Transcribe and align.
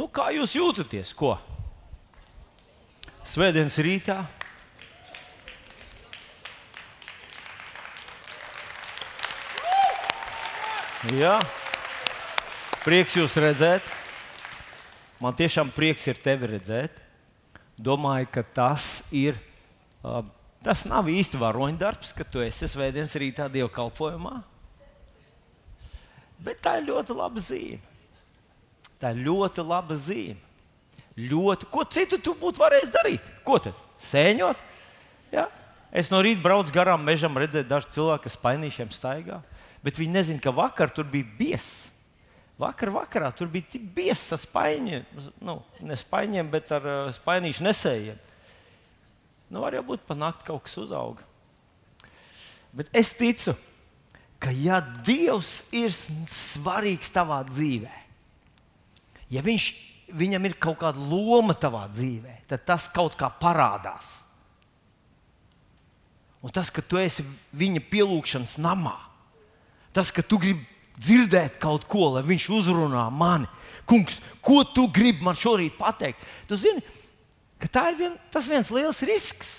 Nu, 0.00 0.06
kā 0.08 0.30
jūs 0.32 0.54
jūtaties? 0.56 1.10
Ko? 1.12 1.34
Svētdienas 3.28 3.74
rītā. 3.84 4.14
Jā, 11.18 11.34
prieks 12.80 13.18
jūs 13.18 13.36
redzēt. 13.44 13.92
Man 15.20 15.36
tiešām 15.36 15.68
prieks 15.76 16.08
ir 16.08 16.22
tevi 16.24 16.48
redzēt. 16.54 17.04
Domāju, 17.76 18.30
ka 18.32 18.46
tas 18.56 18.88
ir. 19.12 19.36
Tas 20.64 20.86
nav 20.88 21.12
īsti 21.12 21.42
varoņdarbs, 21.44 22.16
ka 22.16 22.24
tu 22.24 22.40
esi 22.40 22.72
svētdienas 22.72 23.20
rītā 23.20 23.52
dievkalpojumā. 23.52 24.38
Bet 26.40 26.64
tā 26.64 26.78
ir 26.80 26.88
ļoti 26.88 27.20
laba 27.20 27.44
zīme. 27.44 27.89
Tā 29.00 29.14
ir 29.14 29.24
ļoti 29.26 29.64
laba 29.64 29.96
zīme. 29.96 30.38
Ļoti, 31.20 31.68
ko 31.72 31.84
citu 31.90 32.20
tu 32.22 32.34
būtu 32.38 32.60
varējis 32.62 32.92
darīt? 32.94 33.24
Ko 33.44 33.58
tad? 33.60 33.78
Sēņot? 34.00 34.60
Ja? 35.34 35.48
Es 35.90 36.08
no 36.12 36.20
rīta 36.22 36.42
braucu 36.44 36.72
garām 36.72 37.02
mežam, 37.04 37.36
redzēju 37.40 37.66
dažus 37.68 37.94
cilvēkus, 37.96 38.24
kas 38.28 38.42
painīšiem 38.44 38.92
staigā. 38.94 39.40
Bet 39.84 39.98
viņi 39.98 40.14
nezina, 40.14 40.42
ka 40.42 40.52
vakar 40.54 40.92
tur 40.94 41.08
bija 41.10 41.26
biezs. 41.38 41.88
Vakar 42.60 42.92
vakarā 42.92 43.30
tur 43.32 43.48
bija 43.48 43.72
tik 43.72 43.86
biezs 43.96 44.34
ar 44.36 44.40
spaiņiem, 44.42 45.06
nu, 45.48 45.54
ne 45.80 45.96
spaiņiem, 45.96 46.50
bet 46.52 46.68
ar 46.76 46.84
uh, 46.84 46.98
spainīšu 47.16 47.64
nesējiem. 47.64 48.18
Nu, 49.50 49.62
var 49.64 49.74
jau 49.78 49.82
būt 49.88 50.04
panākt 50.06 50.44
kaut 50.44 50.66
kas 50.66 50.76
uzauga. 50.82 51.24
Bet 52.76 52.92
es 52.94 53.14
ticu, 53.16 53.56
ka 54.38 54.52
ja 54.52 54.82
Dievs 55.06 55.62
ir 55.72 55.90
svarīgs 55.90 57.08
tavā 57.14 57.40
dzīvē, 57.48 57.99
ja 59.30 59.42
viņš, 59.44 59.68
viņam 60.16 60.48
ir 60.48 60.56
kaut 60.60 60.80
kāda 60.82 61.00
loma 61.00 61.54
tavā 61.54 61.86
dzīvē, 61.92 62.42
tad 62.50 62.66
tas 62.68 62.88
kaut 62.92 63.16
kā 63.18 63.30
parādās. 63.40 64.18
Un 66.40 66.52
tas, 66.54 66.70
ka 66.72 66.80
tu 66.80 66.96
esi 66.96 67.24
viņa 67.52 67.82
pielūgšanas 67.92 68.56
namā, 68.64 68.96
tas, 69.92 70.12
ka 70.14 70.24
tu 70.24 70.40
gribi 70.40 70.64
dzirdēt 71.00 71.58
kaut 71.60 71.84
ko, 71.90 72.14
lai 72.16 72.24
viņš 72.26 72.46
uzrunā 72.60 73.06
mani. 73.12 73.48
Kungs, 73.88 74.20
ko 74.44 74.62
tu 74.68 74.86
gribi 74.92 75.24
man 75.24 75.36
šorīt 75.36 75.76
pateikt? 75.78 76.22
Tu 76.48 76.56
zini, 76.60 76.84
ka 77.60 77.88
ir 77.90 77.98
vien, 77.98 78.16
tas 78.32 78.48
viens 78.48 78.70
liels 78.72 79.02
risks, 79.08 79.52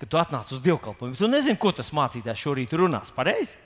kad 0.00 0.10
tu 0.10 0.18
atnāc 0.20 0.50
uz 0.52 0.62
dievkalpojumu. 0.64 1.18
Tu 1.18 1.28
nezini, 1.30 1.58
ko 1.60 1.72
tas 1.74 1.92
mācītājs 1.94 2.42
šorīt 2.42 2.74
runās. 2.78 3.12
Pareizi? 3.14 3.58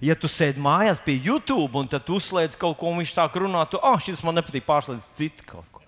Ja 0.00 0.16
tu 0.16 0.30
sēdi 0.32 0.62
mājās 0.62 1.00
pie 1.04 1.18
YouTube 1.20 1.76
un 1.76 1.88
tad 1.90 2.08
uzslēdz 2.08 2.56
kaut 2.60 2.78
ko, 2.80 2.88
un 2.88 3.02
viņš 3.02 3.16
sāk 3.16 3.34
runāt, 3.42 3.76
ah, 3.84 3.98
šis 4.00 4.22
man 4.24 4.38
nepatīk, 4.40 4.64
pārslēdz 4.68 5.10
citu 5.18 5.44
kaut 5.48 5.66
ko. 5.72 5.82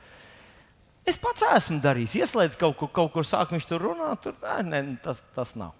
Es 1.09 1.17
pats 1.19 1.43
esmu 1.49 1.81
darījis, 1.83 2.19
ieslēdz 2.21 2.59
kaut 2.61 2.77
ko, 2.79 2.91
kaut 2.93 3.15
ko 3.15 3.25
sāk 3.27 3.55
viņš 3.55 3.71
tur 3.71 3.89
runāt, 3.89 4.27
tur 4.27 4.37
nē, 4.69 4.83
tas, 5.03 5.25
tas 5.35 5.57
nav. 5.59 5.73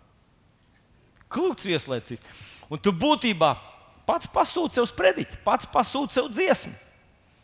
Klūks 1.33 1.69
ieslēdzis. 1.69 2.25
Un 2.73 2.81
tu 2.81 2.91
būtībā 2.97 3.53
Pats 4.07 4.27
pasūti 4.31 4.79
sev 4.79 4.89
sprediķi, 4.91 5.43
pats 5.47 5.69
pasūti 5.71 6.17
sev 6.17 6.31
dziesmu. 6.33 6.73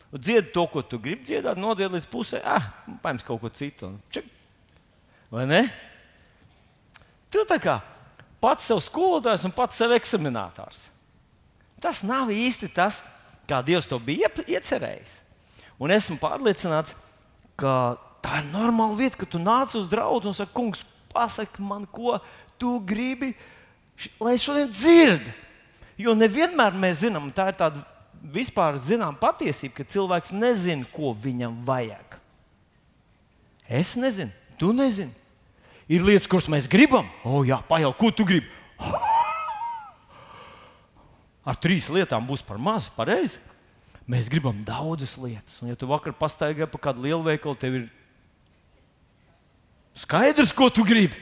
Dziedi 0.09 0.49
to, 0.55 0.65
ko 0.71 0.81
tu 0.81 0.97
gribi 0.99 1.27
dziedāt, 1.27 1.59
nodied 1.61 1.93
līdz 1.93 2.07
pusē, 2.09 2.41
ah, 2.43 2.71
paņem 3.03 3.21
kaut 3.27 3.43
ko 3.43 3.51
citu. 3.53 3.91
Vai 5.29 5.45
ne? 5.47 5.61
Tu 7.29 7.43
tā 7.47 7.59
kā 7.61 7.77
pats 8.43 8.67
sev 8.69 8.81
skolotājs 8.83 9.45
un 9.47 9.55
pats 9.55 9.79
sev 9.79 9.93
eksaminators. 9.95 10.87
Tas 11.79 12.03
nav 12.03 12.31
īsti 12.33 12.69
tas, 12.75 13.01
kā 13.47 13.61
Dievs 13.65 13.87
to 13.89 13.99
bija 14.03 14.29
iecerējis. 14.47 15.19
Un 15.79 15.93
esmu 15.95 16.17
pārliecināts, 16.19 16.95
ka 17.59 17.95
tā 18.23 18.41
ir 18.41 18.49
normāla 18.51 18.97
vieta, 18.99 19.19
ka 19.19 19.27
tu 19.29 19.39
nāc 19.39 19.75
uz 19.79 19.87
draugu 19.91 20.27
un 20.27 20.35
saki, 20.35 20.53
kungs, 20.55 20.83
pasaki 21.13 21.63
man, 21.63 21.85
ko 21.87 22.17
tu 22.59 22.75
gribi, 22.83 23.31
lai 24.19 24.35
es 24.35 24.43
šodien 24.43 24.71
dzirdu. 24.71 25.31
Jo 25.99 26.15
nevienmēr 26.15 26.75
mēs 26.79 27.01
zinām, 27.03 27.31
tā 27.35 27.49
ir 27.51 27.57
tāda 27.59 27.83
vispār 28.35 28.77
zināma 28.79 29.19
patiesība, 29.19 29.79
ka 29.79 29.87
cilvēks 29.95 30.31
nezina, 30.35 30.87
ko 30.91 31.11
viņam 31.15 31.57
vajag. 31.67 32.19
Es 33.69 33.95
nezinu, 33.99 34.31
tu 34.59 34.71
nezini. 34.75 35.13
Ir 35.89 36.03
lietas, 36.05 36.29
kuras 36.29 36.45
mēs 36.51 36.69
gribam. 36.69 37.07
O, 37.25 37.41
jā, 37.47 37.57
pajaut, 37.65 37.97
ko 37.97 38.11
tu 38.13 38.25
gribi? 38.29 38.45
Ar 41.49 41.57
trīs 41.57 41.87
lietām 41.89 42.27
būs 42.29 42.43
par 42.45 42.59
mazu, 42.61 42.91
pareizi. 42.93 43.41
Mēs 44.09 44.29
gribam 44.29 44.61
daudzas 44.65 45.15
lietas. 45.17 45.57
Un, 45.63 45.71
ja 45.71 45.77
tu 45.77 45.89
vakar 45.89 46.13
pastaigāji 46.17 46.69
pa 46.69 46.81
kādu 46.89 47.07
lielu 47.07 47.25
veikalu, 47.25 47.57
tev 47.57 47.79
ir 47.79 47.87
skaidrs, 49.97 50.53
ko 50.53 50.69
tu 50.73 50.85
gribi. 50.85 51.17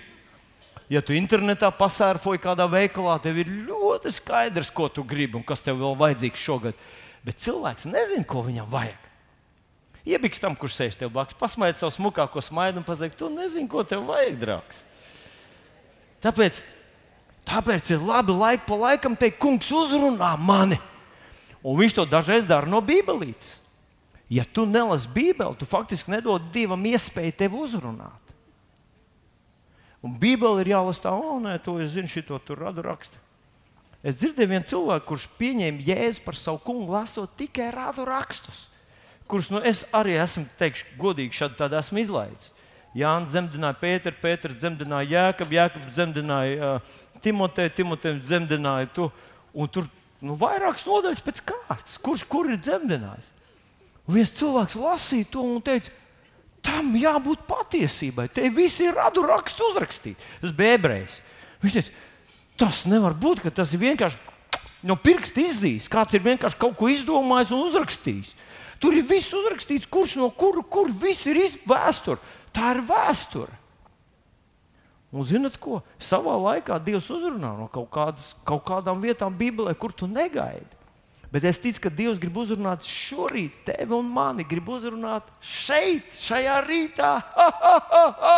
Ja 0.92 1.02
tu 1.04 1.16
internetā 1.16 1.68
pasērfoji 1.76 2.44
kādā 2.44 2.68
veikalā, 2.72 3.18
tev 3.24 3.40
ir 3.40 3.50
ļoti 3.68 4.12
skaidrs, 4.20 4.72
ko 4.72 4.88
tu 4.92 5.04
gribi 5.08 5.40
un 5.40 5.48
kas 5.48 5.64
tev 5.64 5.80
vēl 5.80 5.96
vajadzīgs 6.00 6.44
šogad. 6.44 6.88
Bet 7.28 7.40
cilvēks 7.44 7.88
nezina, 7.92 8.28
ko 8.28 8.44
viņam 8.46 8.68
vajag. 8.72 9.07
Iebiks 10.08 10.40
tam, 10.40 10.56
kurš 10.56 10.78
sēž 10.78 10.98
tev 11.00 11.12
blakus, 11.12 11.36
pasmaiet 11.36 11.80
savu 11.80 11.92
smukāko 11.92 12.40
smaidu 12.44 12.80
un 12.80 12.88
pasakot, 12.88 13.18
tu 13.20 13.28
nezini, 13.34 13.68
ko 13.68 13.84
tev 13.84 14.06
vajag, 14.08 14.38
draugs. 14.40 14.84
Tāpēc, 16.24 16.62
tāpēc 17.48 17.92
ir 17.92 18.06
labi 18.08 18.36
laik 18.36 18.64
pa 18.68 18.78
laikam 18.80 19.18
teikt, 19.20 19.42
kungs, 19.44 19.68
uzrunā 19.68 20.32
mani. 20.40 20.80
Un 21.60 21.76
viņš 21.82 21.98
to 21.98 22.06
dažreiz 22.08 22.48
dara 22.48 22.70
no 22.70 22.80
Bībelītes. 22.86 23.58
Ja 24.32 24.44
tu 24.44 24.66
nelasi 24.68 25.08
Bībeli, 25.12 25.56
tu 25.60 25.68
faktiski 25.68 26.12
nedod 26.12 26.50
Dievam 26.52 26.84
iespēju 26.88 27.36
tevi 27.36 27.60
uzrunāt. 27.64 28.34
Un 30.04 30.16
Bībeli 30.20 30.64
ir 30.64 30.74
jālasa 30.76 31.08
tā, 31.08 31.14
oh, 31.16 31.40
nē, 31.44 31.58
to 31.64 31.78
es 31.84 31.96
zinu, 31.96 32.12
šito 32.12 32.38
tur 32.44 32.60
radu 32.68 32.84
rakstu. 32.86 33.20
Es 34.06 34.20
dzirdēju 34.20 34.52
vienu 34.52 34.68
cilvēku, 34.70 35.08
kurš 35.10 35.28
pieņēma 35.40 35.84
jēzu 35.88 36.24
par 36.24 36.38
savu 36.38 36.62
kungu, 36.64 36.92
lasot 36.94 37.34
tikai 37.40 37.72
radu 37.74 38.06
rakstus, 38.08 38.68
kurus 39.28 39.50
nu, 39.52 39.62
es 39.64 39.84
arī 39.96 40.16
esmu, 40.22 40.46
teikšu, 40.60 40.88
godīgi 41.00 41.38
šādi 41.38 41.60
tādu 41.60 41.78
esmu 41.80 42.02
izlaidis. 42.04 42.54
Jānis 42.98 43.34
zemdināja 43.36 43.78
Pēteru, 43.82 44.18
Pēters 44.22 44.62
zemdināja 44.62 45.12
Jēkabu, 45.12 45.58
Jēkabs 45.58 45.96
zemdināja 45.98 46.72
uh, 46.78 46.96
Timoteju, 47.22 47.74
Timoteju 47.78 48.22
zemdināja 48.26 48.90
tu. 48.96 49.10
Un 49.58 49.70
tur 49.74 49.88
nu, 50.24 50.38
vairākas 50.40 50.86
nodaļas 50.88 51.22
pēc 51.26 51.44
kārtas, 51.52 51.98
kurš 52.02 52.26
kur 52.30 52.50
ir 52.50 52.60
dzemdinājis. 52.62 53.32
Un 54.08 54.18
viens 54.18 54.34
cilvēks 54.40 54.78
lasīja 54.80 55.30
to 55.34 55.44
un 55.46 55.62
teica, 55.66 55.92
tam 56.66 56.94
jābūt 56.98 57.46
patiesībai. 57.50 58.28
Te 58.34 58.48
viss 58.54 58.82
ir 58.84 58.96
radu 58.98 59.26
rakstu 59.28 59.72
uzrakstīts. 59.74 60.24
Tas 60.42 60.56
bija 60.56 60.78
ebrejs. 60.80 61.20
Viņš 61.64 61.78
teica, 61.78 61.96
tas 62.64 62.84
nevar 62.90 63.16
būt, 63.18 63.44
ka 63.44 63.54
tas 63.62 63.74
ir 63.76 63.84
vienkārši 63.84 64.88
no 64.88 64.98
pirksta 65.00 65.44
izzīs. 65.44 65.90
Kāds 65.92 66.18
ir 66.18 66.26
vienkārši 66.26 66.60
kaut 66.62 66.78
ko 66.80 66.90
izdomājis 66.92 67.54
un 67.56 67.66
uzrakstījis. 67.68 68.34
Tur 68.82 68.98
ir 68.98 69.06
viss 69.10 69.34
uzrakstīts, 69.34 69.88
kurš 69.90 70.18
no 70.22 70.30
kura, 70.30 70.62
kur 70.62 70.92
viss 70.92 71.26
ir 71.30 71.40
vēsture. 71.68 72.20
Tā 72.54 72.76
ir 72.76 72.84
vēsture. 72.86 73.54
Un 75.12 75.24
zinot 75.24 75.56
ko? 75.62 75.80
Savā 76.04 76.36
laikā 76.36 76.78
Dievs 76.84 77.08
uzrunā 77.14 77.54
no 77.56 77.70
kaut, 77.72 77.88
kādas, 77.94 78.34
kaut 78.46 78.66
kādām 78.68 79.00
vietām 79.02 79.34
Bībelē, 79.38 79.74
kur 79.80 79.96
tu 79.96 80.08
negaidi. 80.10 80.76
Bet 81.32 81.44
es 81.48 81.60
ticu, 81.60 81.82
ka 81.84 81.92
Dievs 81.92 82.20
grib 82.20 82.38
uzrunāt 82.40 82.86
šorīt, 82.88 83.64
tevi 83.68 83.96
un 83.96 84.08
mani. 84.12 84.46
Grib 84.48 84.70
uzrunāt 84.72 85.28
šeit, 85.44 86.16
šajā 86.24 86.62
rītā. 86.68 87.12
Ha, 87.36 87.50
ha, 87.64 87.76
ha, 87.92 88.06
ha. 88.24 88.38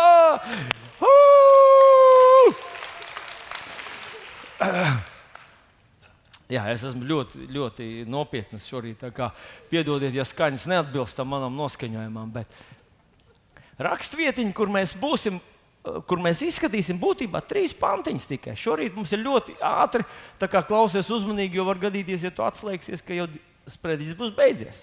Uh! 4.60 5.09
Jā, 6.50 6.64
es 6.72 6.82
esmu 6.82 7.06
ļoti, 7.06 7.44
ļoti 7.54 7.84
nopietns 8.10 8.66
šorīt. 8.66 9.04
Piedodiet, 9.70 10.16
ja 10.16 10.24
skaņas 10.26 10.66
neatbilst 10.70 11.22
manam 11.22 11.54
noskaņojumam, 11.54 12.32
bet 12.34 12.58
rakstvietiņa, 13.78 14.52
kur 14.56 14.72
mēs 14.72 14.96
būsim, 14.98 15.38
kur 16.10 16.20
mēs 16.20 16.42
izskatīsim 16.44 16.98
būtībā 17.00 17.40
trīs 17.46 17.72
pantiņas 17.78 18.26
tikai. 18.32 18.56
Šorīt 18.58 18.98
mums 18.98 19.14
ir 19.14 19.22
ļoti 19.22 19.54
ātri, 19.64 20.04
tā 20.42 20.50
kā 20.50 20.64
klausies 20.66 21.08
uzmanīgi, 21.14 21.60
jo 21.60 21.64
var 21.70 21.78
gadīties, 21.80 22.26
ja 22.26 22.34
tu 22.34 22.42
atslēgsies, 22.44 23.04
ka 23.06 23.16
jau 23.16 23.28
sprediķis 23.70 24.18
būs 24.18 24.34
beidzies. 24.36 24.82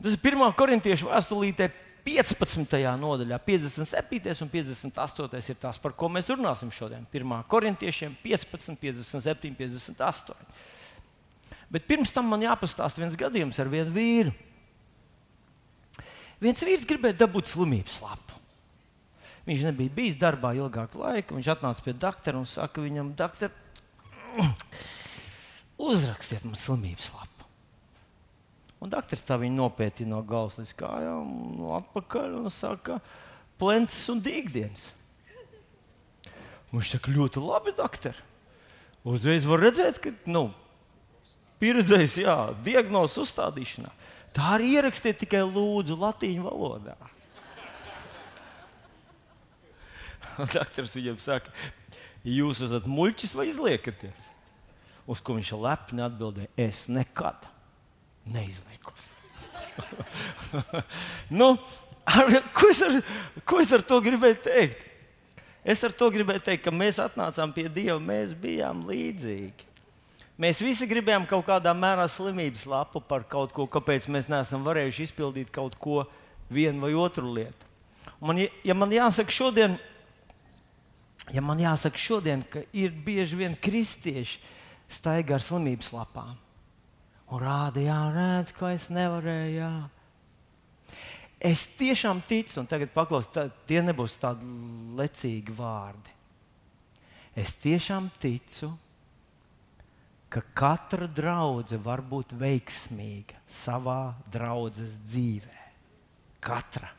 Tas 0.00 0.14
ir 0.14 0.20
1. 0.20 0.44
korintiešu 0.56 1.08
vēstulītē 1.08 1.70
15. 2.04 2.76
nodaļā, 3.00 3.38
57. 3.44 4.34
un 4.44 4.50
58. 4.52 5.40
ir 5.52 5.58
tās, 5.60 5.78
par 5.82 5.94
ko 5.98 6.08
mēs 6.12 6.30
runāsim 6.32 6.72
šodien. 6.72 7.06
1. 7.12 7.34
korintiešiem 7.50 8.16
15, 8.22 8.76
57, 8.80 9.54
58. 9.58 10.36
Bet 11.70 11.86
pirms 11.86 12.10
tam 12.14 12.30
man 12.32 12.42
jāpastāsta 12.42 13.02
viens 13.02 13.18
gadījums 13.18 13.60
ar 13.62 13.70
vienu 13.70 13.94
vīru. 13.94 14.34
Viens 16.40 16.64
vīrs 16.64 16.86
gribēja 16.88 17.20
dabūt 17.26 17.52
slimības 17.52 18.00
lapu. 18.02 18.38
Viņš 19.48 19.66
nebija 19.68 19.92
bijis 19.94 20.18
darbā 20.20 20.52
ilgāku 20.56 21.02
laiku. 21.02 21.36
Viņš 21.36 21.50
atnāca 21.52 21.84
pie 21.84 21.94
doktora 21.96 22.40
un 22.40 22.48
saka 22.48 22.82
viņam, 22.84 23.12
doktor, 23.18 23.52
uzrakstiet 25.90 26.46
man 26.48 26.58
slimības 26.58 27.10
lapu. 27.16 27.29
Un 28.80 28.88
doktors 28.88 29.26
tā 29.28 29.36
viņa 29.40 29.58
nopētīja 29.58 30.08
no 30.08 30.22
galvas 30.24 30.56
līdz 30.56 30.72
kājām, 30.80 31.28
no 31.58 31.74
atpakaļ 31.76 32.38
un 32.38 32.52
saka, 32.52 32.96
plences 33.60 34.08
un 34.12 34.22
dīgdienas. 34.24 34.86
Viņš 36.70 36.94
saka, 36.94 37.12
ļoti 37.12 37.42
labi, 37.44 37.74
doktor. 37.76 38.16
Uzreiz 39.04 39.44
var 39.48 39.60
redzēt, 39.66 40.00
ka 40.00 40.14
nu, 40.30 40.46
pieredzējis, 41.60 42.16
jā, 42.24 42.36
diagnozes 42.64 43.20
uzstādīšanā. 43.26 43.92
Tā 44.36 44.54
arī 44.56 44.76
ierakstiet 44.78 45.20
tikai 45.24 45.42
lūdzu 45.44 45.98
latīņu 46.00 46.46
valodā. 46.46 46.96
Doktors 50.56 50.96
viņam 50.96 51.20
saka, 51.20 51.52
jūs 52.24 52.62
esat 52.64 52.88
muļķis 52.88 53.36
vai 53.36 53.50
izliekaties? 53.50 54.28
Uz 55.10 55.20
ko 55.24 55.36
viņš 55.36 55.56
lepni 55.58 56.04
atbildēja, 56.06 56.54
es 56.70 56.86
nekad 56.88 57.48
neizliekos. 58.26 59.10
nu, 61.40 61.52
ar, 62.04 62.30
ko, 62.54 62.70
es 62.70 62.82
ar, 62.84 63.00
ko 63.46 63.60
es 63.62 63.72
ar 63.76 63.84
to 63.86 64.00
gribēju 64.04 64.40
teikt? 64.44 64.86
Es 65.60 65.82
ar 65.84 65.92
to 65.92 66.08
gribēju 66.12 66.42
teikt, 66.44 66.64
ka 66.64 66.72
mēs 66.72 67.00
atnācām 67.02 67.52
pie 67.52 67.66
Dieva, 67.68 67.98
mēs 68.00 68.32
bijām 68.36 68.84
līdzīgi. 68.88 69.68
Mēs 70.40 70.62
visi 70.64 70.88
gribējām 70.88 71.26
kaut 71.28 71.44
kādā 71.50 71.74
mērā 71.76 72.06
slimības 72.08 72.64
lapu 72.70 73.02
par 73.04 73.26
kaut 73.28 73.52
ko, 73.52 73.66
kāpēc 73.68 74.06
mēs 74.08 74.30
neesam 74.32 74.64
varējuši 74.64 75.10
izpildīt 75.10 75.52
kaut 75.52 75.76
ko, 75.76 76.06
vienu 76.50 76.86
vai 76.86 76.94
otru 76.96 77.28
lietu. 77.36 77.68
Man, 78.24 78.40
ja 78.64 78.76
man 78.76 78.92
jāsaka 78.92 79.32
šodien, 79.32 79.76
ja 81.28 81.44
man 81.44 81.60
jāsaka 81.60 82.00
šodien, 82.00 82.42
ka 82.48 82.64
ir 82.72 82.96
bieži 83.04 83.36
vien 83.36 83.56
kristieši 83.56 84.40
staigā 84.90 85.36
ar 85.36 85.44
slimības 85.44 85.92
lapām 85.94 86.38
un 87.30 87.42
rāda, 87.42 87.82
jā, 87.82 87.98
redz, 88.14 88.52
ko 88.56 88.70
es 88.70 88.88
nevarēju. 88.90 89.56
Jā. 89.60 89.72
Es 91.40 91.64
tiešām 91.78 92.20
ticu, 92.28 92.58
un 92.60 92.68
tagad 92.68 92.90
paklausieties, 92.92 93.54
tie 93.70 93.80
nebūs 93.84 94.18
tādi 94.20 94.44
lecīgi 94.98 95.54
vārdi. 95.56 96.12
Es 97.38 97.54
tiešām 97.62 98.10
ticu, 98.20 98.72
ka 100.30 100.42
katra 100.54 101.08
draudzene 101.08 101.82
var 101.82 102.02
būt 102.04 102.34
veiksmīga 102.38 103.38
savā 103.48 104.12
draudzes 104.30 104.98
dzīvē. 105.06 105.58
Katra. 106.44 106.90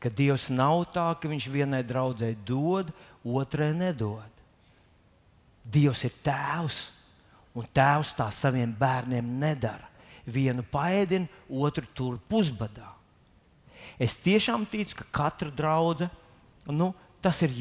Ka 0.00 0.10
Dievs 0.12 0.50
nav 0.52 0.86
tā, 0.92 1.06
ka 1.16 1.28
Viņš 1.30 1.46
vienai 1.48 1.82
draudzēji 1.86 2.40
dod, 2.44 2.90
otrai 3.24 3.72
nedod. 3.76 4.42
Dievs 5.64 6.04
ir 6.04 6.12
tēvs, 6.24 6.80
un 7.54 7.66
tēvs 7.74 8.14
tā 8.18 8.28
saviem 8.34 8.72
bērniem 8.78 9.28
nedara. 9.40 9.90
Vienu 10.24 10.64
paēdina, 10.72 11.28
otru 11.48 11.86
tur 11.94 12.18
pusbadā. 12.30 12.88
Es 14.00 14.16
tiešām 14.18 14.64
ticu, 14.66 14.96
ka 15.02 15.06
katra 15.12 15.52
draudzene, 15.54 16.10
nu, 16.72 16.90
tas 17.22 17.42
ir 17.44 17.52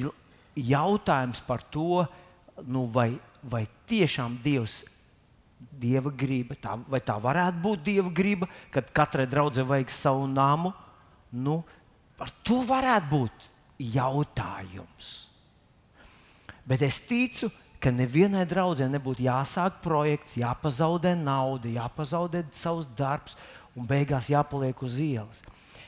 jautājums 0.55 1.43
par 1.45 1.61
to, 1.73 2.05
nu, 2.65 2.85
vai, 2.89 3.11
vai 3.43 3.65
tiešām 3.89 4.39
Dievs 4.43 4.83
Dieva 5.71 6.11
griba, 6.11 6.55
tā, 6.59 6.75
vai 6.91 6.99
tā 7.03 7.15
varētu 7.21 7.61
būt 7.63 7.83
Dieva 7.85 8.09
griba, 8.11 8.49
kad 8.73 8.89
katrai 8.95 9.25
draudzē 9.29 9.63
vajag 9.67 9.91
savu 9.93 10.25
namu. 10.27 10.73
Nu, 11.31 11.61
par 12.19 12.33
to 12.43 12.61
varētu 12.67 13.09
būt 13.11 13.47
jautājums. 13.93 15.13
Bet 16.67 16.83
es 16.85 16.99
ticu, 17.03 17.49
ka 17.49 17.62
nevienai 17.91 18.45
draudzē 18.47 18.87
nebūtu 18.87 19.25
jāsāk 19.25 19.81
projekts, 19.83 20.37
jāpazaudē 20.39 21.15
nauda, 21.19 21.67
jāpazaudē 21.73 22.45
savs 22.55 22.87
darbs 22.95 23.35
un 23.75 23.87
beigās 23.89 24.29
jāpaliek 24.31 24.79
uz 24.85 24.99
ielas. 25.01 25.43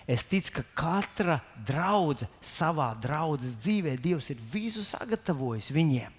Es 0.05 0.25
ticu, 0.27 0.59
ka 0.59 0.63
katra 0.77 1.39
draudzene 1.65 2.29
savā 2.45 2.91
draudzes 3.01 3.55
dzīvē 3.63 3.95
Dievs 4.01 4.29
ir 4.29 4.41
visu 4.51 4.83
sagatavojis 4.85 5.71
viņiem. 5.73 6.13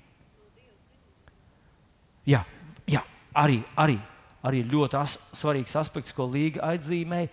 Jā, 2.26 2.42
jā 2.90 3.02
arī, 3.34 3.60
arī, 3.78 4.00
arī 4.42 4.64
ļoti 4.66 4.98
as, 4.98 5.18
svarīgs 5.38 5.76
aspekts, 5.78 6.14
ko 6.14 6.26
Līga 6.26 6.64
atzīmēja, 6.72 7.30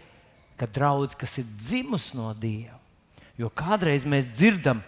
ka 0.60 0.70
draudzene, 0.70 1.22
kas 1.24 1.40
ir 1.42 1.48
dzimusi 1.58 2.20
no 2.20 2.30
Dieva, 2.38 2.78
jo 3.40 3.50
kādreiz 3.50 4.06
mēs 4.06 4.30
dzirdam, 4.36 4.84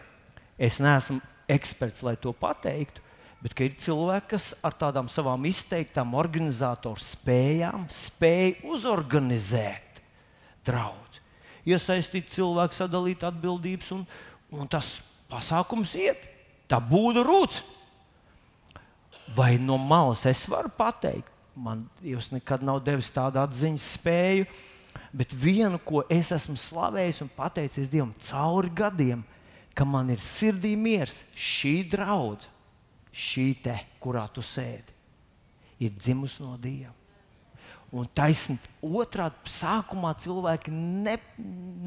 es 0.61 0.77
neesmu 0.83 1.17
eksperts, 1.49 2.03
lai 2.05 2.13
to 2.21 2.33
pateiktu, 2.37 3.01
bet 3.45 3.61
ir 3.61 3.77
cilvēki, 3.77 4.31
kas 4.33 4.51
ar 4.65 4.73
tādām 4.73 5.07
savām 5.11 5.45
izteiktām 5.45 6.17
organizatoru 6.17 7.01
spējām 7.05 7.85
spēj 7.93 8.65
uzorganizēt 8.73 10.01
draugu 10.65 11.05
iesaistīt 11.65 12.29
cilvēku, 12.33 12.77
sadalīt 12.77 13.25
atbildības, 13.25 13.91
un, 13.95 14.05
un 14.53 14.69
tas 14.69 14.95
pasākums 15.31 15.95
iet. 15.99 16.21
Tā 16.69 16.79
būda 16.81 17.25
rūts. 17.25 17.61
Vai 19.35 19.55
no 19.61 19.77
malas 19.81 20.23
es 20.29 20.43
varu 20.49 20.69
pateikt, 20.77 21.29
man 21.57 21.85
Dievs 22.01 22.29
nekad 22.33 22.61
nav 22.65 22.81
devis 22.85 23.09
tādu 23.13 23.39
atziņas 23.41 23.85
spēju, 23.97 24.45
bet 25.15 25.33
vienu, 25.33 25.79
ko 25.81 26.03
es 26.11 26.29
esmu 26.35 26.57
slavējis 26.59 27.23
un 27.25 27.31
pateicis 27.33 27.89
Dievam 27.89 28.13
cauri 28.27 28.69
gadiem, 28.75 29.23
ka 29.75 29.87
man 29.87 30.11
ir 30.13 30.21
sirdī 30.21 30.75
miers, 30.77 31.23
šī 31.33 31.79
draudzene, 31.91 32.51
šī 33.15 33.47
te, 33.63 33.77
kurā 34.03 34.25
tu 34.33 34.43
sēdi, 34.43 34.93
ir 35.79 35.95
dzimusi 35.95 36.43
no 36.43 36.57
Dieva. 36.59 36.93
Un 37.95 38.07
taisnība 38.11 38.89
otrādi 38.99 39.51
sākumā 39.53 40.11
cilvēki 40.19 40.73
ne, 40.73 41.15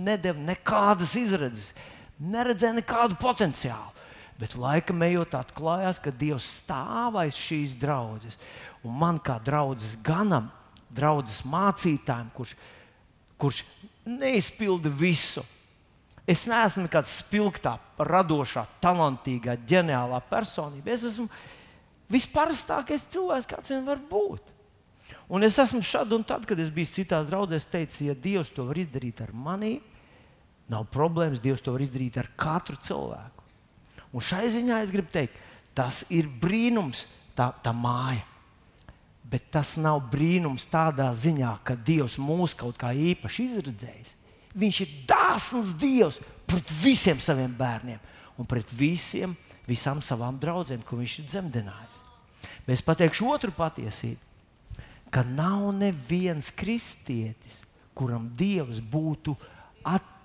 nedeva 0.08 0.40
nekādas 0.40 1.12
izredzes, 1.20 1.74
neredzēja 2.18 2.78
nekādu 2.78 3.18
potenciālu. 3.20 3.92
Bet 4.38 4.54
laikam 4.54 5.02
ejot, 5.02 5.34
atklājās, 5.34 5.98
ka 5.98 6.14
Dievs 6.14 6.46
stāv 6.60 7.18
aiz 7.18 7.36
šīs 7.36 7.74
draudzes. 7.80 8.38
Un 8.86 8.94
man 9.00 9.18
kā 9.18 9.36
draudzes 9.42 9.96
ganam, 10.06 10.46
draudzes 10.94 11.42
mācītājiem, 11.42 12.30
kurš, 12.36 12.54
kurš 13.36 13.64
neizpilda 14.06 14.92
visu. 14.94 15.42
Es 16.28 16.44
neesmu 16.44 16.84
nekāds 16.84 17.14
spilgtā, 17.22 17.78
radošā, 18.04 18.66
talantīgā, 18.84 19.54
ģeniālā 19.68 20.20
personība. 20.28 20.92
Es 20.92 21.06
esmu 21.08 21.24
visparastākais 22.12 23.06
cilvēks, 23.14 23.48
kāds 23.48 23.72
vien 23.72 23.86
var 23.86 24.02
būt. 24.10 24.54
Un 25.32 25.44
es 25.44 25.56
esmu 25.60 25.80
šad 25.84 26.12
un 26.12 26.24
tad, 26.28 26.44
kad 26.48 26.60
es 26.60 26.68
biju 26.72 26.90
citās 26.90 27.30
draudzēs, 27.30 27.68
teicu, 27.72 28.10
ja 28.10 28.16
Dievs 28.16 28.52
to 28.52 28.66
var 28.68 28.80
izdarīt 28.80 29.22
ar 29.24 29.32
mani, 29.32 29.78
nav 30.68 30.84
problēmas. 30.92 31.40
Dievs 31.40 31.64
to 31.64 31.72
var 31.72 31.84
izdarīt 31.84 32.20
ar 32.20 32.28
katru 32.36 32.76
cilvēku. 32.76 33.46
Un 34.12 34.24
šai 34.24 34.46
ziņā 34.52 34.82
es 34.84 34.92
gribu 34.92 35.12
teikt, 35.12 35.36
tas 35.76 36.02
ir 36.12 36.28
brīnums, 36.28 37.06
tā, 37.36 37.50
tā 37.64 37.72
māja. 37.76 38.24
Bet 39.28 39.50
tas 39.52 39.74
nav 39.80 40.00
brīnums 40.12 40.64
tādā 40.68 41.08
ziņā, 41.12 41.56
ka 41.64 41.76
Dievs 41.76 42.16
mūs 42.20 42.56
kaut 42.56 42.76
kā 42.80 42.92
īpaši 42.96 43.48
izredzējis. 43.48 44.17
Viņš 44.54 44.80
ir 44.84 44.94
dāsns 45.08 45.74
Dievs 45.78 46.20
pret 46.48 46.70
visiem 46.82 47.20
saviem 47.20 47.52
bērniem 47.58 48.00
un 48.38 48.46
pret 48.48 48.70
visiem, 48.72 49.34
visām 49.68 50.00
savām 50.04 50.38
draudzēm, 50.40 50.80
ko 50.86 50.96
viņš 51.00 51.18
ir 51.20 51.28
dzemdinājis. 51.28 52.00
Bet 52.64 52.78
es 52.78 52.84
pateikšu 52.86 53.28
otru 53.28 53.52
patiesību 53.52 54.28
ka 55.10 55.24
nav 55.24 55.72
neviens 55.72 56.50
kristietis, 56.52 57.62
kuram 57.96 58.28
Dievs 58.36 58.80
būtu 58.80 59.34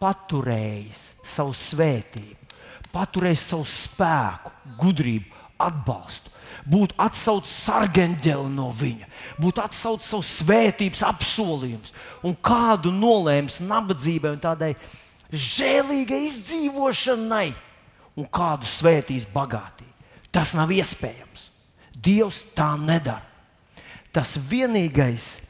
paturējis 0.03 1.03
savu 1.23 1.53
svētību, 1.55 2.49
paturējis 2.91 3.45
savu 3.53 3.67
spēku, 3.69 4.51
gudrību, 4.81 5.29
atbalstu, 5.63 6.32
būtu 6.69 6.97
atsaucis 7.01 7.53
sargeņģeli 7.67 8.51
no 8.53 8.69
viņa, 8.77 9.09
būtu 9.41 9.63
atsaucis 9.63 10.11
savu 10.13 10.27
svētības 10.27 11.03
apsolījumus 11.07 11.93
un 12.23 12.37
kādu 12.41 12.93
nolēms 12.93 13.59
nabadzībai 13.63 14.35
un 14.35 14.41
tādai 14.43 14.73
žēlīgai 15.33 16.23
izdzīvošanai 16.29 17.49
un 18.19 18.29
kādu 18.29 18.69
svētīs 18.69 19.25
bagātīgi. 19.33 19.91
Tas 20.33 20.53
nav 20.57 20.71
iespējams. 20.73 21.49
Dievs 22.03 22.43
tā 22.57 22.73
nedara 22.77 23.33
tas 24.13 24.37
vienīgais, 24.37 25.41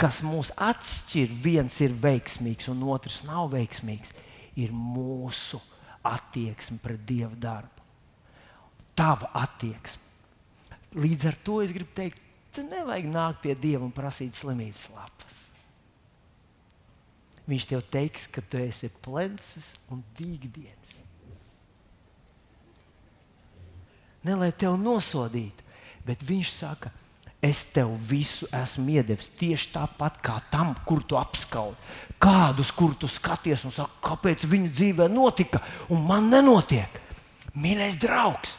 kas 0.00 0.20
mūs 0.24 0.52
atšķir, 0.60 1.32
viens 1.32 1.78
ir 1.80 1.96
veiksmīgs 1.96 2.68
un 2.72 2.84
otrs 2.92 3.22
nav 3.24 3.50
veiksmīgs, 3.54 4.12
ir 4.60 4.72
mūsu 4.76 5.60
attieksme 6.04 6.80
pret 6.82 7.00
Dieva 7.08 7.36
darbu. 7.40 7.88
Tava 8.96 9.30
attieksme. 9.40 10.09
Līdz 10.98 11.28
ar 11.30 11.36
to 11.46 11.60
es 11.62 11.74
gribu 11.74 11.92
teikt, 11.94 12.22
tu 12.54 12.64
nevajag 12.66 13.06
nākt 13.10 13.44
pie 13.44 13.54
Dieva 13.54 13.84
un 13.86 13.94
prasīt 13.94 14.34
slimības 14.34 14.88
lapas. 14.94 15.36
Viņš 17.50 17.66
tev 17.70 17.84
teiks, 17.90 18.26
ka 18.30 18.42
tu 18.42 18.58
esi 18.62 18.90
plenses 19.02 19.74
un 19.90 20.02
dīgdienas. 20.18 20.96
Ne 24.26 24.36
lai 24.36 24.50
tevi 24.52 24.76
nosodītu, 24.78 25.64
bet 26.04 26.22
viņš 26.26 26.50
saka, 26.52 26.90
Es 27.40 27.62
tev 27.72 27.94
visu 28.04 28.44
esmu 28.52 28.98
iedevis 28.98 29.30
tieši 29.40 29.70
tāpat 29.72 30.18
kā 30.20 30.34
tam, 30.52 30.74
kur 30.84 31.00
tu 31.08 31.16
apskaudi. 31.16 31.78
Kādus, 32.20 32.68
kur 32.76 32.92
tu 33.00 33.08
skaties 33.08 33.64
un 33.64 33.72
saki, 33.72 33.96
kāpēc 34.04 34.44
viņa 34.44 34.72
dzīvē 34.74 35.06
notika 35.08 35.62
un 35.88 36.04
man 36.04 36.28
nenotiek. 36.28 37.00
Mīļais 37.56 37.96
draugs, 38.02 38.58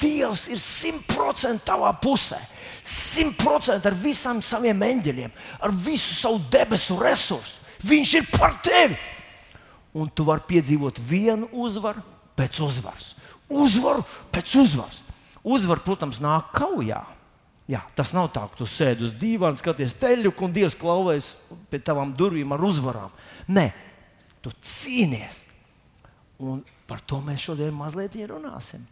Dievs 0.00 0.46
ir 0.52 0.60
simtprocentīgi 0.60 1.66
tavā 1.66 1.90
pusē. 2.02 2.38
Simtprocentīgi 2.86 3.90
ar 3.90 3.96
visiem 4.02 4.42
saviem 4.44 4.82
eņģeļiem, 4.86 5.32
ar 5.60 5.74
visu 5.86 6.14
savu 6.16 6.40
debesu 6.52 6.98
resursu. 7.00 7.60
Viņš 7.86 8.14
ir 8.18 8.26
par 8.32 8.58
tevi. 8.64 8.98
Un 9.96 10.10
tu 10.12 10.26
vari 10.28 10.44
piedzīvot 10.46 11.00
vienu 11.02 11.48
uzvaru 11.64 12.02
pēc 12.38 12.60
uzvaras. 12.62 13.14
Uzvaru 13.50 14.04
pēc 14.30 14.52
uzvaras. 14.60 15.00
Uzvara, 15.40 15.82
protams, 15.82 16.20
nāk 16.22 16.52
kaujā. 16.54 17.00
Jā, 17.70 17.80
tas 17.94 18.12
nav 18.12 18.28
tā, 18.34 18.44
ka 18.50 18.58
tu 18.58 18.66
sēdi 18.66 19.06
uz 19.06 19.14
dīvāna, 19.14 19.58
skaties 19.58 19.94
teļu, 19.98 20.32
un 20.42 20.54
Dievs 20.54 20.74
klauvēs 20.78 21.34
pie 21.70 21.78
tavām 21.86 22.12
durvīm 22.18 22.52
ar 22.52 22.64
uzvarām. 22.66 23.12
Nē, 23.48 23.68
tu 24.42 24.52
cīnies. 24.58 25.44
Un 26.42 26.64
par 26.88 27.02
to 27.06 27.20
mēs 27.22 27.46
šodien 27.46 27.74
mazliet 27.76 28.16
runāsim. 28.26 28.82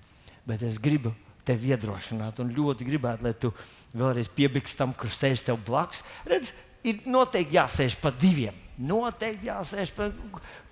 Bet 0.48 0.64
es 0.64 0.78
gribu 0.80 1.12
tevi 1.48 1.72
iedrošināt, 1.72 2.40
un 2.42 2.52
ļoti 2.52 2.86
gribētu, 2.88 3.24
lai 3.24 3.34
tu 3.36 3.52
vēlreiz 3.96 4.28
piebiksi 4.32 4.76
tam, 4.78 4.92
kurš 4.96 5.16
sēž 5.16 5.44
tev 5.48 5.60
blakus. 5.64 6.02
Redz, 6.28 6.52
ir 6.84 7.04
noteikti 7.08 7.56
jāsēž 7.56 7.98
pa 8.02 8.12
diviem. 8.14 8.56
Noteikti 8.78 9.48
jāsēž 9.48 9.92
pa 9.96 10.10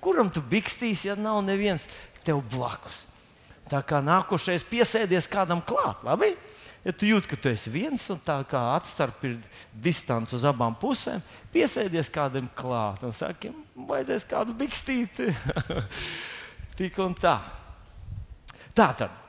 kuram 0.04 0.30
tu 0.30 0.42
bikstīsi, 0.44 1.10
ja 1.10 1.16
nav 1.18 1.40
neviens 1.46 1.88
tev 2.26 2.42
blakus. 2.52 3.04
Tā 3.66 3.80
kā 3.82 3.98
nākošais 4.04 4.66
piesēdies 4.68 5.26
kādam 5.30 5.62
klāt. 5.64 6.04
Labi? 6.06 6.36
Ja 6.86 6.92
tu 6.94 7.08
jūti, 7.08 7.32
ka 7.32 7.38
tu 7.40 7.50
esi 7.50 7.72
viens 7.74 8.04
un 8.14 8.20
tā 8.22 8.36
kā 8.46 8.60
atstarp 8.76 9.24
ir 9.26 9.40
distance 9.72 10.36
uz 10.36 10.44
abām 10.46 10.76
pusēm, 10.78 11.24
piesēdies 11.50 12.12
kādam 12.14 12.46
klāt 12.54 13.02
un 13.02 13.16
saki, 13.16 13.50
vajadzēs 13.88 14.28
kādu 14.30 14.54
bikstīti. 14.54 15.32
Tik 16.78 17.00
un 17.02 17.16
tā. 17.18 17.40
Tā 18.76 18.92
tad. 18.94 19.25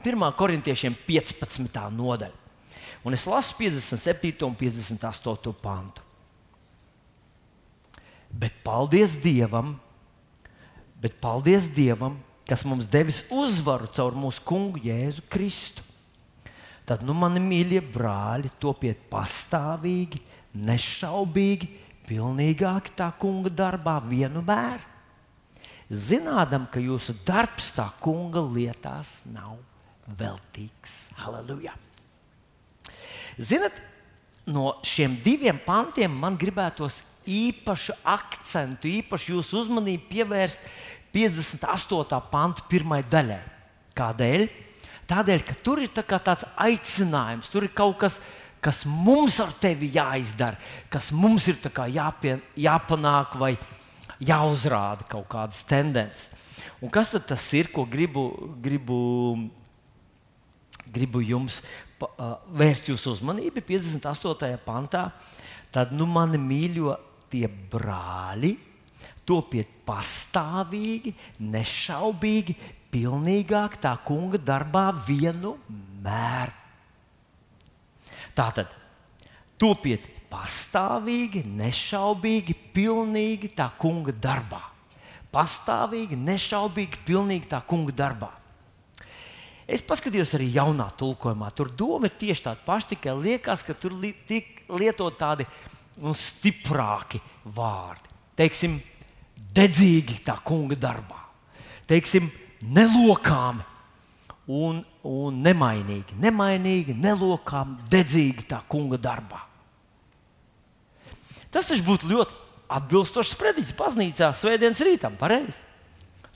1. 0.00 0.32
korintiešiem 0.32 0.94
15. 1.04 1.90
nodaļa. 1.92 2.36
Un 3.04 3.16
es 3.16 3.26
lasu 3.28 3.56
57. 3.58 4.46
un 4.46 4.56
58. 4.56 5.52
pantu. 5.60 6.04
Bet 8.30 8.54
paldies 8.64 9.16
Dievam, 9.20 9.74
bet 11.00 11.16
paldies 11.20 11.66
Dievam, 11.74 12.16
kas 12.48 12.64
mums 12.64 12.88
devis 12.88 13.22
uzvaru 13.32 13.88
caur 13.92 14.16
mūsu 14.16 14.44
kungu 14.46 14.80
Jēzu 14.84 15.24
Kristu. 15.28 15.84
Tad, 16.88 17.04
nu, 17.06 17.14
mani 17.14 17.42
mīļie 17.42 17.82
brāļi, 17.92 18.50
topiet 18.62 19.02
pastāvīgi, 19.10 20.20
nešaubīgi, 20.56 21.68
pilnīgāki 22.08 22.94
tā 22.98 23.10
kunga 23.20 23.52
darbā 23.52 23.98
vienmēr. 24.02 24.82
Zinādam, 25.90 26.66
ka 26.70 26.82
jūsu 26.82 27.14
darbs 27.26 27.72
tā 27.76 27.90
kunga 28.02 28.42
lietās 28.42 29.20
nav 29.30 29.58
veltīgs. 30.18 31.10
Halleluja! 31.20 31.74
Ziniet, 33.40 33.78
no 34.50 34.74
šiem 34.86 35.18
diviem 35.24 35.58
pantiem 35.64 36.12
man 36.12 36.36
gribētos 36.40 37.02
īpašu 37.30 37.94
akcentu, 38.08 38.90
īpašu 39.00 39.36
jūsu 39.36 39.62
uzmanību 39.64 40.08
pievērst 40.10 40.66
58. 41.14 42.20
panta 42.30 42.66
pirmajai 42.70 43.08
daļai. 43.12 43.40
Kādēļ? 43.98 44.44
Tādēļ, 45.10 45.42
ka 45.46 45.56
tur 45.64 45.82
ir 45.82 45.90
tā 45.90 46.04
tāds 46.06 46.46
aicinājums, 46.54 47.50
tur 47.50 47.66
ir 47.66 47.74
kaut 47.74 47.98
kas, 48.02 48.20
kas 48.62 48.84
mums 48.86 49.40
ar 49.42 49.50
tevi 49.58 49.90
jāizdara, 49.96 50.60
kas 50.92 51.10
mums 51.10 51.48
ir 51.50 51.58
jāpie, 51.90 52.38
jāpanāk 52.54 53.34
vai 53.40 53.56
jāuzrāda 54.20 55.08
kaut 55.10 55.26
kādas 55.32 55.64
tendences. 55.64 56.30
Un 56.80 56.92
kas 56.92 57.10
tas 57.10 57.42
ir, 57.56 57.72
ko 57.72 57.84
gribu, 57.84 58.54
gribu, 58.62 59.50
gribu 60.92 61.22
jums 61.24 61.60
vērst 62.00 62.90
jūsu 62.90 63.14
uzmanību? 63.16 63.62
58. 63.66 64.58
pantā. 64.64 65.10
Tad, 65.70 65.92
nu, 65.94 66.06
mani 66.10 66.40
mīļo 66.42 66.96
tie 67.30 67.46
brāļi, 67.46 68.56
topiet 69.28 69.68
pastāvīgi, 69.86 71.12
nešaubīgi, 71.38 72.56
pilnīgāk 72.90 73.76
tā 73.82 73.94
kunga 74.02 74.40
darbā 74.42 74.88
vienmēr. 75.06 76.50
Tātad 78.34 78.74
topiet 79.60 80.08
pastāvīgi, 80.30 81.44
nešaubīgi, 81.44 82.56
pilnīgi 82.74 83.52
tā 83.54 83.68
kunga 83.78 84.14
darbā. 84.14 84.62
Pastāvīgi, 85.30 86.18
nešaubīgi, 86.18 87.04
pilnīgi 87.06 87.50
tā 87.50 87.62
kunga 87.62 87.94
darbā. 87.94 88.32
Es 89.70 89.84
paskatījos 89.86 90.34
arī 90.34 90.48
jaunā 90.56 90.88
tulkojumā. 90.98 91.52
Tur 91.54 91.70
doma 91.70 92.08
ir 92.10 92.16
tieši 92.18 92.48
tāda 92.48 92.64
paša, 92.66 92.92
tikai 92.96 93.14
liekas, 93.14 93.62
ka 93.62 93.76
tur 93.78 93.94
li 93.94 94.10
tiek 94.26 94.64
lietot 94.66 95.14
tādi 95.18 95.46
nu, 96.02 96.14
stiprāki 96.16 97.20
vārdi. 97.54 98.10
Teiksim, 98.40 98.78
dedzīgi 99.54 100.20
tā 100.26 100.40
kunga 100.46 100.78
darbā. 100.78 101.20
Teiksim, 101.90 102.26
nelokāmi 102.62 103.66
un, 104.50 104.82
un 105.06 105.40
nemainīgi. 105.44 106.18
Nemainīgi, 106.18 106.96
nelokāmi, 106.98 107.78
dedzīgi 107.92 108.46
tā 108.50 108.60
kunga 108.70 108.98
darbā. 109.00 109.44
Tas 111.50 111.66
taču 111.66 111.86
būtu 111.86 112.10
ļoti 112.10 112.38
atbilstošs 112.70 113.34
sprediķis 113.34 113.76
baznīcā 113.78 114.30
svētdienas 114.34 114.82
rītam, 114.86 115.18
pareizi. 115.18 115.62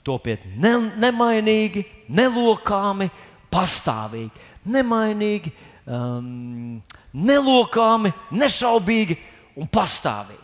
Topiet 0.05 0.43
ne, 0.61 0.75
nemainīgi, 1.01 1.85
nelokāmi, 2.13 3.07
pastāvīgi, 3.55 4.43
nemainīgi, 4.75 5.51
um, 5.87 6.81
nelokāmi, 7.15 8.11
nešaubīgi 8.35 9.17
un 9.59 9.69
pastāvīgi. 9.71 10.41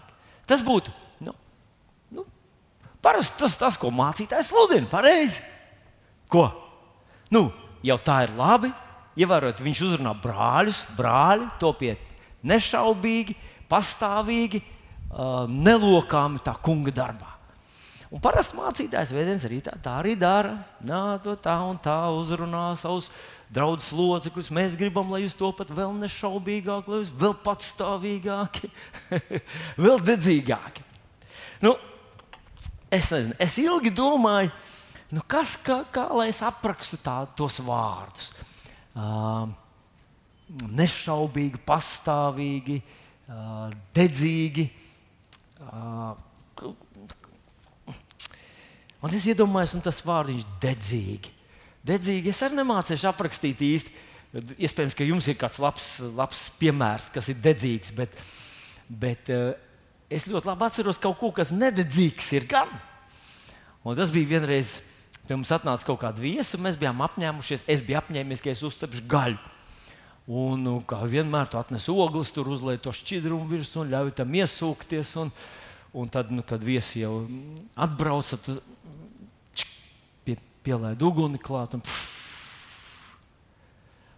Tas 0.48 0.64
būtu 0.66 0.94
nu, 1.28 1.34
nu, 2.16 2.26
parasti 3.04 3.40
tas, 3.42 3.58
tas, 3.60 3.80
ko 3.80 3.92
mācītājs 3.96 4.52
sludina, 4.52 4.88
pareizi. 4.92 5.44
Ko? 6.32 6.48
Nu, 7.32 7.50
jau 7.84 8.00
tā 8.00 8.24
ir 8.28 8.36
labi. 8.38 8.72
Ievērot, 9.20 9.60
viņš 9.60 9.80
uzrunā 9.90 10.14
brāļus, 10.24 10.86
brāļi, 10.96 11.50
topiet 11.60 12.00
nešaubīgi, 12.48 13.36
pastāvīgi, 13.70 14.62
uh, 14.64 15.44
nelokāmi 15.52 16.40
tā 16.46 16.56
kunga 16.64 16.94
darbā. 16.96 17.31
Un 18.12 18.20
parasti 18.20 18.58
mācītājs 18.58 19.14
vēdienas 19.16 19.46
arī 19.48 19.62
tā, 19.64 19.76
arī 19.94 20.18
dara. 20.20 20.58
Nā, 20.84 21.20
tā 21.24 21.54
un 21.64 21.78
tā 21.80 21.96
uzrunā 22.12 22.66
savus 22.80 23.08
draugus 23.52 23.92
locekļus. 23.96 24.52
Mēs 24.56 24.76
gribam, 24.80 25.14
lai 25.14 25.24
jūs 25.24 25.38
to 25.40 25.52
pat 25.56 25.72
vēl 25.72 25.94
nešaubīgāk, 26.02 26.90
lai 26.92 27.00
jūs 27.04 27.14
vēl 27.22 27.38
patstāvīgāki, 27.46 28.68
vēl 29.86 30.04
dedzīgāki. 30.12 30.84
Nu, 31.64 31.78
es 32.92 33.14
nezinu, 33.16 33.38
es 33.40 33.56
ilgi 33.64 33.94
domāju, 33.96 34.52
Nu, 35.12 35.20
kas, 35.28 35.58
kā, 35.60 35.82
kā 35.92 36.06
lai 36.16 36.30
es 36.32 36.40
aprakstu 36.46 36.96
tā, 37.04 37.18
tos 37.36 37.60
vārdus? 37.68 38.30
Uh, 38.96 39.50
nešaubīgi, 40.72 41.60
pastāvīgi, 41.68 42.78
uh, 43.28 43.66
dedzīgi. 43.96 44.70
Uh, 45.68 46.72
un 49.02 49.18
es 49.18 49.28
iedomājos, 49.32 49.76
un 49.78 49.84
tas 49.86 50.02
vārds 50.06 50.36
ir 50.36 50.46
dedzīgi. 50.64 51.34
Dedzīgi 51.86 52.32
es 52.32 52.42
arī 52.46 52.60
nemācīšu 52.60 53.10
aprakstīt 53.10 53.64
īsti. 53.66 53.96
Iespējams, 54.62 54.96
ka 54.96 55.08
jums 55.08 55.28
ir 55.28 55.36
kāds 55.40 55.58
labs, 55.60 55.88
labs 56.16 56.46
piemērs, 56.62 57.10
kas 57.12 57.28
ir 57.34 57.42
dedzīgs, 57.44 57.92
bet, 57.98 58.14
bet 58.88 59.32
uh, 59.34 59.52
es 60.08 60.30
ļoti 60.30 60.48
labi 60.48 60.68
atceros 60.70 61.02
kaut 61.02 61.18
ko, 61.20 61.34
kas 61.36 61.52
nededzīgs 61.52 62.32
ir 62.38 62.48
gan. 62.48 62.72
Un 63.84 63.98
tas 63.98 64.14
bija 64.14 64.38
vienreiz 64.38 64.78
Pie 65.32 65.38
mums 65.38 65.52
atnāca 65.54 65.86
kaut 65.88 66.02
kāda 66.02 66.20
viesa, 66.20 66.58
un 66.58 66.66
mēs 66.66 66.76
bijām 66.76 67.02
apņēmušies. 67.06 67.62
Es 67.70 67.80
biju 67.86 68.00
apņēmies, 68.02 68.42
ka 68.44 68.50
es 68.52 68.64
uzcepšu 68.68 69.06
gaļu. 69.08 69.38
Un, 70.28 70.64
nu, 70.66 70.74
kā 70.88 70.98
vienmēr, 71.08 71.48
tu 71.48 71.60
atnes 71.60 71.86
ogles, 71.92 72.34
tur 72.36 72.50
uzliek 72.52 72.82
to 72.82 72.94
šķidrumu 72.96 73.50
virsmu 73.50 73.86
un 73.86 73.94
ļauj 73.94 74.12
tam 74.18 74.34
iesūkties. 74.42 75.14
Un, 75.22 75.32
un 75.94 76.10
tad, 76.10 76.32
nu, 76.32 76.44
kad 76.48 76.64
viesi 76.64 77.04
jau 77.04 77.26
atbrauca, 77.76 78.40
tad 78.40 78.62
pie, 80.26 80.38
pielaida 80.64 81.06
uguni 81.08 81.42
klāt. 81.42 81.78
Un, 81.78 81.86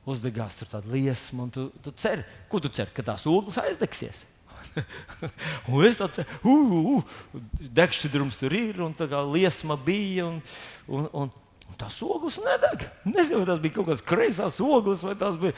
Uzdegās 0.04 0.58
tur 0.60 0.68
tāda 0.68 0.92
liesma, 0.92 1.46
tu, 1.56 1.70
tu 1.80 1.94
ceri, 1.96 2.26
ko 2.52 2.60
tu 2.60 2.68
ceri, 2.68 2.92
ka 2.92 3.06
tās 3.08 3.24
ogles 3.30 3.56
aizdegsies. 3.62 4.26
un 5.72 5.86
es 5.88 5.96
tāds- 5.96 6.26
uh, 6.44 6.74
uh, 6.98 7.40
degšķidrums 7.72 8.42
tur 8.42 8.56
ir, 8.58 8.82
un 8.84 8.92
tā 8.98 9.08
kā 9.08 9.22
liesma 9.24 9.78
bija. 9.80 10.28
Un, 10.28 10.42
un, 10.90 11.08
un, 11.08 11.32
un 11.70 11.80
tās 11.80 12.02
ogles 12.04 12.36
nedeg. 12.44 12.84
Nezinu, 13.08 13.46
vai 13.46 13.50
tas 13.54 13.64
bija 13.64 13.78
kaut 13.78 13.94
kāds 13.94 14.04
kreisās 14.04 14.60
ogles, 14.64 15.06
vai 15.08 15.16
tas 15.20 15.40
bija, 15.40 15.56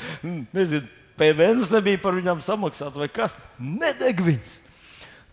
nezinu, 0.53 0.85
PVNs 1.17 1.71
nebija 1.73 2.01
par 2.03 2.15
viņām 2.17 2.43
samaksāts 2.45 2.99
vai 2.99 3.09
kas. 3.11 3.37
Nedeg 3.57 4.21
viņas. 4.23 4.59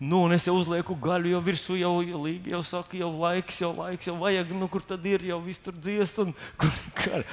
Nu, 0.03 0.25
un 0.27 0.33
es 0.35 0.43
jau 0.43 0.57
uzlieku 0.59 0.97
gaļu, 0.99 1.29
jau 1.31 1.39
virsū 1.45 1.77
jau 1.79 1.93
līnija, 2.01 2.57
jau 2.57 2.63
saka, 2.67 2.97
jau 2.99 3.07
laiks, 3.21 3.61
jau 3.61 3.69
laiks, 3.77 4.09
jau 4.09 4.17
vajag, 4.19 4.49
nu, 4.59 4.67
kur 4.67 4.83
tad 4.83 5.05
ir, 5.07 5.23
jau 5.29 5.37
viss 5.39 5.63
tur 5.63 5.77
dziest. 5.79 6.19
Un, 6.19 6.33
kur, 6.99 7.23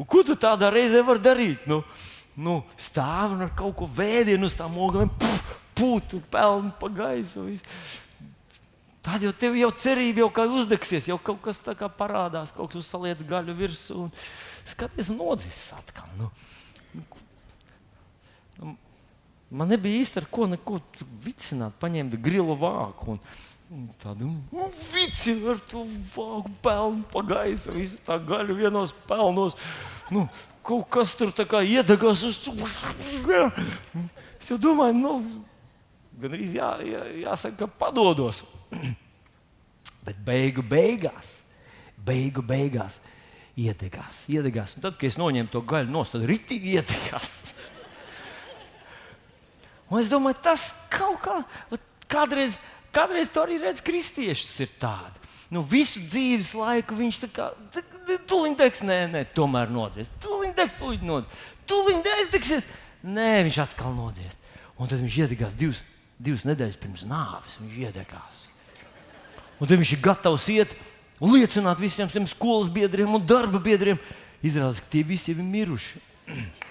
un 0.00 0.08
ko 0.08 0.22
tu 0.24 0.38
tādā 0.40 0.70
reizē 0.72 1.02
vari 1.04 1.20
darīt? 1.26 1.66
Nu, 1.68 1.82
nu, 2.40 2.62
stāv 2.80 3.34
un 3.34 3.44
ar 3.44 3.52
kaut 3.58 3.76
ko 3.76 3.88
vēdienu 3.98 4.48
uz 4.48 4.56
tām 4.56 4.78
oglēm, 4.80 5.12
pūtu, 5.76 6.22
pelnu 6.32 6.72
pa 6.80 6.88
gaisu. 6.96 7.44
Tad 9.04 9.28
jau 9.28 9.32
tev 9.36 9.60
jau 9.60 9.68
cerība 9.84 10.24
jau 10.24 10.30
kā 10.40 10.48
uzdegsies, 10.48 11.12
jau 11.12 11.20
kaut 11.20 11.44
kas 11.44 11.60
tā 11.60 11.76
kā 11.76 11.92
parādās, 11.92 12.56
kaut 12.56 12.72
kas 12.72 12.86
uzsaliec 12.86 13.20
gaļu 13.28 13.58
virsū 13.60 14.06
un 14.06 14.14
skaties, 14.68 15.12
nodzis 15.12 15.60
atkal. 15.76 16.08
Nu, 16.16 16.32
man 19.50 19.70
nebija 19.70 20.00
īsti 20.00 20.22
ar 20.22 20.26
ko 20.30 20.46
neko 20.50 20.80
vicināt, 21.24 21.76
paņemt 21.82 22.16
grilu 22.22 22.56
vāku. 22.58 23.16
Un, 23.16 23.22
Tādu 24.02 24.26
nu, 24.26 24.64
vici 24.90 25.36
ar 25.46 25.60
to 25.70 25.84
vāgu 26.10 26.50
pelnu 26.58 27.04
pa 27.12 27.20
gaisu, 27.22 27.70
visu 27.76 28.00
tā 28.02 28.16
gaļu 28.18 28.56
vienos 28.58 28.90
pelnos. 29.06 29.54
Nu, 30.10 30.24
kaut 30.66 30.88
kas 30.90 31.14
tur 31.14 31.30
tā 31.30 31.46
kā 31.46 31.60
iedegās. 31.62 32.24
Es 34.40 34.50
jau 34.50 34.58
domāju, 34.58 34.96
nu, 34.98 35.12
gan 36.18 36.34
arī 36.34 36.48
jā, 36.50 36.72
jā, 36.82 37.04
jāsaka, 37.22 37.60
ka 37.62 37.70
padodos. 37.84 38.42
Bet 40.02 40.18
beigu 40.26 40.66
beigās, 40.66 41.36
beigu 41.94 42.42
beigās 42.42 42.98
iedegās. 43.54 44.24
iedegās. 44.26 44.74
Un 44.76 44.84
tad, 44.88 44.98
kad 44.98 45.06
es 45.12 45.18
noņēmu 45.20 45.52
to 45.52 45.62
gaļu 45.62 45.92
no 45.92 46.02
stūra, 46.02 46.24
tad 46.24 46.30
ritīgi 46.32 46.74
iedegās. 46.80 47.54
Un 49.90 49.98
es 49.98 50.10
domāju, 50.10 50.38
tas 50.44 50.70
kaut 50.92 51.18
kā, 51.24 51.40
kādreiz, 52.10 52.54
kādreiz 52.94 53.30
to 53.32 53.42
arī 53.42 53.58
redz, 53.62 53.82
kristiešus 53.82 54.60
ir 54.62 54.74
tādi. 54.80 55.18
Nu, 55.50 55.64
visu 55.66 55.98
dzīves 56.06 56.52
laiku 56.54 56.94
viņš 56.94 57.16
tā 57.24 57.28
kā 57.34 57.48
tuliņ 58.30 58.54
teiks, 58.60 58.84
nē, 58.86 59.00
nē, 59.10 59.24
tomēr 59.34 59.72
nodzies. 59.74 60.12
Tuliņ 60.22 60.52
teiks, 60.54 60.76
tuliņ 60.78 61.02
nodzies. 61.08 61.48
Tuliņ 61.70 62.04
aizdeksies. 62.12 62.68
Nē, 63.02 63.32
viņš 63.48 63.58
atkal 63.64 63.96
nodzies. 63.96 64.38
Un 64.78 64.86
tad 64.86 65.02
viņš 65.02 65.18
iedegās 65.24 65.58
divas, 65.58 65.82
divas 66.22 66.46
nedēļas 66.46 66.78
pirms 66.78 67.02
nāves. 67.10 67.58
Viņš 67.64 67.82
iedegās. 67.82 68.46
Un 69.58 69.66
tad 69.66 69.74
viņš 69.74 69.96
ir 69.96 70.02
gatavs 70.06 70.46
iet 70.54 70.78
un 71.18 71.34
liecināt 71.34 71.82
visiem 71.82 72.08
saviem 72.08 72.30
skolas 72.30 72.70
biedriem 72.72 73.10
un 73.18 73.26
darba 73.26 73.58
biedriem. 73.58 73.98
Izrādās, 74.40 74.78
ka 74.80 74.94
tie 74.94 75.02
visi 75.04 75.34
ir 75.34 75.42
miruši. 75.42 75.98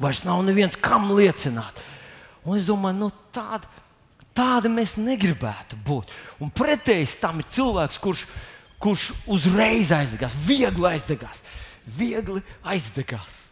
Vairs 0.00 0.22
nav 0.24 0.42
neviens, 0.46 0.78
kam 0.80 1.10
liecināt. 1.12 1.82
Un 2.46 2.56
es 2.56 2.68
domāju, 2.68 2.96
nu, 3.02 3.10
tāda, 3.34 3.68
tāda 4.36 4.70
mēs 4.72 4.96
negribētu 5.00 5.78
būt. 5.86 6.10
Un 6.40 6.52
pretēji 6.52 7.10
tam 7.20 7.42
ir 7.42 7.48
cilvēks, 7.52 8.00
kurš, 8.00 8.24
kurš 8.80 9.10
uzreiz 9.28 9.92
aizdegās, 9.92 10.36
viegli 10.46 10.88
aizdegās. 10.94 11.44
Viegli 11.84 12.42
aizdegās. 12.64 13.44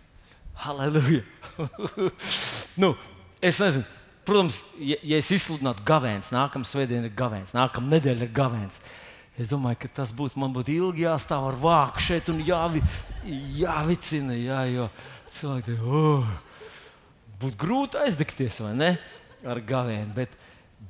Halleluja! 0.58 1.22
nu, 2.82 2.94
es 3.44 3.60
nezinu, 3.62 3.84
Protams, 4.28 4.58
ja, 4.76 4.98
ja 5.08 5.16
es 5.22 5.30
izsludinātu 5.32 5.86
gavēns, 5.88 6.28
nākamā 6.34 6.66
svētdiena 6.68 7.08
ir 7.08 7.14
gavēns, 7.16 7.54
nākamā 7.56 7.94
nedēļa 7.94 8.26
ir 8.26 8.32
gavēns. 8.36 8.82
Es 9.40 9.48
domāju, 9.48 9.78
ka 9.80 9.88
tas 10.02 10.10
būtu 10.12 10.36
man 10.42 10.52
būtu 10.52 10.74
ilgi 10.74 11.06
jāstāv 11.06 11.46
ar 11.48 11.56
vāku 11.56 12.02
šeit 12.02 12.28
un 12.28 12.42
jāvi, 12.44 12.82
jāvicina. 13.56 14.36
Jā, 14.36 14.58
jo 14.68 14.88
cilvēki 15.38 15.76
oh, 15.86 16.26
būtu 17.38 17.58
grūti 17.60 18.00
aizdegties 18.02 18.58
ne, 18.74 18.96
ar 19.46 19.60
gavēnu. 19.62 20.10
Bet, 20.16 20.34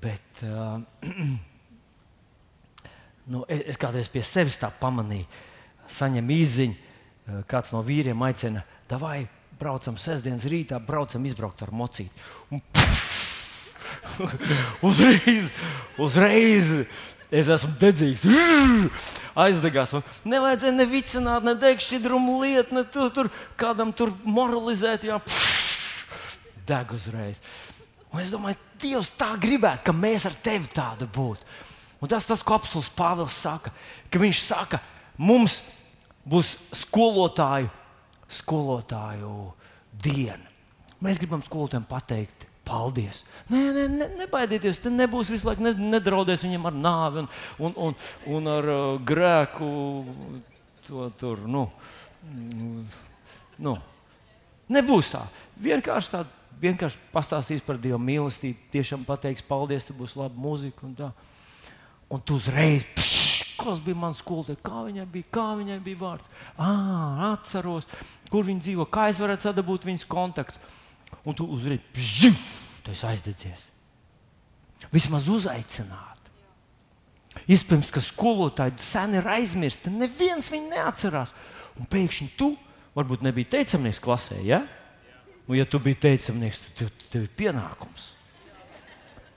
bet, 0.03 0.43
uh, 0.47 0.79
nu, 3.33 3.45
es, 3.49 3.77
kādreiz 3.81 4.09
pie 4.13 4.23
sevis 4.25 4.57
tā 4.61 4.71
pamanīju, 4.81 5.27
saņemu 5.99 6.37
īziņu, 6.37 6.77
kāds 7.49 7.75
no 7.75 7.83
vīriem 7.85 8.23
aicina, 8.25 8.65
vai 9.01 9.27
braucam 9.59 9.99
sestdienas 10.01 10.47
rītā, 10.49 10.79
braucam 10.81 11.25
izbraukt 11.29 11.63
ar 11.67 11.75
mocīti. 11.75 12.25
Un, 12.55 12.63
uzreiz, 14.89 15.53
uzreiz 16.01 16.73
es 17.31 17.51
esmu 17.53 17.75
dedzīgs. 17.81 18.27
Aizdegās. 19.45 19.95
Man 19.95 20.33
nevajadzēja 20.33 20.75
ne 20.75 20.87
vicināt, 20.91 21.47
ne 21.47 21.55
degšķidrumu 21.59 22.41
lietu, 22.43 22.75
ne 22.75 22.83
tu, 22.91 23.07
tur 23.15 23.31
kādam 23.61 23.93
tur 23.95 24.11
moralizēt. 24.27 25.07
Jā, 25.07 25.21
deg 26.67 26.95
uzreiz. 26.97 27.43
Un 28.09 28.25
es 28.25 28.33
domāju, 28.33 28.59
Dievs 28.79 29.11
tā 29.19 29.33
gribētu, 29.41 29.89
ka 29.89 29.93
mēs 29.95 30.25
ar 30.29 30.37
tevi 30.39 30.69
tādu 30.71 31.09
būtu. 31.11 31.47
Un 31.99 32.11
tas 32.11 32.27
tas, 32.29 32.45
ko 32.47 32.55
apelsīns 32.55 32.93
Pāvils 32.95 33.35
saka, 33.35 33.73
ka 34.07 34.21
viņš 34.23 34.43
saka, 34.45 34.79
mums 35.19 35.59
būs 36.29 36.55
skolotāju, 36.85 37.71
skolotāju 38.39 39.33
diena. 39.99 40.47
Mēs 41.03 41.19
gribam 41.19 41.43
skolotājiem 41.47 41.87
pateikt, 41.91 42.48
Paldies! 42.69 43.23
Nē, 43.49 43.61
nē, 43.73 43.85
ne, 43.89 44.07
nebaidieties, 44.19 44.81
te 44.85 44.91
nebūs 44.93 45.31
visu 45.33 45.49
laiku, 45.49 45.65
nedraudēs 45.65 46.45
viņam 46.45 46.69
ar 46.69 46.75
nāvi 46.77 47.23
un, 47.23 47.29
un, 47.65 47.77
un, 47.87 47.95
un 48.37 48.51
ar 48.53 48.69
uh, 48.73 48.89
grēku. 49.09 49.69
To, 50.89 51.09
tur, 51.21 51.41
nu, 51.49 51.67
nu. 53.65 53.75
Nebūs 54.73 55.13
tā. 55.15 55.23
Vienkārši 55.65 56.13
tā, 56.13 56.23
vienkārši 56.61 57.01
pastāstīs 57.13 57.65
par 57.65 57.81
Dieva 57.81 58.01
mīlestību, 58.03 58.69
tiešām 58.73 59.05
pateiks 59.09 59.45
paldies, 59.49 59.89
te 59.89 59.97
būs 59.97 60.17
laba 60.21 60.37
mūzika 60.37 60.85
un 60.89 60.97
tā. 60.99 61.13
Un 62.13 62.21
tu 62.25 62.37
uzreiz, 62.41 62.85
pšš, 62.97 63.57
kas 63.61 63.81
bija 63.85 64.01
mans 64.01 64.21
skolotāja, 64.21 64.61
kā 64.65 64.85
viņai 64.87 65.05
bija, 65.13 65.29
kā 65.33 65.51
viņai 65.61 65.81
bija 65.85 66.01
vārds. 66.01 66.33
Ah, 66.57 67.33
atceros, 67.35 67.89
kur 68.33 68.49
viņa 68.49 68.65
dzīvo, 68.65 68.89
kā 68.93 69.09
es 69.13 69.21
varētu 69.21 69.49
sadabūt 69.49 69.89
viņas 69.89 70.09
kontaktu 70.09 70.77
un 71.25 71.37
tu 71.37 71.47
uzreiz 71.53 71.83
pšķi, 71.95 72.33
aizdedzies. 73.05 73.69
Vismaz 74.93 75.27
uzaicināt. 75.29 76.19
Iespējams, 77.49 77.91
ka 77.93 78.03
skolotāji 78.03 78.81
sen 78.83 79.19
ir 79.19 79.29
aizmirsti. 79.29 79.93
Neviens 79.93 80.49
viņu 80.53 80.73
neatcerās. 80.73 81.35
Un 81.79 81.87
pēkšņi 81.91 82.29
tu 82.39 82.55
varbūt 82.97 83.23
nebija 83.27 83.53
teicamnieks 83.59 84.01
klasē. 84.03 84.41
Ja? 84.47 84.63
Un, 85.47 85.57
ja 85.59 85.67
tu 85.69 85.81
biji 85.83 86.01
teicamnieks, 86.03 86.65
tad 86.65 86.81
tev, 86.81 86.95
tev 87.13 87.27
ir 87.27 87.35
pienākums. 87.39 88.11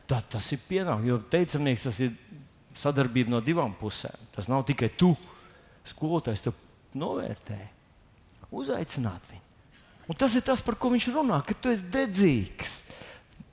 Tā, 0.10 0.20
tas 0.34 0.48
ir 0.56 0.64
pienākums, 0.68 1.08
jo 1.08 1.20
teicamnieks 1.32 1.86
tas 1.88 2.00
ir 2.04 2.16
sadarbība 2.78 3.36
no 3.36 3.44
divām 3.44 3.76
pusēm. 3.80 4.28
Tas 4.36 4.50
nav 4.52 4.66
tikai 4.68 4.92
tu. 4.98 5.14
Skolotājs 5.88 6.44
to 6.46 6.54
novērtē. 7.00 7.60
Uzaicināt 8.52 9.32
viņu. 9.32 9.51
Un 10.10 10.18
tas 10.18 10.34
ir 10.36 10.44
tas, 10.46 10.64
par 10.66 10.78
ko 10.80 10.92
viņš 10.94 11.10
runā, 11.14 11.42
ka 11.46 11.56
tu 11.58 11.72
esi 11.72 11.86
dedzīgs. 11.94 12.74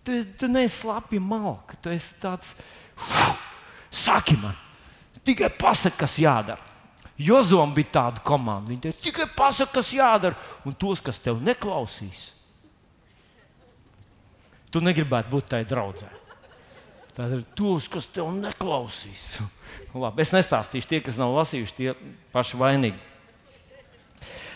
Tu, 0.07 0.17
esi, 0.21 0.31
tu 0.41 0.49
neesi 0.51 0.81
slapja 0.81 1.21
malka, 1.21 1.77
tu 1.83 1.93
esi 1.93 2.17
tāds, 2.23 2.55
saki 3.93 4.39
man, 4.41 4.57
tikai 5.27 5.51
pasaki, 5.53 5.99
kas 6.01 6.17
jādara. 6.23 6.65
Jozom 7.19 7.73
bija 7.75 7.91
tāda 7.97 8.23
komanda. 8.23 8.71
Viņi 8.71 8.85
teica, 8.85 9.01
tikai 9.09 9.27
pasaki, 9.37 9.75
kas 9.75 9.91
jādara, 9.93 10.39
un 10.65 10.77
tos, 10.79 11.03
kas 11.03 11.19
tev 11.19 11.41
neklausīs. 11.43 12.29
Tu 14.71 14.83
negribētu 14.85 15.33
būt 15.33 15.49
tajā 15.51 15.67
draudzē. 15.67 16.09
Tad 17.17 17.35
ir 17.35 17.43
tos, 17.59 17.89
kas 17.91 18.07
tev 18.15 18.31
neklausīs. 18.37 19.41
Labi, 19.99 20.23
es 20.23 20.31
nestāstīšu, 20.35 20.91
tie, 20.91 21.01
kas 21.03 21.19
nav 21.19 21.35
lasījuši, 21.35 21.75
tie 21.75 21.95
paši 22.35 22.61
vainīgi. 22.61 23.07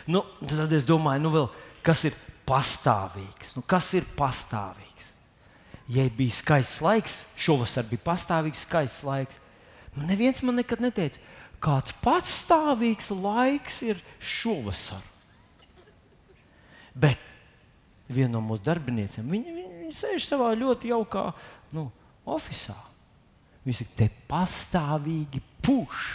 Nu, 0.06 0.22
tad 0.46 0.70
es 0.74 0.86
domāju, 0.86 1.22
nu 1.24 1.32
vēl 1.34 1.48
kas 1.86 2.06
ir 2.08 2.16
pastāvīgs. 2.48 3.56
Nu, 3.56 3.64
kas 3.66 3.92
ir 3.98 4.06
pastāvīgs? 4.18 5.10
Ja 5.92 6.06
bija 6.16 6.34
skaists 6.34 6.80
laiks, 6.84 7.16
šovasar 7.36 7.86
bija 7.90 8.04
pastāvīgs 8.06 8.64
skaists 8.66 9.04
laiks. 9.06 9.40
Nu, 9.96 10.06
neviens 10.08 10.40
man 10.46 10.56
nekad 10.60 10.80
neteica, 10.82 11.20
kāds 11.62 11.94
patstāvīgs 12.04 13.10
laiks 13.14 13.82
ir 13.86 14.00
šovasar. 14.18 15.02
Bet 16.92 17.20
viena 18.12 18.36
no 18.36 18.42
mūsu 18.44 18.64
darbiniekiem, 18.66 19.28
viņa, 19.28 19.52
viņa, 19.58 19.76
viņa 19.82 19.96
sēž 19.96 20.26
savā 20.28 20.52
ļoti 20.58 20.90
jaukā 20.92 21.28
nu, 21.76 21.86
oficiālā. 22.28 22.88
Viņa 23.62 23.78
saka, 23.78 23.94
te 23.96 24.08
pastāvīgi 24.28 25.40
puš. 25.62 26.08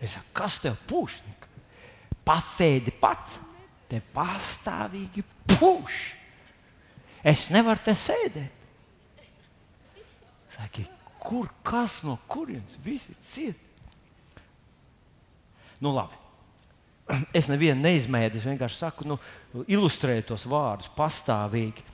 Es 0.00 0.16
saku, 0.16 0.32
kas 0.34 0.58
tev 0.64 0.76
puš? 0.90 1.20
Pasēdi 2.26 2.92
pats 3.00 3.38
te 3.90 4.00
pastāvīgi 4.14 5.24
pūš. 5.56 5.98
Es 7.26 7.48
nevaru 7.52 7.82
te 7.84 7.94
sēdēt. 7.98 8.56
Saki, 10.54 10.86
kur 11.20 11.50
kas 11.66 12.00
no 12.06 12.16
kurienes 12.30 12.78
visi 12.84 13.14
ciet? 13.24 13.68
Nu, 15.80 15.92
labi. 15.96 16.16
es 17.38 17.48
nevienu 17.50 17.80
neizmēģināju, 17.82 18.40
es 18.40 18.48
vienkārši 18.48 18.78
saku, 18.78 19.06
nu, 19.08 19.18
ilustrēju 19.70 20.28
tos 20.30 20.46
vārdus 20.50 20.90
pastāvīgi. 20.96 21.86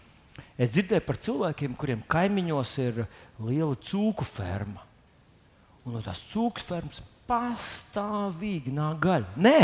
Es 0.60 0.72
dzirdēju 0.72 1.04
par 1.04 1.18
cilvēkiem, 1.20 1.76
kuriem 1.78 2.02
kaimiņos 2.10 2.72
ir 2.84 3.02
liela 3.44 3.76
cūku 3.88 4.26
ferma. 4.28 4.84
Un 5.86 5.96
no 5.96 6.02
tās 6.04 6.20
cūku 6.32 6.64
fermas 6.64 7.02
pastāvīgi 7.28 8.72
nāk 8.74 9.00
gaļa. 9.04 9.34
Nē, 9.40 9.58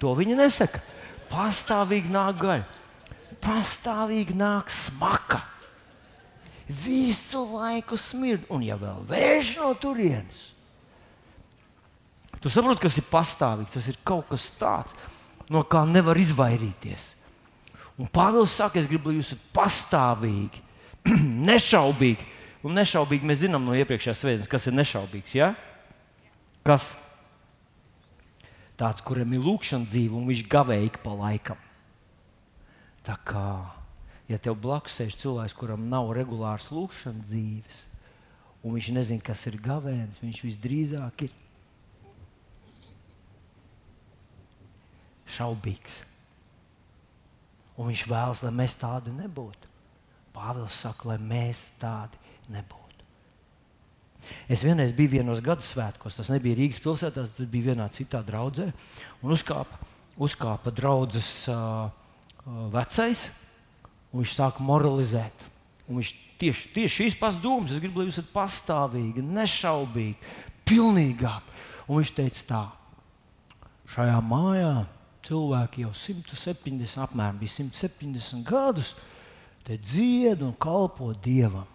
to 0.00 0.12
viņi 0.18 0.36
nesaka. 0.38 0.82
Pastāvīgi 1.28 2.12
nāk 2.12 2.42
gaļa. 2.42 2.66
Pastāvīgi 3.44 4.36
nāk 4.38 4.72
smaka. 4.72 5.42
Visu 6.68 7.44
laiku 7.54 7.96
smird, 7.96 8.44
un 8.52 8.64
ja 8.66 8.76
vēl 8.76 9.04
vējš 9.08 9.54
no 9.60 9.72
turienes, 9.80 10.48
Tu 12.38 12.50
saproti, 12.52 12.84
kas 12.86 12.98
ir 13.00 13.06
pastāvīgs. 13.10 13.74
Tas 13.74 13.86
ir 13.90 13.98
kaut 14.06 14.28
kas 14.30 14.48
tāds, 14.58 14.96
no 15.50 15.64
kā 15.66 15.82
nevar 15.88 16.18
izvairīties. 16.20 17.14
Un 17.98 18.10
Pāvils 18.14 18.54
saka, 18.54 18.78
es 18.78 18.86
gribu, 18.86 19.10
lai 19.10 19.18
jūs 19.18 19.32
esat 19.32 19.46
pastāvīgi, 19.56 20.62
nešaubīgi. 21.50 22.28
Un 22.66 22.78
nešaubīgi 22.78 23.26
mēs 23.26 23.42
zinām 23.42 23.66
no 23.66 23.74
iepriekšējās 23.78 24.22
svētdienas, 24.22 24.50
kas 24.50 24.68
ir 24.70 24.76
nešaubīgs. 24.78 25.34
Ja? 25.34 25.52
Kas? 26.66 26.92
Tāds, 28.78 29.02
kuram 29.02 29.32
ir 29.34 29.42
lūkšana 29.42 29.88
dzīve, 29.90 30.14
un 30.14 30.28
viņš 30.30 30.44
gavēja 30.52 30.86
ik 30.86 31.00
pa 31.02 31.16
laikam. 31.18 31.58
Tā 33.02 33.16
kā, 33.26 33.50
ja 34.30 34.38
tev 34.38 34.58
blakus 34.62 35.00
sēž 35.00 35.16
cilvēks, 35.18 35.56
kuram 35.58 35.88
nav 35.90 36.12
regulārs 36.14 36.68
lūkšanas 36.70 37.26
dzīves, 37.26 37.80
un 38.62 38.76
viņš 38.76 38.92
nezina, 38.94 39.24
kas 39.24 39.42
ir 39.50 39.58
gavēns, 39.64 40.22
viņš 40.22 40.42
visdrīzāk 40.46 41.26
ir 41.26 41.34
šaubīgs. 45.38 46.02
Un 47.78 47.90
viņš 47.90 48.08
vēlas, 48.10 48.42
lai 48.46 48.54
mēs 48.62 48.78
tādi 48.78 49.14
nebūtu. 49.14 49.70
Pāvils 50.34 50.78
saka, 50.84 51.12
lai 51.12 51.18
mēs 51.22 51.68
tādi 51.82 52.18
nebūtu. 52.54 52.77
Es 54.48 54.64
vienreiz 54.64 54.94
biju 54.96 55.18
vienos 55.18 55.42
gadu 55.44 55.64
svētkos, 55.64 56.16
tas 56.18 56.30
nebija 56.32 56.58
Rīgas 56.58 56.80
pilsētā, 56.82 57.24
tas 57.26 57.50
bija 57.50 57.72
vienā 57.72 57.88
citā 57.92 58.22
draudzē. 58.24 58.70
Un 59.22 59.34
uzkāpa, 59.34 59.80
uzkāpa 60.20 60.72
draudzes 60.74 61.30
uh, 61.52 61.88
vecais, 62.72 63.28
un 64.12 64.22
viņš 64.22 64.34
sāka 64.38 64.64
moralizēt. 64.64 65.46
Un 65.88 66.00
viņš 66.00 66.12
tieši, 66.40 66.72
tieši 66.76 66.94
šīs 66.94 67.18
pats 67.20 67.40
domas, 67.42 67.74
es 67.74 67.82
gribu, 67.82 68.00
lai 68.00 68.08
jūs 68.08 68.20
esat 68.20 68.32
pastāvīgi, 68.34 69.24
nešaubīgi, 69.24 70.34
pilnīgāk. 70.68 71.54
Un 71.88 72.00
viņš 72.00 72.14
teica 72.16 72.46
tā, 72.48 72.64
šajā 73.94 74.18
mājā 74.24 74.72
cilvēki 75.28 75.84
jau 75.84 75.92
170, 75.96 77.00
apmēram 77.04 77.40
170 77.44 78.44
gadus 78.48 78.94
dzied 79.76 80.40
un 80.40 80.54
kalpo 80.56 81.12
dievam. 81.12 81.66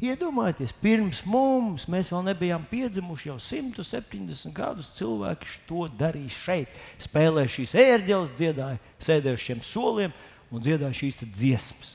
Iedomājieties, 0.00 0.72
pirms 0.80 1.20
mums, 1.28 1.84
mēs 1.92 2.08
vēl 2.08 2.22
nebijām 2.30 2.62
piedzimuši, 2.70 3.28
jau 3.28 3.36
170 3.44 4.54
gadus 4.56 4.88
cilvēki 4.96 5.58
to 5.68 5.84
darīja 6.00 6.32
šeit. 6.32 6.78
Spēlēja 7.04 7.52
šīs 7.58 7.76
ērģeles, 7.82 8.32
dziedāja, 8.38 8.80
sēdēja 8.96 9.36
uz 9.36 9.44
šiem 9.44 9.60
soliem 9.66 10.16
un 10.48 10.64
dziedāja 10.64 10.96
šīs 11.02 11.20
dziesmas. 11.26 11.92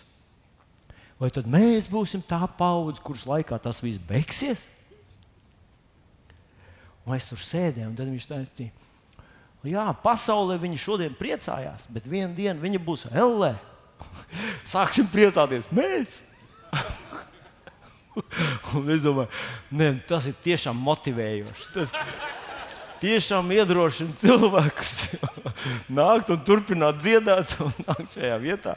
Vai 1.17 1.31
tad 1.33 1.49
mēs 1.49 1.89
būsim 1.89 2.21
tā 2.21 2.43
paudze, 2.59 3.01
kuras 3.01 3.25
laikā 3.25 3.57
tas 3.63 3.81
viss 3.81 4.01
beigsies? 4.01 4.67
Un 7.05 7.17
es 7.17 7.25
tur 7.25 7.41
sēdēju, 7.41 7.89
un 7.89 7.97
tad 7.97 8.11
viņš 8.11 8.29
teica, 8.29 8.71
Jā, 9.65 9.87
pasaulē 9.97 10.59
viņi 10.61 10.77
šodien 10.77 11.15
priecājās, 11.17 11.87
bet 11.89 12.05
vienā 12.05 12.35
dienā 12.37 12.61
viņi 12.61 12.81
būs 12.85 13.07
LE. 13.09 13.55
Sāksim 14.75 15.09
priecāties 15.09 15.71
mēs! 15.73 16.21
Un 18.77 18.89
es 18.93 19.03
domāju, 19.05 19.29
ne, 19.75 19.91
tas 20.07 20.27
ir 20.29 20.35
tiešām 20.45 20.79
motivējoši. 20.87 21.67
Tas 21.75 21.93
tiešām 23.01 23.51
iedrošina 23.55 24.15
cilvēkus 24.21 24.95
nākt 25.99 26.31
un 26.33 26.41
turpināt 26.47 27.01
dziedāt 27.03 27.57
un 27.63 27.75
nākt 27.83 28.17
šajā 28.17 28.39
vietā, 28.41 28.75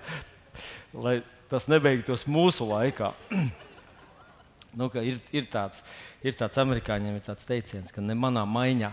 lai 0.92 1.20
tas 1.48 1.68
nebeigtos 1.70 2.26
mūsu 2.28 2.66
laikā. 2.68 3.12
nu, 4.78 4.90
ir, 5.00 5.18
ir, 5.32 5.48
tāds, 5.50 5.82
ir 6.22 6.36
tāds 6.38 6.60
amerikāņiem 6.60 7.18
ir 7.18 7.26
tāds 7.26 7.48
teiciens, 7.48 7.94
ka 7.94 8.04
ne 8.04 8.18
manā 8.18 8.44
maiņā 8.48 8.92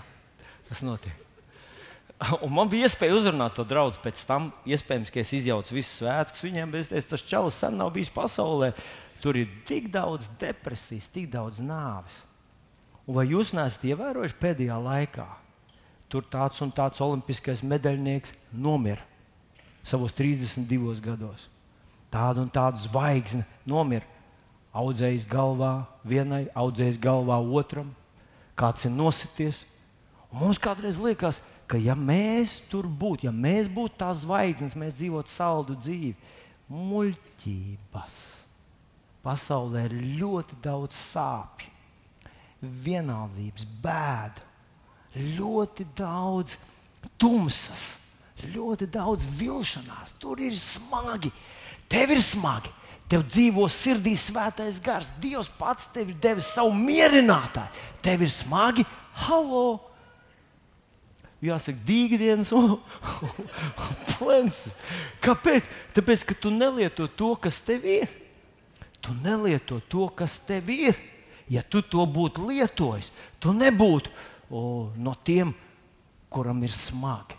tas 0.70 0.82
notiek. 0.86 1.26
Un 2.46 2.54
man 2.56 2.70
bija 2.72 2.88
iespēja 2.88 3.16
uzrunāt 3.18 3.58
to 3.58 3.66
draugu 3.68 4.00
pēc 4.04 4.22
tam. 4.28 4.50
Iespējams, 4.68 5.12
ka 5.12 5.22
es 5.22 5.34
izjaucu 5.36 5.76
visus 5.76 6.00
svētkus 6.00 6.46
viņiem, 6.46 6.72
bet 6.72 6.94
es 6.96 7.10
tas 7.10 7.24
čalis 7.26 7.58
sen 7.60 7.76
nav 7.80 7.92
bijis 7.96 8.14
pasaulē. 8.14 8.72
Tur 9.24 9.40
ir 9.40 9.50
tik 9.66 9.90
daudz 9.94 10.30
depresijas, 10.40 11.10
tik 11.12 11.30
daudz 11.34 11.62
nāves. 11.64 12.22
Un 13.06 13.18
vai 13.20 13.28
jūs 13.30 13.54
neesat 13.56 13.86
ievērojuši 13.90 14.38
pēdējā 14.42 14.78
laikā? 14.82 15.26
Tur 16.10 16.26
tāds 16.30 16.62
un 16.62 16.72
tāds 16.74 17.02
olimpiskais 17.02 17.64
medaļnieks 17.66 18.34
nomira 18.54 19.04
savos 19.86 20.14
32 20.18 21.02
gados. 21.04 21.48
Tāda 22.14 22.42
un 22.42 22.50
tāda 22.50 22.80
zvaigzne 22.82 23.46
nomira. 23.70 24.06
Audzējis 24.76 25.28
galvā 25.30 25.86
vienai, 26.04 26.50
audzējis 26.52 26.98
galvā 27.00 27.38
otram, 27.40 27.94
kāds 28.60 28.84
ir 28.84 28.92
nosities. 28.92 29.62
Un 30.28 30.42
mums 30.42 30.60
kādreiz 30.60 30.98
liekas, 31.00 31.40
ka 31.40 31.56
ka 31.68 31.80
ja 31.82 31.96
mēs 31.98 32.60
tur 32.70 32.88
būtu, 32.88 33.28
ja 33.28 33.34
mēs 33.34 33.70
būtu 33.72 33.98
tās 34.02 34.22
zvaigznes, 34.24 34.78
mēs 34.78 34.98
dzīvotu 35.00 35.34
saldu 35.34 35.78
dzīvi, 35.80 36.16
muļķības. 36.70 38.18
Pasaulē 39.26 39.88
ir 39.88 39.96
ļoti 40.20 40.58
daudz 40.62 40.94
sāpju, 40.94 41.72
vienaldzības, 42.86 43.66
bēdu, 43.82 44.44
ļoti 45.38 45.88
daudz 45.98 46.60
tumsas, 47.22 47.86
ļoti 48.54 48.88
daudz 48.94 49.26
vilšanās. 49.40 50.14
Tur 50.22 50.44
ir 50.46 50.54
smagi, 50.60 51.34
tev 51.90 52.14
ir 52.16 52.22
smagi. 52.22 52.74
Tev 53.06 53.22
dzīvo 53.30 53.68
sirdī 53.70 54.16
svētais 54.18 54.80
gars. 54.82 55.12
Dievs 55.22 55.52
pats 55.60 55.86
tev 55.94 56.10
ir 56.10 56.16
devis 56.24 56.48
savu 56.56 56.72
mierinātāju. 56.74 57.84
Tev 58.02 58.24
ir 58.26 58.32
smagi, 58.34 58.86
hallo! 59.26 59.68
jāsaka, 61.46 61.78
dīgdienas 61.86 62.52
un 62.56 62.78
plenses. 64.16 64.76
Kāpēc? 65.24 65.70
Tāpēc, 65.96 66.26
ka 66.26 66.38
tu 66.40 66.52
nelieto 66.54 67.08
to, 67.08 67.34
kas 67.42 67.62
tev 67.66 67.86
ir. 67.86 68.10
Tu 69.06 69.14
nelieto 69.22 69.80
to, 69.90 70.08
kas 70.18 70.40
tev 70.48 70.72
ir. 70.74 70.98
Ja 71.52 71.62
tu 71.62 71.84
to 71.86 72.08
būtu 72.10 72.48
lietojis, 72.50 73.12
tu 73.38 73.54
nebūtu 73.54 74.10
o, 74.50 74.90
no 74.98 75.14
tiem, 75.22 75.52
kuram 76.34 76.64
ir 76.66 76.74
smagi. 76.74 77.38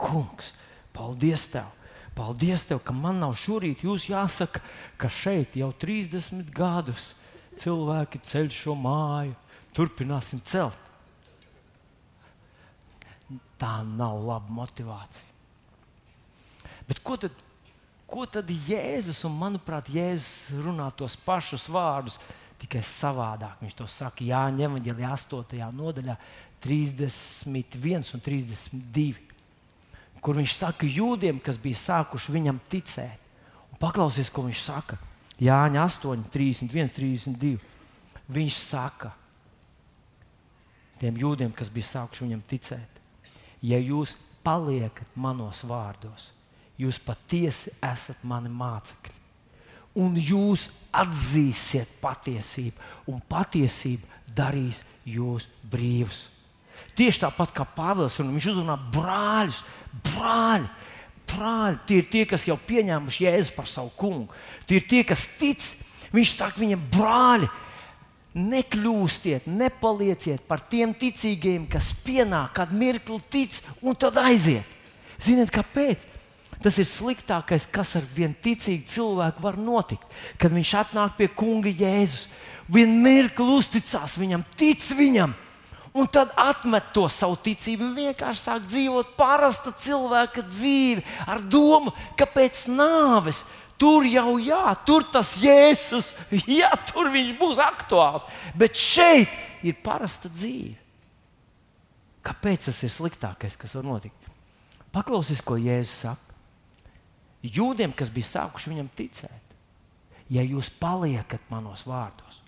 Kungs, 0.00 0.54
paldies 0.96 1.44
tev! 1.52 1.68
Paldies 2.16 2.64
tev, 2.68 2.80
ka 2.84 2.92
man 2.92 3.22
nav 3.22 3.32
šorīt 3.40 3.84
jūs 3.86 4.08
jāsaka, 4.10 4.60
ka 5.00 5.08
šeit 5.08 5.54
jau 5.56 5.70
30 5.72 6.48
gadus 6.52 7.12
cilvēki 7.60 8.20
ceļ 8.28 8.50
šo 8.52 8.76
māju. 8.76 9.36
Turpināsim 9.72 10.42
celt 10.44 10.80
tā 13.62 13.78
nav 13.86 14.18
laba 14.26 14.50
motivācija. 14.52 15.28
Bet 16.88 17.00
ko 17.06 17.16
tad, 17.20 17.34
ko 18.12 18.26
tad 18.28 18.50
Jēzus, 18.52 19.22
un 19.28 19.34
manuprāt, 19.40 19.88
Jēzus 19.92 20.52
runā 20.62 20.90
tos 20.96 21.16
pašus 21.16 21.64
vārdus, 21.72 22.18
tikai 22.60 22.82
savādāk. 22.86 23.62
Viņš 23.64 23.76
to 23.78 23.88
saka 23.90 24.26
Jāņa 24.26 24.68
Evanģelijā 24.68 25.14
8. 25.16 25.64
nodaļā, 25.74 26.16
31 26.62 28.12
un 28.14 28.22
32. 28.22 29.16
Kur 30.22 30.38
viņš 30.38 30.54
saka 30.60 30.86
jūdiem, 30.86 31.40
kas 31.42 31.58
bija 31.58 31.80
sākuši 31.80 32.36
viņam 32.36 32.60
ticēt. 32.70 33.18
Un 33.72 33.80
paklausies, 33.82 34.30
ko 34.30 34.46
viņš 34.46 34.62
saka. 34.62 35.00
Jāņa 35.42 35.88
8, 35.88 36.28
31, 36.30 36.94
32. 36.94 37.58
Viņš 38.32 38.62
saka 38.62 39.10
tiem 41.02 41.16
jūdiem, 41.18 41.50
kas 41.50 41.72
bija 41.72 41.96
sākuši 41.96 42.28
viņam 42.28 42.46
ticēt 42.46 42.92
ja 43.62 43.78
jūs 43.78 44.16
paliekat 44.42 45.06
manos 45.14 45.62
vārdos, 45.66 46.30
jūs 46.82 47.00
patiesi 47.02 47.72
esat 47.84 48.22
mani 48.26 48.50
mācekļi. 48.52 49.18
Un 50.02 50.16
jūs 50.16 50.68
atzīsiet 50.92 51.98
patiesību, 52.00 52.76
un 53.12 53.20
patiesība 53.28 54.08
darīs 54.32 54.80
jūs 55.08 55.48
brīvus. 55.68 56.26
Tieši 56.96 57.24
tāpat 57.24 57.52
kā 57.56 57.64
Pāvils, 57.76 58.18
un 58.20 58.32
viņš 58.34 58.48
uzrunā 58.52 58.76
brāļus, 58.92 59.62
brāļi. 60.12 60.70
Brāļi, 61.32 61.78
tie 61.88 61.98
ir 62.02 62.08
tie, 62.12 62.22
kas 62.28 62.44
jau 62.48 62.58
pieņēmuši 62.60 63.24
Jēzu 63.24 63.54
par 63.56 63.68
savu 63.70 63.92
kungu. 63.96 64.32
Tie 64.68 64.80
ir 64.80 64.88
tie, 64.88 65.00
kas 65.06 65.24
tic. 65.40 65.64
Viņš 66.12 66.32
saka 66.36 66.60
viņiem, 66.60 66.82
brāļi, 66.92 67.48
nekļūstiet, 68.36 69.46
nepalieciet 69.48 70.44
par 70.48 70.60
tiem 70.72 70.92
ticīgiem, 70.96 71.64
kas 71.72 71.92
pienāk, 72.04 72.52
kad 72.58 72.72
mirkli 72.76 73.20
tic 73.32 73.60
un 73.80 73.96
tad 73.96 74.20
aiziet. 74.20 74.68
Ziniet, 75.22 75.52
kāpēc? 75.54 76.04
Tas 76.62 76.78
ir 76.78 76.86
sliktākais, 76.86 77.66
kas 77.66 77.96
ar 77.98 78.04
vienu 78.14 78.36
ticīgu 78.38 78.86
cilvēku 78.86 79.42
var 79.42 79.58
notikt. 79.58 80.04
Kad 80.38 80.54
viņš 80.54 80.74
atnāk 80.78 81.16
pie 81.18 81.26
kunga 81.34 81.72
Jēzus, 81.72 82.28
vienu 82.70 83.00
mirkli 83.02 83.56
uzticās 83.56 84.14
viņam, 84.20 84.44
tic 84.58 84.84
viņam, 84.94 85.34
un 85.98 86.06
tad 86.06 86.30
atmet 86.38 86.92
to 86.94 87.08
savu 87.10 87.36
ticību 87.42 87.88
un 87.88 87.96
vienkārši 87.98 88.44
sāk 88.44 88.68
dzīvot 88.68 89.16
parasta 89.18 89.74
cilvēka 89.82 90.46
dzīvi 90.46 91.02
ar 91.26 91.42
domu, 91.42 91.92
ka 92.16 92.30
pēc 92.30 92.68
nāves 92.70 93.42
tur 93.80 94.06
jau 94.06 94.38
jā, 94.38 94.62
tur 94.86 95.02
tas 95.10 95.34
Jēzus, 95.42 96.12
jā, 96.60 96.70
tur 96.92 97.10
viņš 97.10 97.34
būs 97.42 97.62
aktuāls. 97.62 98.28
Bet 98.54 98.78
šeit 98.78 99.32
ir 99.66 99.82
parasta 99.82 100.30
dzīve. 100.30 100.78
Kāpēc 102.22 102.68
tas 102.68 102.84
ir 102.86 102.92
sliktākais, 102.94 103.58
kas 103.58 103.74
var 103.74 103.88
notikt? 103.88 104.28
Paklausies, 104.94 105.40
ko 105.42 105.56
Jēzus 105.58 106.04
saka 106.04 106.31
jūdiem, 107.42 107.94
kas 107.94 108.12
bija 108.12 108.28
sākuši 108.30 108.72
viņam 108.72 108.90
ticēt, 108.96 109.56
ja 110.32 110.44
jūs 110.46 110.70
paliekat 110.80 111.42
manos 111.50 111.84
vārdos, 111.88 112.40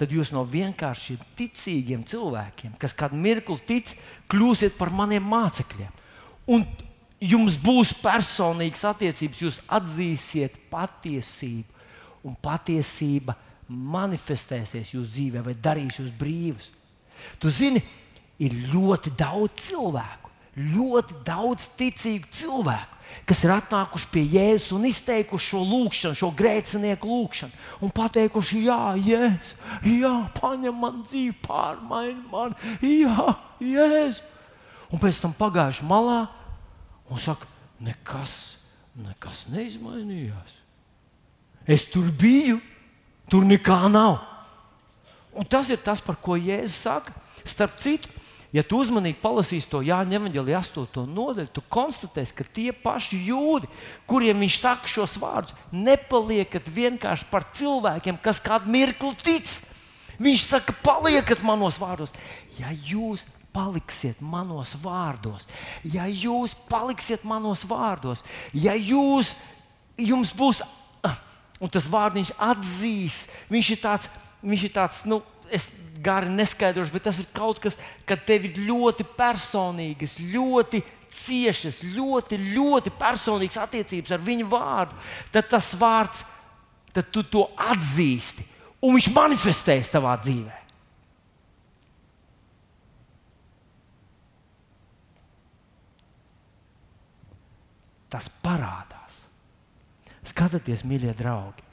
tad 0.00 0.12
jūs 0.12 0.32
no 0.34 0.42
vienkāršiem 0.48 1.20
ticīgiem 1.38 2.02
cilvēkiem, 2.08 2.74
kas 2.80 2.96
kādu 2.96 3.18
mirkli 3.20 3.58
tic, 3.68 3.92
kļūsiet 4.32 4.78
par 4.78 4.90
maniem 4.94 5.24
mācekļiem. 5.30 5.92
Un 6.50 6.64
jums 7.22 7.58
būs 7.62 7.92
personīgas 8.02 8.82
attiecības, 8.88 9.42
jūs 9.44 9.60
atzīsiet 9.70 10.58
patiesību, 10.72 11.68
un 12.26 12.34
patiesība 12.42 13.36
manifestēsies 13.72 14.94
jūsu 14.94 15.10
dzīvē 15.12 15.42
vai 15.46 15.54
darīs 15.54 16.00
jūs 16.00 16.10
brīvus. 16.18 16.70
Tu 17.38 17.52
zini, 17.54 17.82
ir 18.42 18.56
ļoti 18.72 19.12
daudz 19.18 19.68
cilvēku, 19.68 20.32
ļoti 20.74 21.20
daudz 21.26 21.68
ticīgu 21.78 22.32
cilvēku 22.34 23.01
kas 23.28 23.42
ir 23.44 23.52
atnākuši 23.54 24.08
pie 24.12 24.22
Jēzus 24.34 24.72
un 24.76 24.86
izteikuši 24.88 25.50
šo 25.52 25.60
lūgšanu, 25.66 26.18
šo 26.18 26.30
grēcinieku 26.36 27.08
lūgšanu, 27.08 27.58
un 27.84 27.92
pateikuši, 27.94 28.64
jā, 28.66 28.80
Jēzus, 28.98 29.54
jā, 29.88 30.12
paņem 30.38 30.80
man 30.84 31.02
dzīvi, 31.06 31.36
pārmaini 31.46 32.24
man, 32.32 32.56
jā, 32.80 33.28
Jēzus. 33.62 34.22
Un 34.92 35.00
pēc 35.00 35.22
tam 35.22 35.32
pagājuši 35.36 35.86
malā 35.88 36.26
un 37.08 37.20
saka, 37.20 37.48
nekas, 37.80 38.58
nekas 38.98 39.46
neizmainījās. 39.52 40.58
Es 41.64 41.86
tur 41.88 42.10
biju, 42.10 42.58
tur 43.30 43.46
nekā 43.46 43.86
nav. 43.92 44.18
Un 45.32 45.46
tas 45.48 45.70
ir 45.72 45.80
tas, 45.80 46.02
par 46.04 46.18
ko 46.20 46.36
Jēzus 46.36 46.82
saka. 46.84 47.14
Starp 47.48 47.78
citu, 47.80 48.10
Ja 48.52 48.60
tu 48.60 48.82
uzmanīgi 48.82 49.16
palasīsi 49.22 49.68
to 49.72 49.80
Jāņa 49.80 50.18
Evanģelija 50.18 50.58
8. 50.60 51.06
nodaļu, 51.08 51.48
tu 51.56 51.62
konstatēsi, 51.72 52.34
ka 52.36 52.44
tie 52.44 52.68
paši 52.76 53.22
jūdi, 53.30 53.70
kuriem 54.10 54.42
viņš 54.44 54.58
saka 54.60 54.90
šos 54.92 55.16
vārdus, 55.22 55.54
nepaliekat 55.72 56.68
vienkārši 56.68 57.30
par 57.30 57.46
cilvēkiem, 57.56 58.20
kas 58.20 58.42
kādu 58.44 58.68
mirkli 58.74 59.14
tic. 59.24 59.54
Viņš 60.20 60.44
saka, 60.44 60.74
paliekat 60.84 61.40
manos 61.46 61.80
vārdos. 61.80 62.12
Ja 62.58 62.68
jūs 62.76 63.24
paliksiet 63.56 64.20
manos 64.24 64.74
vārdos, 64.80 65.44
ja 65.84 66.06
jūs 66.08 66.54
paliksiet 66.68 67.24
manos 67.28 67.64
vārdos, 67.68 68.22
ja 68.56 68.72
jūs, 68.76 69.34
jums 70.00 70.32
būs, 70.36 70.62
ah, 71.04 71.18
un 71.60 71.72
tas 71.72 71.88
vārdiņš 71.92 72.32
atzīs, 72.40 73.26
viņš 73.52 73.72
ir 73.74 73.82
tāds, 73.82 74.12
viņš 74.44 74.64
ir 74.68 74.74
tāds 74.76 75.02
nu, 75.08 75.20
es 75.52 75.68
gari 76.02 76.30
neskaidrošu, 76.32 76.92
bet 76.94 77.06
tas 77.08 77.20
ir 77.22 77.28
kaut 77.34 77.60
kas, 77.62 77.78
kas 78.08 78.24
tev 78.26 78.48
ir 78.48 78.58
ļoti 78.66 79.06
personīgas, 79.16 80.18
ļoti 80.32 80.82
ciešas, 81.12 81.82
ļoti, 81.94 82.38
ļoti 82.56 82.92
personīgas 82.98 83.60
attiecības 83.62 84.14
ar 84.16 84.24
viņu 84.24 84.48
vārdu. 84.50 84.96
Tad 85.34 85.50
tas 85.52 85.72
vārds, 85.78 86.24
tad 86.92 87.12
tu 87.12 87.24
to 87.24 87.46
atzīsti 87.56 88.48
un 88.82 88.96
viņš 88.96 89.08
manifestēs 89.14 89.92
tavā 89.92 90.16
dzīvē. 90.20 90.58
Tas 98.12 98.28
parādās. 98.44 99.22
Skatieties, 100.28 100.82
mīļie 100.84 101.14
draugi, 101.16 101.64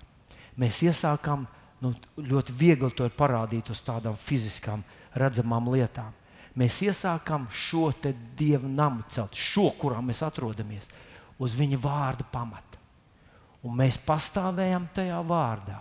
mēs 0.59 0.79
iesākām 0.87 1.43
nu, 1.83 1.93
ļoti 2.17 2.55
viegli 2.55 2.91
to 2.95 3.07
parādīt 3.15 3.71
uz 3.71 3.81
tādām 3.85 4.17
fiziskām, 4.19 4.83
redzamām 5.15 5.69
lietām. 5.73 6.15
Mēs 6.59 6.81
iesākām 6.83 7.47
šo 7.53 7.91
dievu 8.37 8.67
namu 8.67 9.05
celt, 9.11 9.37
šo, 9.37 9.69
kurā 9.79 10.01
mēs 10.03 10.23
atrodamies, 10.25 10.89
uz 11.39 11.53
viņa 11.55 11.79
vārda 11.79 12.25
pamata. 12.31 12.79
Un 13.63 13.75
mēs 13.79 13.99
pastāvējam 14.01 14.87
tajā 14.95 15.19
vārdā, 15.27 15.79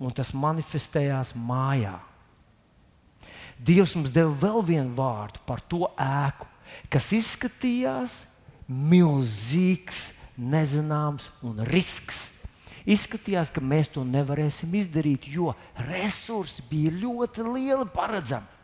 un 0.00 0.12
tas 0.16 0.32
manifestējās 0.36 1.34
mājā. 1.36 1.96
Dievs 3.60 3.94
mums 3.96 4.12
deva 4.12 4.32
vēl 4.32 4.62
vienu 4.64 4.94
vārdu 4.96 5.40
par 5.48 5.60
to 5.68 5.84
ēku, 6.00 6.48
kas 6.92 7.10
izskatījās 7.16 8.22
milzīgs, 8.68 10.14
nezināms 10.40 11.28
un 11.44 11.60
risks 11.68 12.29
Izskatījās, 12.90 13.52
ka 13.54 13.62
mēs 13.62 13.92
to 13.94 14.02
nevarēsim 14.06 14.72
izdarīt, 14.74 15.28
jo 15.30 15.52
resursi 15.86 16.64
bija 16.70 16.90
ļoti 16.96 17.44
lieli 17.46 17.86
paredzami. 17.94 18.58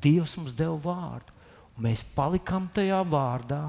Dievs 0.00 0.38
mums 0.40 0.54
deva 0.56 0.78
vārdu, 0.80 1.34
un 1.76 1.84
mēs 1.90 2.04
palikām 2.16 2.70
tajā 2.72 3.02
vārdā. 3.04 3.60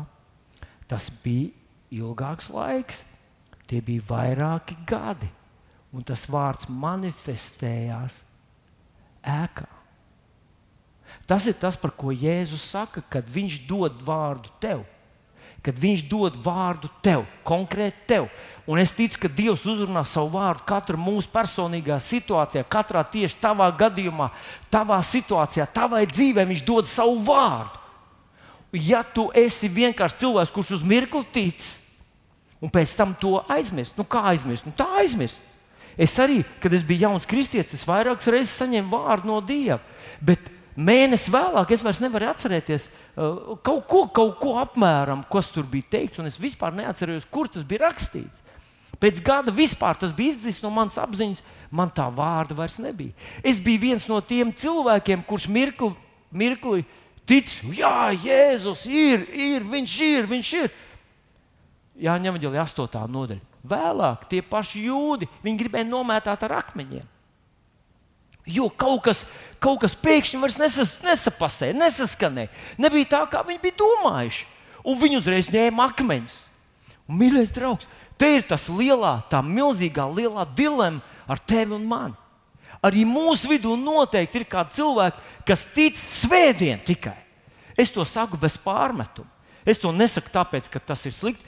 Tas 0.87 1.09
bija 1.23 1.51
ilgāks 1.91 2.47
laiks, 2.51 3.03
tie 3.67 3.81
bija 3.83 4.05
vairāki 4.07 4.77
gadi, 4.87 5.27
un 5.91 6.07
tas 6.07 6.23
vārds 6.31 6.69
manifestējās 6.71 8.21
ēkā. 9.27 9.67
Tas 11.27 11.45
ir 11.47 11.55
tas, 11.59 11.75
par 11.79 11.91
ko 11.95 12.15
Jēzus 12.15 12.63
saka, 12.71 13.03
kad 13.11 13.27
Viņš 13.27 13.61
dod 13.67 13.99
vārdu 14.07 14.51
tev 14.63 14.85
kad 15.65 15.77
Viņš 15.77 16.05
dod 16.09 16.37
vārdu 16.41 16.89
tev, 17.05 17.25
konkrēti 17.45 18.07
tev. 18.09 18.29
Un 18.69 18.79
es 18.81 18.93
ticu, 18.93 19.19
ka 19.23 19.29
Dievs 19.29 19.65
uzrunā 19.69 20.03
savu 20.07 20.33
vārdu 20.35 20.65
katra 20.69 20.97
mūsu 20.97 21.29
personīgā 21.33 21.97
situācijā, 22.01 22.63
katrā 22.69 23.03
tieši 23.05 23.39
tavā 23.41 23.67
gadījumā, 23.77 24.29
tavā 24.73 24.99
situācijā, 25.05 25.67
tavai 25.69 26.05
dzīvē 26.09 26.45
Viņš 26.49 26.65
dod 26.65 26.89
savu 26.89 27.19
vārdu. 27.25 27.77
Ja 28.71 29.01
tu 29.03 29.27
esi 29.35 29.67
vienkārši 29.67 30.21
cilvēks, 30.21 30.53
kurš 30.55 30.77
uz 30.77 30.83
mirkli 30.87 31.25
tic, 31.33 31.65
un 32.63 32.71
pēc 32.71 32.93
tam 32.95 33.11
to 33.19 33.41
aizmirst, 33.51 33.97
nu 33.99 34.05
kā 34.07 34.23
aizmirst? 34.31 34.69
Nu, 34.69 34.71
tā 34.77 34.87
aizmirst. 35.01 35.43
Es 35.99 36.15
arī, 36.23 36.39
kad 36.63 36.71
es 36.73 36.85
biju 36.87 37.09
jauns 37.09 37.27
kristietis, 37.27 37.83
vairākas 37.87 38.29
reizes 38.31 38.55
saņēmu 38.61 38.93
vārdu 38.93 39.27
no 39.27 39.41
Dieva. 39.43 39.81
Bet 40.23 40.47
Mēnesi 40.75 41.31
vēlāk 41.33 41.73
es 41.75 41.83
vairs 41.83 41.99
nevaru 41.99 42.29
atcerēties 42.31 42.87
uh, 42.87 43.57
kaut 43.65 43.83
ko, 43.91 44.05
kaut 44.07 44.37
ko 44.39 44.55
apmēram, 44.61 45.25
kas 45.31 45.51
tur 45.51 45.67
bija 45.67 45.97
teikts, 45.97 46.21
un 46.21 46.29
es 46.29 46.39
vispār 46.39 46.75
neatceros, 46.77 47.27
kur 47.27 47.49
tas 47.51 47.65
bija 47.67 47.89
rakstīts. 47.89 48.43
Pēc 49.01 49.19
gada 49.25 49.51
vispār 49.51 49.97
tas 49.99 50.13
bija 50.15 50.35
izdzis 50.35 50.61
no 50.63 50.69
manas 50.71 50.99
apziņas, 51.01 51.41
man 51.73 51.91
tā 51.91 52.05
vārda 52.13 52.55
vairs 52.55 52.77
nebija. 52.79 53.15
Es 53.43 53.59
biju 53.59 53.81
viens 53.87 54.07
no 54.07 54.21
tiem 54.21 54.53
cilvēkiem, 54.53 55.25
kurš 55.27 55.49
mirkli, 55.51 55.91
mirkli 56.31 56.85
tic, 57.27 57.51
jā, 57.75 58.11
Jēzus 58.13 58.85
ir, 58.87 59.25
ir, 59.33 59.65
viņš 59.67 59.95
ir, 60.07 60.29
viņš 60.29 60.53
ir. 60.61 60.75
Jā, 62.01 62.15
ņem 62.21 62.37
vērā 62.39 62.63
8. 62.63 63.01
nodaļa. 63.11 63.47
Vēlāk 63.61 64.25
tie 64.29 64.41
paši 64.41 64.87
jūdi, 64.87 65.27
viņi 65.43 65.59
gribēja 65.59 65.89
nomētāt 65.89 66.45
ar 66.47 66.57
akmeņiem. 66.63 67.09
Jo 68.49 68.71
kaut 68.73 69.03
kas, 69.05 69.25
kaut 69.61 69.83
kas 69.83 69.95
pēkšņi 70.01 70.39
vairs 70.41 70.57
nesas, 70.59 70.95
nesapasēja, 71.05 71.77
nesaskanēja. 71.77 72.51
Nebija 72.81 73.11
tā, 73.13 73.21
kā 73.29 73.43
viņi 73.47 73.61
bija 73.61 73.77
domājuši. 73.81 74.47
Un 74.81 74.97
viņi 74.97 75.19
uzreiz 75.19 75.51
ņēma 75.53 75.91
akmeņus. 75.91 76.37
Un, 77.05 77.19
mīļais 77.19 77.53
draugs, 77.53 77.89
te 78.17 78.31
ir 78.37 78.45
tas 78.49 78.65
lielā, 78.71 79.19
tā 79.29 79.43
milzīgā 79.45 80.07
lielā 80.09 80.47
dilemma 80.57 81.03
ar 81.29 81.41
tevi 81.45 81.77
un 81.77 81.85
mani. 81.89 82.17
Arī 82.81 83.03
mūsu 83.05 83.51
vidū 83.51 83.75
noteikti 83.77 84.41
ir 84.41 84.47
kādi 84.49 84.79
cilvēki, 84.79 85.21
kas 85.45 85.67
tic 85.75 85.99
svētdien 86.01 86.81
tikai. 86.81 87.19
Es 87.77 87.93
to 87.93 88.05
saku 88.07 88.39
bez 88.41 88.57
pārmetuma. 88.61 89.29
Es 89.61 89.77
to 89.77 89.91
nesaku 89.93 90.33
tāpēc, 90.33 90.65
ka 90.73 90.81
tas 90.81 91.05
ir 91.05 91.13
slikti. 91.13 91.45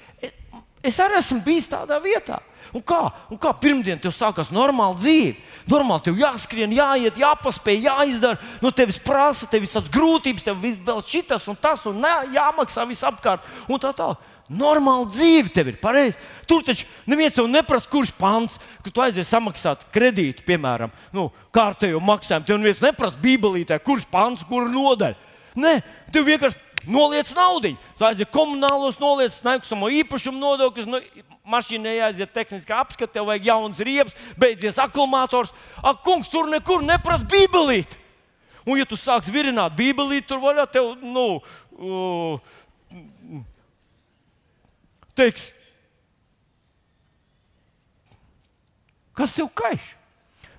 Es 0.84 1.00
arī 1.00 1.16
esmu 1.20 1.40
bijis 1.46 1.70
tādā 1.72 2.00
vietā. 2.04 2.42
Un 2.74 2.82
kā? 2.82 3.00
Un 3.32 3.38
kā 3.40 3.52
pirmdien 3.62 4.00
tev 4.02 4.12
sākās 4.16 4.50
normāla 4.52 4.98
dzīve? 4.98 5.38
Normāli 5.70 6.08
tev 6.08 6.18
jāskrien, 6.20 6.74
jāiet, 6.74 7.20
jāpaspēj, 7.22 7.86
jāizdara. 7.86 8.52
No 8.64 8.72
tevis 8.74 8.98
prasa, 9.04 9.48
tev 9.48 9.64
visādas 9.64 9.92
grūtības, 9.94 10.44
tev 10.44 10.60
vēl 10.60 11.02
šitas 11.08 11.46
un 11.52 11.60
tas, 11.62 11.86
un 11.88 12.02
nē, 12.04 12.14
jāmaksā 12.34 12.88
viss 12.90 13.06
apkārt. 13.08 13.46
Un 13.70 13.82
tā 13.82 13.94
tālāk. 13.96 14.30
Normāla 14.54 15.08
dzīve 15.08 15.54
tev 15.56 15.70
ir 15.72 15.78
pareizi. 15.80 16.18
Tur 16.50 16.66
taču 16.68 16.84
neviens 17.08 17.34
tev 17.34 17.48
neprasa, 17.48 17.88
kurš 17.90 18.12
pants, 18.20 18.60
ka 18.84 18.92
tu 18.92 19.02
aizies 19.02 19.30
samaksāt 19.32 19.86
kredītu, 19.94 20.44
piemēram, 20.48 20.92
nu, 21.16 21.30
kārtējo 21.56 22.02
maksājumu. 22.04 22.50
Tev 22.50 22.60
neviens 22.60 22.84
neprasa 22.84 23.22
bībelītē, 23.24 23.80
kurš 23.86 24.10
pants, 24.12 24.44
kura 24.50 24.68
nodaļa. 24.68 25.32
Nē, 25.64 25.78
tev 26.12 26.28
vienkārši 26.28 26.73
noliec 26.88 27.32
naudu. 27.36 27.74
Tu 27.98 28.06
aizies 28.08 28.30
komunālos, 28.34 29.00
noliec 29.02 29.36
nekustamo 29.46 29.90
īpašumu 30.02 30.40
nodokļus. 30.40 30.90
Nu, 30.90 31.02
Mašīnai 31.44 31.98
jāiziet 31.98 32.32
tehniskā 32.32 32.78
apskate, 32.80 33.12
tev 33.18 33.26
vajag 33.28 33.50
jauns 33.50 33.80
riepas, 33.84 34.16
beidzies 34.40 34.78
akumulators. 34.80 35.52
Ak, 35.84 36.00
kungs, 36.06 36.30
tur 36.32 36.48
nekur 36.48 36.86
neprasa 36.88 37.28
bībelīti. 37.28 38.00
Un, 38.64 38.78
ja 38.80 38.88
tu 38.88 38.96
sāksi 38.96 39.34
virināt 39.34 39.76
bībelīti, 39.76 40.28
tur 40.30 40.40
vaļā 40.40 40.64
tev, 40.72 40.94
nu, 41.04 41.42
uh, 41.76 42.40
teiks, 45.20 45.50
kas 49.20 49.36
tev 49.36 49.52
kaiš? 49.52 49.90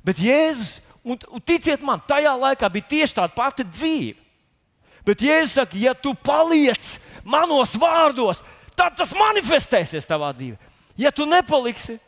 Bet 0.05 0.21
Jēzus, 0.21 0.77
un, 1.01 1.17
un 1.33 1.41
ticiet 1.41 1.81
man, 1.81 2.03
tajā 2.05 2.37
laikā 2.37 2.69
bija 2.77 2.91
tieši 2.93 3.17
tāda 3.23 3.33
pati 3.33 3.65
dzīve. 3.65 4.21
Bet 5.05 5.21
Jēzus 5.21 5.59
saka, 5.59 5.77
ja 5.77 5.93
tu 5.93 6.14
paliec 6.17 6.97
manos 7.25 7.75
vārdos, 7.77 8.40
tad 8.77 8.97
tas 8.97 9.12
manifestēsies 9.17 10.09
tavā 10.09 10.33
dzīvē. 10.37 10.57
Ja 10.97 11.11
tu 11.12 11.27
nepaliksi, 11.29 11.99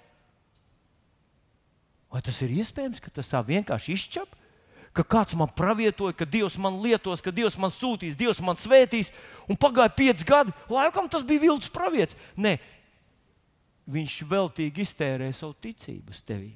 vai 2.12 2.22
tas 2.24 2.40
ir 2.44 2.54
iespējams, 2.56 3.02
ka 3.02 3.12
tas 3.12 3.28
tā 3.28 3.42
vienkārši 3.44 3.96
izčap? 3.96 4.32
Ka 4.96 5.04
kāds 5.04 5.36
man 5.36 5.50
pravietoja, 5.52 6.14
ka 6.16 6.24
Dievs 6.24 6.56
man 6.56 6.78
lietos, 6.80 7.20
ka 7.20 7.34
Dievs 7.34 7.58
man 7.60 7.68
sūtīs, 7.74 8.16
Dievs 8.16 8.40
man 8.40 8.56
svētīs, 8.56 9.10
un 9.44 9.58
pagāja 9.60 9.92
pieci 9.92 10.24
gadi. 10.24 10.54
Laikam 10.72 11.10
tas 11.12 11.26
bija 11.26 11.42
vilcis 11.42 11.72
pravietis. 11.74 12.16
Nē, 12.32 12.54
viņš 13.92 14.22
veltīgi 14.30 14.86
iztērēja 14.86 15.36
savu 15.36 15.52
ticību 15.66 16.16
uz 16.16 16.22
tevi. 16.24 16.54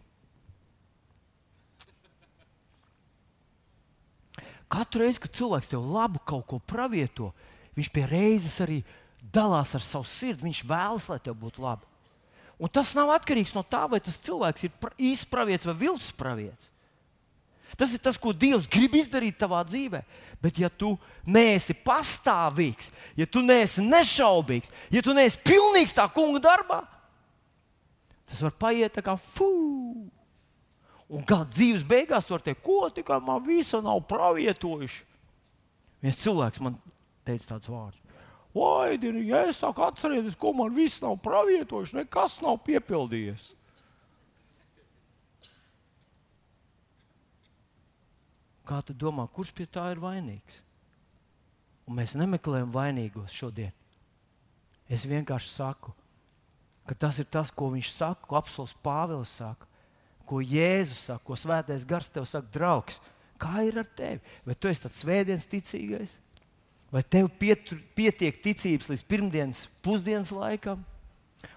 Katru 4.71 5.03
reizi, 5.03 5.23
kad 5.25 5.35
cilvēks 5.35 5.71
tev 5.73 5.83
labu 5.83 6.21
kaut 6.23 6.47
ko 6.47 6.61
pravieto, 6.63 7.33
viņš 7.75 7.89
pie 7.91 8.05
reizes 8.07 8.61
arī 8.63 8.81
dalās 9.35 9.75
ar 9.75 9.83
savu 9.83 10.07
sirdi. 10.07 10.47
Viņš 10.47 10.63
vēlas, 10.69 11.09
lai 11.11 11.19
tev 11.23 11.39
būtu 11.41 11.65
labi. 11.65 11.89
Un 12.61 12.69
tas 12.69 12.93
nav 12.95 13.11
atkarīgs 13.15 13.55
no 13.57 13.65
tā, 13.65 13.87
vai 13.89 14.03
tas 14.05 14.21
cilvēks 14.21 14.67
ir 14.69 14.93
īsts 15.11 15.29
pravietis 15.29 15.67
vai 15.67 15.75
viltus 15.81 16.13
pravietis. 16.15 16.69
Tas 17.79 17.93
ir 17.95 18.03
tas, 18.03 18.19
ko 18.19 18.33
Dievs 18.35 18.67
grib 18.71 18.97
izdarīt 18.99 19.39
tavā 19.39 19.63
dzīvē. 19.67 20.03
Bet, 20.43 20.59
ja 20.59 20.71
tu 20.71 20.95
neesi 21.27 21.75
pastāvīgs, 21.87 22.91
ja 23.19 23.27
tu 23.29 23.43
neesi 23.45 23.85
nešaubīgs, 23.85 24.73
ja 24.91 25.03
tu 25.05 25.15
neesi 25.17 25.39
pilnīgs 25.45 25.95
tā 25.97 26.07
kunga 26.13 26.41
darbā, 26.43 26.81
tas 28.31 28.41
var 28.47 28.55
paiet 28.59 28.97
tā 28.97 29.05
kā 29.05 29.15
fū. 29.21 29.51
Un 31.11 31.25
kā 31.27 31.41
dzīves 31.43 31.83
beigās 31.87 32.29
var 32.31 32.43
teikt, 32.45 32.63
ko 32.63 32.87
tikai 32.95 33.19
man 33.27 33.43
visa 33.43 33.81
nav 33.83 34.05
pravietojuši. 34.07 35.07
Viens 36.05 36.21
cilvēks 36.23 36.61
man 36.63 36.77
teica 37.27 37.57
tāds 37.57 37.71
vārds. 37.71 37.99
Vai, 38.55 38.97
ja 39.27 39.45
es 39.47 39.59
sāku 39.63 39.83
atcerēties, 39.87 40.39
ko 40.39 40.53
man 40.55 40.73
viss 40.75 41.03
nav 41.03 41.17
pravietojuši, 41.23 42.01
nekas 42.01 42.39
nav 42.43 42.59
piepildījies. 42.67 43.51
Kā 48.67 48.81
tu 48.87 48.95
domā, 48.95 49.27
kurš 49.35 49.51
pie 49.55 49.67
tā 49.67 49.89
ir 49.91 50.03
vainīgs? 50.03 50.61
Un 51.91 51.99
mēs 51.99 52.15
nemeklējam 52.19 52.71
vainīgos 52.75 53.35
šodien. 53.35 53.75
Es 54.91 55.07
vienkārši 55.11 55.51
saku, 55.51 55.95
ka 56.87 56.95
tas 56.95 57.19
ir 57.23 57.27
tas, 57.31 57.51
ko 57.51 57.71
viņš 57.75 57.91
saka, 57.95 58.27
ko 58.31 58.39
apelsīns 58.39 58.77
Pāvils 58.83 59.35
saka 59.39 59.70
ko 60.31 60.41
Jēzus 60.45 61.09
saka, 61.09 61.25
ko 61.27 61.39
Svētais 61.39 61.87
Gars 61.89 62.11
tev 62.13 62.29
saka, 62.31 62.47
draugs. 62.55 63.01
Kā 63.41 63.65
ir 63.67 63.81
ar 63.81 63.89
tevi? 63.97 64.21
Vai 64.45 64.55
tu 64.55 64.69
esi 64.71 64.85
tāds 64.85 65.01
svētdienas 65.01 65.49
ticīgais? 65.49 66.19
Vai 66.93 67.03
tev 67.07 67.31
pietur, 67.41 67.79
pietiek 67.97 68.39
ticības 68.43 68.91
līdz 68.91 69.05
pirmdienas 69.09 69.65
pusdienas 69.85 70.33
laikam? 70.35 70.83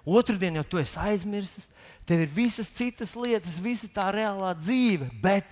Otradien 0.08 0.56
jau 0.60 0.64
tu 0.68 0.80
esi 0.80 0.96
aizmirsis, 1.00 1.68
tev 2.08 2.24
ir 2.24 2.32
visas 2.32 2.70
citas 2.72 3.16
lietas, 3.20 3.60
visa 3.60 3.90
tā 3.92 4.08
reālā 4.16 4.54
dzīve, 4.56 5.10
bet 5.24 5.50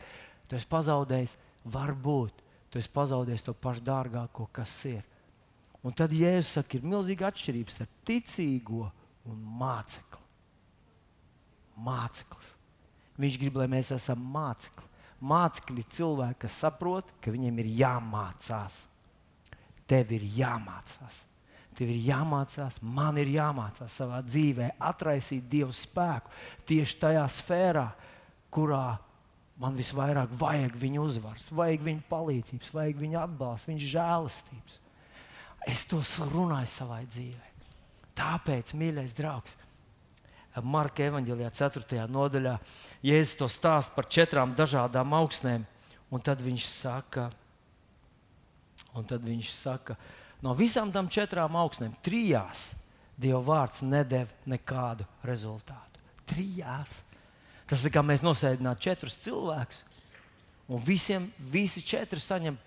tu 0.48 0.56
esi 0.56 0.70
pazaudējis, 0.72 1.36
varbūt 1.68 2.46
tu 2.72 2.80
esi 2.80 2.92
pazaudējis 2.94 3.48
to 3.50 3.56
pašu 3.58 3.84
dārgāko, 3.90 4.48
kas 4.56 4.72
ir. 4.88 5.04
Un 5.84 5.96
tad 5.98 6.14
Jēzus 6.16 6.56
saka, 6.60 6.78
ir 6.78 6.88
milzīga 6.88 7.28
atšķirība 7.28 7.74
starp 7.74 8.08
ticīgo 8.08 8.86
un 9.28 9.44
mācekli. 9.60 10.24
Māceklis. 11.82 12.56
Viņš 13.22 13.38
grib, 13.42 13.60
lai 13.62 13.68
mēs 13.70 13.92
esam 13.94 14.22
mācekļi. 14.34 14.88
Mācekļi 15.22 15.84
cilvēki, 15.94 16.40
kas 16.46 16.56
saprot, 16.64 17.12
ka 17.22 17.34
viņiem 17.34 17.60
ir 17.62 17.70
jāmācās. 17.84 18.80
Tev 19.90 20.16
ir 20.16 20.26
jāmācās. 20.40 21.26
Tev 21.78 21.92
ir 21.94 22.02
jāmācās, 22.10 22.80
man 22.84 23.20
ir 23.22 23.30
jāmācās 23.32 23.94
savā 24.02 24.20
dzīvē, 24.26 24.74
atraisīt 24.90 25.46
Dieva 25.52 25.72
spēku 25.76 26.34
tieši 26.68 26.98
tajā 27.06 27.24
sfērā, 27.32 27.86
kurā 28.52 28.98
man 29.62 29.78
visvairāk 29.78 30.34
vajag 30.42 30.76
viņa 30.82 31.02
uzvaras, 31.04 31.48
vajag 31.54 31.86
viņa 31.86 32.06
palīdzības, 32.10 32.74
vajag 32.76 33.02
viņa 33.06 33.22
atbalstu, 33.24 33.72
viņa 33.72 33.90
žēlastības. 33.94 34.80
Es 35.70 35.86
to 35.88 36.02
runāju 36.34 36.70
savā 36.74 37.04
dzīvē. 37.06 37.52
Tāpēc, 38.18 38.74
mīļais 38.76 39.14
draugs, 39.16 39.56
Marka 40.60 41.06
evanģēlijā, 41.08 41.52
4. 41.56 42.08
nodaļā, 42.12 42.58
Jēzus 43.08 43.38
to 43.40 43.48
stāsta 43.48 43.96
par 43.96 44.10
četrām 44.12 44.56
dažādām 44.58 45.14
augsnēm. 45.16 45.64
Un 46.12 46.20
tad 46.20 46.42
viņš 46.44 46.66
saka, 46.68 47.30
un 49.00 49.08
tad 49.08 49.24
viņš 49.24 49.52
saka 49.56 49.96
no 50.44 50.52
visām 50.58 50.92
tām 50.92 51.08
četrām 51.08 51.56
augsnēm, 51.56 51.94
trijās 52.04 52.74
Dieva 53.22 53.42
vārds 53.46 53.84
nedēva 53.86 54.50
nekādu 54.50 55.06
rezultātu. 55.28 56.02
Trijās. 56.26 57.02
Tas 57.70 57.84
ir 57.86 57.94
kā 57.94 58.02
mēs 58.04 58.24
nosēdinām 58.26 58.80
četrus 58.82 59.20
cilvēkus, 59.22 59.84
un 60.72 60.82
visiem, 60.82 61.28
visi 61.52 61.84
četri 61.86 62.20
saņem 62.20 62.58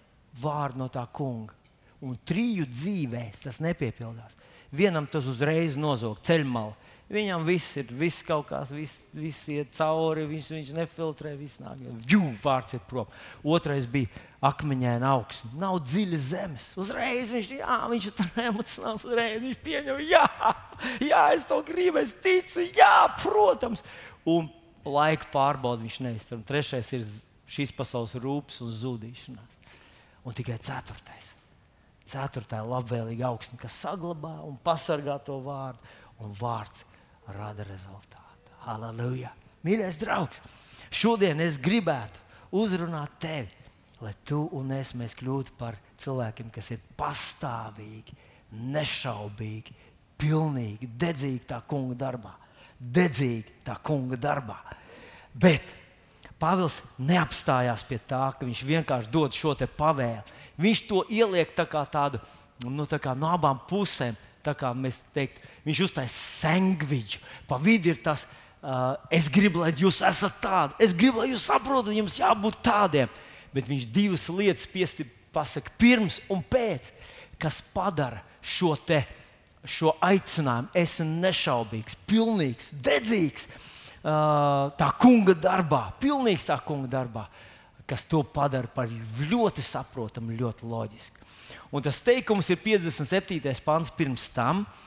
vārdu 0.40 0.84
no 0.84 0.88
tā 0.92 1.02
kunga. 1.12 1.56
Un 2.04 2.16
triju 2.26 2.66
dzīvēs 2.68 3.42
tas 3.46 3.60
nepiepildās. 3.64 4.36
Vienam 4.74 5.06
tas 5.10 5.26
uzreiz 5.30 5.78
nozog 5.80 6.20
ceļmalu, 6.24 6.74
Viņam 7.12 7.42
viss 7.44 7.74
ir, 7.76 7.90
viss 7.92 8.24
kaut 8.24 8.46
kāds, 8.48 8.70
viss, 8.72 9.02
viss 9.12 9.48
iet 9.52 9.74
cauri, 9.76 10.24
viss, 10.24 10.48
viņš 10.54 10.70
nefiltrē, 10.72 11.34
viss 11.36 11.60
nāk. 11.60 11.82
Jū, 12.08 12.22
vārds 12.40 12.78
ir 12.78 12.80
prom. 12.88 13.10
Otrais 13.44 13.84
bija 13.90 14.08
akmeņaina 14.44 15.10
augsne. 15.12 15.50
Nav 15.60 15.82
dziļas 15.84 16.24
zemes. 16.30 16.68
Uzreiz 16.80 17.28
viņš, 17.34 17.50
jā, 17.58 17.76
viņš 17.92 18.06
ir 18.08 18.22
emocionāls, 18.48 19.04
uzreiz 19.04 19.36
viņš 19.42 19.60
pieņem, 19.66 20.00
jā, 20.08 20.24
jā, 21.04 21.20
es 21.36 21.44
to 21.50 21.60
gribu, 21.68 22.00
es 22.00 22.14
ticu, 22.24 22.64
jā, 22.72 22.94
protams. 23.20 23.84
Un 24.24 24.48
laika 24.88 25.28
pārbaudi 25.34 25.84
viņš 25.84 26.00
neiztur. 26.06 26.40
Trešais 26.48 26.94
ir 26.96 27.04
šīs 27.58 27.74
pasaules 27.76 28.16
rūpes 28.16 28.62
un 28.64 28.72
zudīšanās. 28.72 29.60
Un 30.24 30.36
tikai 30.40 30.56
ceturtais. 30.56 31.34
Ceturtā 32.08 32.64
labvēlīga 32.64 33.28
augsne, 33.28 33.60
kas 33.60 33.76
saglabā 33.84 34.38
un 34.48 34.56
pasargā 34.64 35.18
to 35.24 35.36
vārdu. 35.44 35.92
Un 36.24 36.30
vārds 36.38 36.84
rada 37.32 37.64
rezultātu. 37.66 38.52
Halleluja! 38.64 39.32
Mīļais 39.64 39.96
draugs, 40.00 40.42
šodien 40.92 41.40
es 41.40 41.56
gribētu 41.62 42.20
uzrunāt 42.54 43.16
tevi, 43.22 43.48
lai 44.04 44.12
tu 44.26 44.42
un 44.52 44.72
es 44.76 44.92
kļūtu 44.92 45.56
par 45.58 45.78
cilvēkiem, 46.00 46.50
kas 46.52 46.72
ir 46.74 46.82
pastāvīgi, 46.98 48.16
nešaubīgi, 48.74 49.74
pilnīgi, 50.20 50.88
dedzīgi 50.88 51.46
tā 51.48 51.62
kunga 51.66 51.96
darbā. 52.04 52.34
Dedzīgi 52.78 53.62
tā 53.64 53.78
kunga 53.82 54.18
darbā. 54.20 54.58
Bet 55.32 55.72
Pāvils 56.38 56.82
neapstājās 56.98 57.84
pie 57.88 57.96
tā, 58.04 58.26
ka 58.36 58.44
viņš 58.44 58.62
vienkārši 58.68 59.10
dod 59.10 59.32
šo 59.32 59.54
pavēli. 59.54 60.22
Viņš 60.60 60.80
to 60.90 61.04
ieliek 61.08 61.54
tā 61.56 61.64
kā 61.64 61.86
tādu 61.88 62.20
nu, 62.68 62.84
tā 62.86 62.98
kā 62.98 63.14
no 63.16 63.30
abām 63.32 63.62
pusēm 63.68 64.16
tā 64.44 64.54
kā 64.58 64.72
mēs 64.76 65.00
teiktu, 65.14 65.40
viņš 65.64 65.82
uztaisīja 65.86 66.44
sandviču. 66.44 67.20
Pa 67.48 67.58
vidu 67.60 67.92
ir 67.92 68.00
tas, 68.04 68.26
uh, 68.60 68.94
es 69.12 69.30
gribu, 69.32 69.64
lai 69.64 69.72
jūs 69.76 70.02
esat 70.04 70.38
tādi, 70.44 70.78
es 70.84 70.94
gribu, 70.96 71.22
lai 71.22 71.32
jūs 71.32 71.46
saprotat, 71.48 71.94
jums 71.96 72.20
jābūt 72.20 72.60
tādiem. 72.64 73.12
Bet 73.54 73.68
viņš 73.70 73.88
divas 73.94 74.28
lietas 74.34 74.68
piesti, 74.70 75.06
pasaka 75.34 75.72
pirms 75.78 76.20
un 76.30 76.42
pēc, 76.42 76.92
kas 77.40 77.60
padara 77.74 78.22
šo, 78.44 78.74
te, 78.76 79.02
šo 79.66 79.94
aicinājumu. 80.04 80.70
Esmu 80.78 81.08
nešaubīgs, 81.24 81.98
pilnīgs, 82.08 82.72
dedzīgs 82.84 83.48
uh, 83.50 84.70
tā 84.78 84.90
kunga 85.00 85.36
darbā, 85.38 85.86
pilnīgs 86.02 86.48
tā 86.50 86.58
kunga 86.66 86.90
darbā, 86.98 87.28
kas 87.88 88.06
to 88.08 88.22
padara 88.24 88.70
par 88.70 88.90
ļoti 89.30 89.62
saprotamu, 89.64 90.36
ļoti 90.38 90.68
loģisku. 90.70 91.20
Un 91.74 91.82
tas 91.82 91.98
teikums 92.04 92.48
ir 92.52 92.60
57. 92.62 93.54
pāns 93.66 93.90
pirms 93.94 94.28
tam. 94.34 94.62
Uh, 94.62 94.83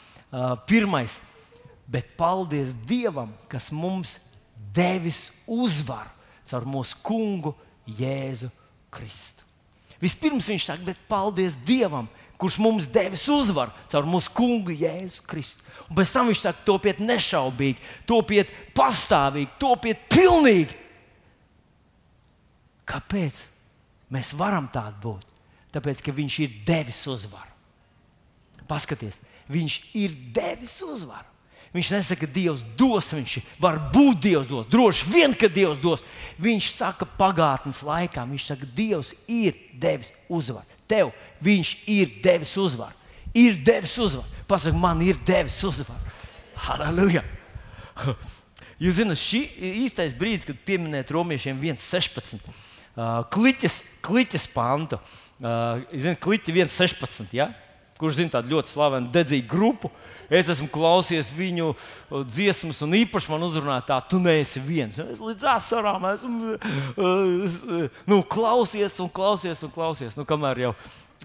pirmais, 0.67 1.19
bet 1.87 2.15
paldies 2.19 2.73
Dievam, 2.87 3.31
kas 3.49 3.71
mums 3.71 4.17
devis 4.75 5.27
uzvaru 5.47 6.11
caur 6.47 6.67
mūsu 6.67 6.95
kungu 7.03 7.53
Jēzu 7.87 8.49
Kristu. 8.93 9.43
Vispirms 9.99 10.47
viņš 10.51 10.67
saka, 10.69 10.85
bet 10.85 10.99
paldies 11.09 11.57
Dievam, 11.67 12.07
kurš 12.37 12.59
mums 12.61 12.87
devis 12.91 13.25
uzvaru 13.31 13.73
caur 13.91 14.07
mūsu 14.07 14.31
kungu 14.35 14.75
Jēzu 14.75 15.23
Kristu. 15.27 15.63
Un 15.89 15.97
pēc 15.97 16.11
tam 16.13 16.29
viņš 16.29 16.43
saka, 16.43 16.65
topiet 16.67 17.01
nešaubīgi, 17.03 17.81
topiet 18.09 18.51
pastāvīgi, 18.77 19.55
topiet 19.59 20.05
pilnīgi. 20.11 20.75
Kāpēc 22.87 23.41
mēs 24.13 24.31
varam 24.37 24.69
tādi 24.71 25.01
būt? 25.03 25.33
Tāpēc, 25.75 26.01
ka 26.03 26.13
viņš 26.15 26.37
ir 26.45 26.59
devis 26.67 27.01
uzvaru. 27.11 27.51
Paskaties, 28.67 29.19
viņš 29.51 29.79
ir 29.97 30.13
devis 30.35 30.77
uzvaru. 30.85 31.27
Viņš 31.75 31.89
nesaka, 31.93 32.25
ka 32.25 32.31
Dievs 32.31 32.63
dos, 32.79 33.11
viņš 33.13 33.33
var 33.61 33.77
būt 33.93 34.21
Dievs 34.23 34.47
dos. 34.49 34.67
Droši 34.71 35.09
vien, 35.11 35.33
ka 35.35 35.49
Dievs 35.51 35.81
dos. 35.83 36.03
Viņš 36.41 36.69
saka, 36.73 37.05
pagātnes 37.19 37.83
laikā, 37.85 38.23
viņš 38.25 38.47
saka, 38.53 38.69
Dievs 38.77 39.11
ir 39.27 39.57
devis 39.77 40.13
uzvaru. 40.31 40.65
Tev 40.87 41.11
viņš 41.43 41.73
ir 41.91 42.15
devis 42.23 42.55
uzvaru. 42.57 42.95
Ir 43.35 43.59
devis 43.67 43.97
uzvaru. 44.01 44.45
Pasaka, 44.47 44.79
man 44.79 45.03
ir 45.03 45.19
devis 45.27 45.59
uzvaru. 45.67 46.15
Halleluja! 46.67 47.25
Jūs 48.81 48.99
zināt, 48.99 49.19
šī 49.19 49.43
ir 49.57 49.77
īstais 49.83 50.13
brīdis, 50.17 50.45
kad 50.47 50.57
pieminēt 50.65 51.11
romiešiem 51.13 51.57
1,16. 51.59 52.41
Uh, 52.97 53.23
kliķis, 53.33 53.81
kliķis 54.05 54.45
pantu. 54.53 54.99
Uh, 55.37 55.83
Ziniet, 55.91 56.21
kliķi 56.21 56.53
1,16. 56.55 57.33
Ja? 57.37 57.51
Kurš 57.97 58.19
zina 58.19 58.37
tādu 58.37 58.53
ļoti 58.53 58.71
slavenu 58.71 59.11
dedzīgu 59.13 59.49
grupu? 59.49 59.91
Es 60.27 60.49
esmu 60.51 60.67
klausījies 60.71 61.29
viņu 61.31 61.69
dziesmas, 62.27 62.81
un 62.83 62.95
īpaši 62.99 63.31
man 63.31 63.45
uzrunāja 63.47 63.85
tā, 63.87 63.97
tu 64.11 64.19
neesi 64.19 64.59
viens. 64.59 64.97
Es 64.99 65.21
līdz 65.23 65.45
asarām 65.53 66.03
esmu 66.11 66.57
nu, 68.11 68.19
klausies 68.27 68.97
un 69.03 69.11
klausies 69.13 69.63
un 69.63 69.71
klausies, 69.71 70.19
nu, 70.19 70.27
kamēr 70.27 70.65
jau 70.65 70.73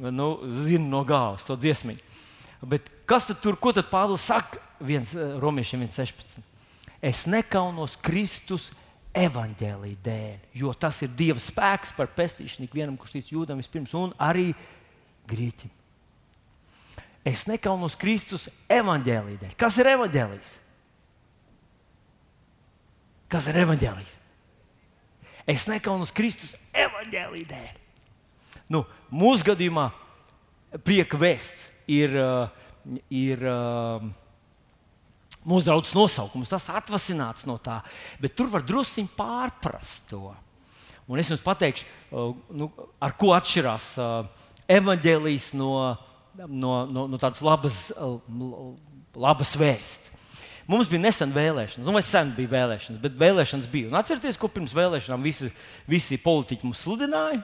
nu, 0.06 0.28
zinu 0.62 0.86
no 0.86 1.02
galvas 1.08 1.48
to 1.48 1.58
dziesmu. 1.58 1.98
Bet 2.62 2.86
kas 3.10 3.26
tad 3.26 3.42
tur, 3.42 3.58
ko 3.58 3.74
tad 3.74 3.90
Pāvils 3.90 4.22
saka? 4.22 4.62
Viens 4.82 5.16
romiešiem 5.42 5.82
1,16. 5.88 6.38
Es 7.02 7.26
nekaunos 7.26 7.98
Kristus 7.98 8.70
evaņģēlīja 9.18 9.98
dēļ, 10.06 10.36
jo 10.62 10.72
tas 10.78 11.02
ir 11.02 11.10
Dieva 11.18 11.42
spēks 11.42 11.92
par 11.98 12.14
pestīšanu 12.14 12.68
ikvienam, 12.68 12.96
kurš 12.96 13.18
tic 13.18 13.34
jūdam 13.34 13.58
vispirms, 13.60 13.92
un 13.98 14.14
arī 14.22 14.52
grieķim. 15.28 15.81
Es 17.26 17.44
nekaunos 17.46 17.94
Kristus 17.98 18.48
evaņģēlī 18.72 19.36
dēļ. 19.38 19.54
Kas 19.58 19.78
ir 19.78 19.92
evaņģēlijs? 19.92 20.56
Kas 23.30 23.46
ir 23.48 23.60
evaņģēlijs? 23.62 24.16
Es 25.52 25.68
nekaunos 25.70 26.10
Kristus 26.14 26.56
evaņģēlī 26.74 27.44
dēļ. 27.50 27.78
Nu, 28.74 28.82
mūsu 29.14 29.46
gadījumā 29.52 29.86
prieka 30.82 31.18
vēsts 31.20 31.68
ir, 31.90 32.14
uh, 32.18 32.50
ir 33.06 33.42
uh, 33.46 34.02
mūsu 35.46 35.68
draugs 35.70 35.94
nosaukums. 35.94 36.50
Tas 36.50 36.70
atvasināts 36.74 37.46
no 37.46 37.58
tā, 37.62 37.80
bet 38.22 38.34
tur 38.38 38.50
var 38.50 38.66
druskuļi 38.66 39.14
pārprast 39.14 40.08
to. 40.10 40.32
Un 41.06 41.22
es 41.22 41.30
jums 41.30 41.42
pateikšu, 41.44 41.86
uh, 41.86 42.34
nu, 42.50 42.72
ar 42.98 43.14
ko 43.18 43.30
atšķirās 43.36 43.92
evaņģēlijs 44.72 45.52
no 45.58 45.74
no, 46.36 46.86
no, 46.86 47.06
no 47.10 47.20
tādas 47.20 47.42
labas, 47.44 47.86
labas 49.14 49.54
vēsts. 49.58 50.12
Mums 50.70 50.88
bija 50.88 51.02
nesen 51.02 51.32
vēlēšanas, 51.34 51.84
nu, 51.84 51.94
vai 51.96 52.04
sen 52.06 52.30
bija 52.36 52.52
vēlēšanas, 52.52 53.00
bet 53.02 53.16
vēlēšanas 53.18 53.68
bija. 53.70 53.88
Un 53.90 53.98
atcerieties, 53.98 54.38
ko 54.40 54.48
pirms 54.52 54.74
vēlēšanām 54.76 55.24
visi, 55.26 55.50
visi 55.90 56.20
politiķi 56.22 56.68
mums 56.68 56.84
sludināja. 56.86 57.42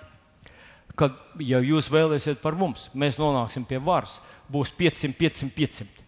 Ka, 0.98 1.10
ja 1.42 1.60
jūs 1.62 1.90
vēlēsiet 1.92 2.40
par 2.42 2.56
mums, 2.58 2.86
mēs 2.94 3.18
nonāksim 3.20 3.66
pie 3.68 3.80
varas. 3.82 4.16
Būs 4.50 4.70
500, 4.78 5.14
500, 5.18 5.50
500. 5.58 6.04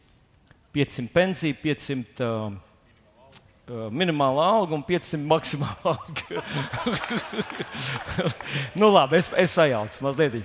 500 0.70 1.10
pensija, 1.10 1.56
500 1.58 2.22
uh, 2.22 2.54
uh, 2.54 3.82
minimālā 3.90 4.46
alga 4.54 4.78
un 4.78 4.86
500 4.86 5.26
maksimālā 5.26 5.96
alga. 5.96 6.44
nu, 8.80 8.86
labi, 8.94 9.18
es, 9.18 9.28
es 9.34 9.58
sajaucu 9.58 10.06
mazliet. 10.06 10.40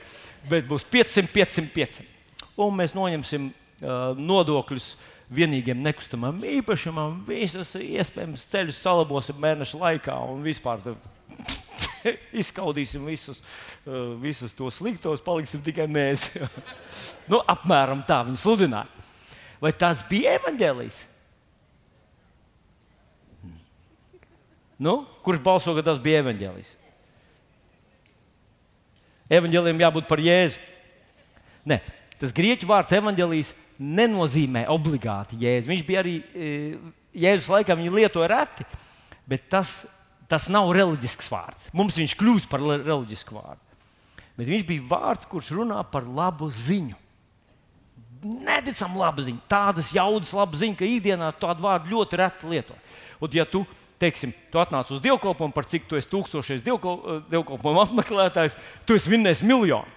Bet 0.50 0.66
būs 0.70 0.86
500, 0.90 1.30
500, 1.30 1.72
500 1.78 2.15
un 2.62 2.76
mēs 2.78 2.96
noņemsim 2.96 3.50
uh, 3.50 4.16
nodokļus 4.18 4.94
vienīgiem 5.36 5.82
nekustamam 5.82 6.38
īpašumam, 6.46 7.22
visas 7.28 7.74
iespējamas 7.80 8.46
ceļus 8.52 8.82
salabosim 8.84 9.40
mēneša 9.42 9.80
laikā 9.82 10.18
un 10.30 10.44
vispār 10.46 10.84
izskaudīsim 12.42 13.08
visus, 13.10 13.42
uh, 13.86 14.14
visus 14.22 14.54
tos 14.56 14.80
sliktos, 14.80 15.24
paliksim 15.26 15.64
tikai 15.66 15.88
mēs. 15.92 16.30
nu, 17.32 17.42
apmēram 17.42 18.06
tā 18.08 18.22
viņi 18.28 18.42
sludināja. 18.44 19.04
Vai 19.64 19.72
tas 19.74 20.04
bija 20.08 20.36
evaņģēlijs? 20.38 21.04
Nu, 24.78 25.06
kurš 25.24 25.40
balso, 25.40 25.74
ka 25.76 25.84
tas 25.88 26.02
bija 26.04 26.20
evaņģēlijs? 26.22 26.74
Evaņģēlijam 29.36 29.80
jābūt 29.82 30.10
par 30.10 30.22
Jēzu. 30.22 30.60
Nē, 31.66 31.80
Tas 32.22 32.34
grieķu 32.36 32.68
vārds 32.70 32.96
evanģēlijas 32.96 33.54
nenozīmē 33.80 34.66
obligāti 34.72 35.40
jēzu. 35.42 35.70
Viņš 35.72 35.84
bija 35.88 36.02
arī 36.04 36.16
e, 36.32 36.52
Jēzus 37.16 37.48
laikā, 37.52 37.76
viņa 37.80 37.94
lietoja 37.96 38.30
reti, 38.32 38.66
bet 39.28 39.48
tas, 39.52 39.86
tas 40.32 40.50
nav 40.52 40.72
reliģisks 40.76 41.30
vārds. 41.32 41.70
Mums 41.76 42.00
viņš 42.00 42.16
kļūst 42.20 42.52
par 42.52 42.64
reliģisku 42.64 43.38
vārdu. 43.38 43.62
Bet 44.36 44.50
viņš 44.52 44.66
bija 44.68 44.88
vārds, 44.90 45.28
kurš 45.32 45.54
runā 45.56 45.80
par 45.88 46.08
labu 46.08 46.50
ziņu. 46.52 46.98
Neticam 48.26 48.96
labu 48.98 49.24
ziņu, 49.24 49.44
tādas 49.52 49.92
jaudas 49.96 50.34
labu 50.36 50.58
ziņu, 50.60 50.76
ka 50.80 50.88
ikdienā 50.88 51.30
tādu 51.40 51.64
vārdu 51.64 51.94
ļoti 51.94 52.20
reti 52.20 52.50
lieto. 52.52 52.76
Un, 53.22 53.32
ja 53.32 53.46
tu, 53.48 53.62
teiksim, 54.02 54.34
tu 54.52 54.60
atnāc 54.60 54.90
uz 54.92 55.00
dievkalpojumu, 55.04 55.56
par 55.56 55.68
cik 55.72 55.86
tu 55.88 56.00
esi 56.00 56.10
tūkstošais 56.12 56.66
dievkal, 56.66 57.22
dievkalpojumu 57.32 57.84
apmeklētājs, 57.86 58.58
tu 58.88 58.98
esi 58.98 59.14
vinnējis 59.14 59.46
miljonu. 59.48 59.88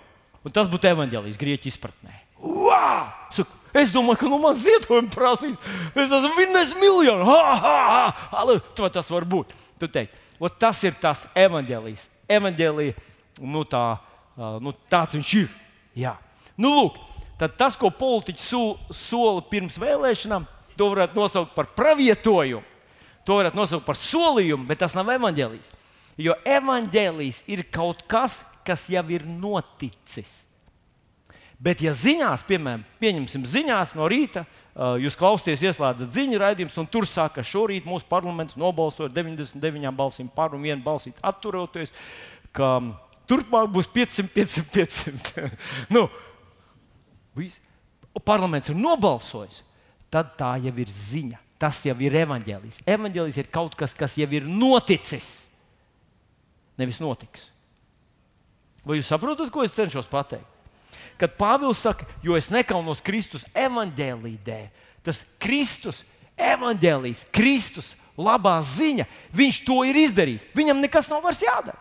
Un 0.46 0.54
tas 0.54 0.68
būtu 0.70 0.90
evanģēlijas 0.92 1.38
grieķu 1.40 1.70
izpratnē. 1.70 2.14
Wow! 2.38 3.08
Saku, 3.34 3.56
es 3.76 3.90
domāju, 3.94 4.20
ka 4.20 4.30
no 4.30 4.38
manas 4.42 4.62
ziedojuma 4.62 5.10
prasīs. 5.12 5.58
Es 5.94 6.12
esmu 6.12 6.34
vinnējis 6.38 6.76
miljonu. 6.78 7.26
Ha, 7.26 7.56
ha, 7.64 7.74
ha. 8.30 8.46
Vai 8.78 8.90
tas 8.94 9.10
var 9.10 9.26
būt? 9.28 9.54
Tu 9.78 9.90
teiksi, 9.90 10.22
tas 10.58 10.80
ir 10.86 10.96
tas 11.00 11.26
evanģēlijas. 11.38 12.08
Evanģēlija, 12.38 12.94
nu, 13.42 13.64
tā, 13.68 13.82
nu, 14.62 14.74
tāds 14.90 15.18
viņš 15.18 15.34
ir. 15.42 15.52
Jā. 15.98 16.14
Nu, 16.58 16.70
lūk, 16.74 16.98
tad 17.40 17.54
tas, 17.58 17.76
ko 17.78 17.90
politiķis 17.94 18.48
so, 18.52 18.62
sola 18.94 19.42
pirms 19.50 19.78
vēlēšanām, 19.80 20.46
to 20.78 20.90
varētu 20.92 21.18
nosaukt 21.18 21.54
par 21.56 21.70
pravietojumu. 21.74 22.64
To 23.28 23.36
varētu 23.36 23.58
nosaukt 23.58 23.84
par 23.84 23.98
solījumu, 24.00 24.64
bet 24.70 24.80
tas 24.80 24.94
nav 24.96 25.10
evanģēlijs. 25.12 25.68
Jo 26.18 26.34
evanģēlijs 26.48 27.42
ir 27.50 27.66
kaut 27.70 28.00
kas, 28.10 28.40
kas 28.68 28.86
jau 28.92 29.04
ir 29.12 29.24
noticis. 29.26 30.44
Bet, 31.58 31.80
ja 31.82 31.90
ziņās, 31.90 32.44
piemēram, 32.46 32.84
pieņemsim 33.02 33.42
ziņās 33.50 33.96
no 33.98 34.06
rīta, 34.10 34.44
jūs 35.02 35.16
klausāties, 35.18 35.64
ieslēdzat 35.66 36.14
ziņu 36.14 36.38
raidījumus, 36.38 36.76
un 36.78 36.86
tur 36.86 37.06
saka, 37.08 37.40
ka 37.40 37.46
šorīt 37.46 37.88
mūsu 37.88 38.06
parlaments 38.06 38.54
nobalsoja 38.58 39.10
99 39.10 39.90
balsīm 39.98 40.28
par 40.30 40.54
un 40.54 40.62
vienu 40.62 40.84
balsī 40.84 41.10
atturoties, 41.18 41.90
ka 42.54 42.76
turpmāk 43.26 43.72
būs 43.74 43.90
500, 43.90 44.30
500, 44.36 44.70
500. 44.76 45.50
nu, 45.96 46.06
vis, 47.34 47.58
parlaments 48.22 48.70
ir 48.70 48.78
nobalsojis, 48.78 49.64
tad 50.14 50.36
tā 50.38 50.54
jau 50.62 50.74
ir 50.78 50.94
ziņa. 50.94 51.42
Tas 51.58 51.80
jau 51.82 51.96
ir 52.06 52.14
evanģēlijs. 52.20 52.84
Evanģēlijs 52.86 53.40
ir 53.42 53.48
kaut 53.50 53.74
kas, 53.74 53.90
kas 53.98 54.14
jau 54.14 54.28
ir 54.30 54.46
noticis, 54.46 55.40
nevis 56.78 57.00
notiks. 57.02 57.48
Vai 58.86 59.00
jūs 59.00 59.10
saprotat, 59.10 59.50
ko 59.52 59.64
es 59.66 59.74
cenšos 59.76 60.10
pateikt? 60.10 60.46
Kad 61.18 61.34
Pāvils 61.38 61.80
saka, 61.82 62.06
jo 62.22 62.36
es 62.38 62.46
nekaunos 62.54 63.02
Kristus 63.02 63.42
evaņģēlī 63.58 64.36
dēļ, 64.46 64.68
tas 65.02 65.24
Kristus 65.42 66.04
evaņģēlīs, 66.38 67.26
Kristus 67.34 67.92
labā 68.18 68.58
ziņa, 68.62 69.06
viņš 69.34 69.60
to 69.66 69.82
ir 69.86 69.98
izdarījis. 70.06 70.46
Viņam 70.54 70.82
nekas 70.82 71.10
nav 71.10 71.24
vairs 71.26 71.42
jādara. 71.42 71.78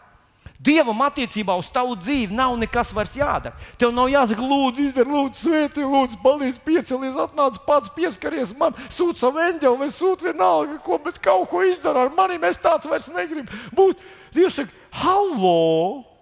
Dievam 0.57 1.03
attiecībā 1.05 1.53
uz 1.53 1.67
tavu 1.69 1.93
dzīvi 1.99 2.33
nav 2.33 2.55
nekas 2.57 2.89
vairs 2.97 3.13
jādara. 3.19 3.53
Tev 3.77 3.91
nav 3.93 4.09
jāsaka, 4.09 4.41
lūdzu, 4.41 4.87
izdari, 4.87 5.13
lūdzu, 5.13 5.43
svētī, 5.43 5.85
lūdzu, 5.85 6.17
palīdzi, 6.23 6.63
piecelies, 6.65 7.19
atnāc 7.21 7.61
pats, 7.67 7.93
pieskaries 7.93 8.55
man, 8.57 8.73
sūti 8.89 9.21
savu 9.21 9.43
eņģeli 9.45 9.81
vai 9.83 9.89
sūti 9.93 10.31
vienalga, 10.31 10.79
ko, 10.81 10.97
bet 11.05 11.21
kaut 11.21 11.45
ko 11.53 11.61
izdara 11.61 12.07
ar 12.07 12.13
mani. 12.17 12.41
Es 12.49 12.57
tāds 12.61 12.89
vairs 12.89 13.11
negribu 13.13 13.53
būt. 13.77 14.01
Dievs 14.33 14.63
saka, 14.63 14.73
hallo! 15.03 16.16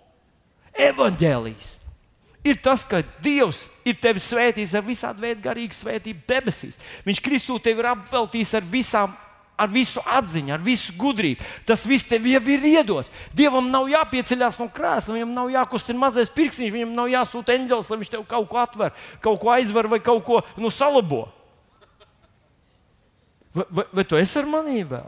Evaņģēlijs 0.80 1.76
ir 2.46 2.60
tas, 2.62 2.86
ka 2.86 3.02
Dievs 3.26 3.66
ir 3.88 3.98
tevi 4.02 4.22
svētījis 4.22 4.76
ar 4.78 4.84
visādi 4.86 5.24
veidu 5.24 5.42
garīgu 5.48 5.74
svētību 5.74 6.26
debesīs. 6.30 6.78
Viņš 7.06 7.22
Kristū 7.26 7.58
tevi 7.64 7.82
ir 7.82 7.90
apveltījis 7.90 8.54
ar 8.60 8.68
visām 8.70 9.16
ar 9.56 9.72
visu 9.72 10.02
atziņu, 10.04 10.52
ar 10.52 10.64
visu 10.64 10.94
gudrību. 11.00 11.46
Tas 11.68 11.86
viss 11.88 12.08
tev 12.08 12.28
jau 12.28 12.42
ir 12.52 12.66
iedots. 12.68 13.12
Dievam 13.36 13.70
nav 13.72 13.88
jāpieceļās 13.88 14.60
no 14.60 14.68
krēsla, 14.72 15.16
viņam 15.16 15.32
nav 15.36 15.54
jākustina 15.54 16.02
mazais 16.02 16.32
pirkstiņš, 16.36 16.74
viņam 16.74 16.92
nav 16.98 17.08
jāsūta 17.14 17.56
eņģelis, 17.56 17.90
lai 17.92 18.00
viņš 18.02 18.12
tev 18.12 18.26
kaut 18.30 18.50
ko 18.52 18.60
atver, 18.60 18.92
kaut 19.24 19.40
ko 19.42 19.54
aizver 19.56 19.88
vai 19.92 20.02
kaut 20.04 20.26
ko 20.28 20.42
nu, 20.60 20.72
salabo. 20.74 21.24
Vai, 23.56 23.66
vai, 23.72 23.88
vai 23.96 24.04
tu 24.04 24.20
esi 24.20 24.42
ar 24.42 24.52
manī 24.52 24.84
vēl? 24.84 25.08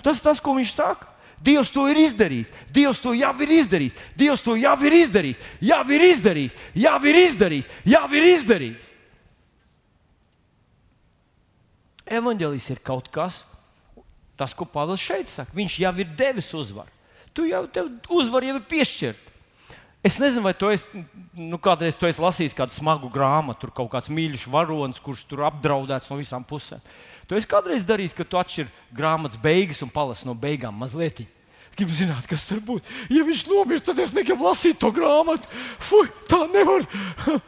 Tas 0.00 0.16
ir 0.16 0.24
tas, 0.24 0.40
ko 0.40 0.56
viņš 0.56 0.72
saka. 0.72 1.10
Dievs 1.40 1.70
to 1.72 1.86
ir 1.88 1.96
izdarījis. 2.02 2.50
Dievs 2.74 3.00
to 3.00 3.14
jau 3.16 3.32
ir 3.40 3.52
izdarījis. 3.56 3.96
Dievs 4.18 4.42
to 4.44 4.56
jau 4.60 4.76
ir 4.84 4.96
izdarījis. 4.98 5.44
Jau 5.64 5.82
ir 5.88 6.04
izdarījis. 6.10 6.56
Jau 6.76 6.96
ir 7.08 7.20
izdarījis. 7.24 7.70
Jau 7.88 8.06
ir 8.12 8.26
izdarījis. 8.34 8.90
Evangelijas 12.10 12.68
ir 12.74 12.80
kaut 12.82 13.08
kas, 13.14 13.44
tas, 14.36 14.52
ko 14.56 14.66
Pāvils 14.66 15.00
šeit 15.00 15.30
saka. 15.30 15.54
Viņš 15.56 15.78
jau 15.84 15.92
ir 16.02 16.12
devis 16.18 16.50
uzvaru. 16.58 16.90
Tu 17.32 17.46
jau 17.52 17.62
tev 17.70 17.92
uzvaru 18.10 18.50
jau 18.50 18.56
ir 18.58 18.66
piešķirta. 18.68 19.30
Es 20.02 20.16
nezinu, 20.16 20.42
vai 20.46 20.54
tu 20.56 20.70
esi, 20.72 21.02
nu, 21.36 21.58
kādreiz 21.60 21.98
tu 22.00 22.08
esi 22.08 22.22
lasījis 22.22 22.56
kādu 22.56 22.72
smagu 22.72 23.10
grāmatu, 23.12 23.66
tur 23.66 23.72
kaut 23.76 23.90
kāds 23.92 24.08
mīļš 24.08 24.46
varonis, 24.48 25.00
kurš 25.04 25.26
tur 25.28 25.44
apdraudēts 25.50 26.08
no 26.08 26.16
visām 26.16 26.46
pusēm. 26.48 26.80
Tu 27.30 27.38
esi 27.38 27.46
kādreiz 27.46 27.84
darījis, 27.86 28.16
ka 28.18 28.24
tu 28.26 28.40
atšķiri 28.40 28.72
grāmatas 28.90 29.38
beigas 29.38 29.78
un 29.86 29.92
palasi 29.94 30.26
no 30.26 30.34
beigām 30.34 30.74
mazliet. 30.74 31.20
Gribu 31.78 31.94
zināt, 31.94 32.26
kas 32.26 32.42
tur 32.48 32.58
būs. 32.58 32.82
Ja 33.06 33.22
viņš 33.22 33.44
nomirst, 33.46 33.86
tad 33.86 34.00
es 34.02 34.10
negribu 34.10 34.48
lasīt 34.48 34.80
to 34.82 34.90
grāmatu. 34.90 35.46
Fui, 35.78 36.08
tā 36.26 36.42
nevar. 36.50 36.82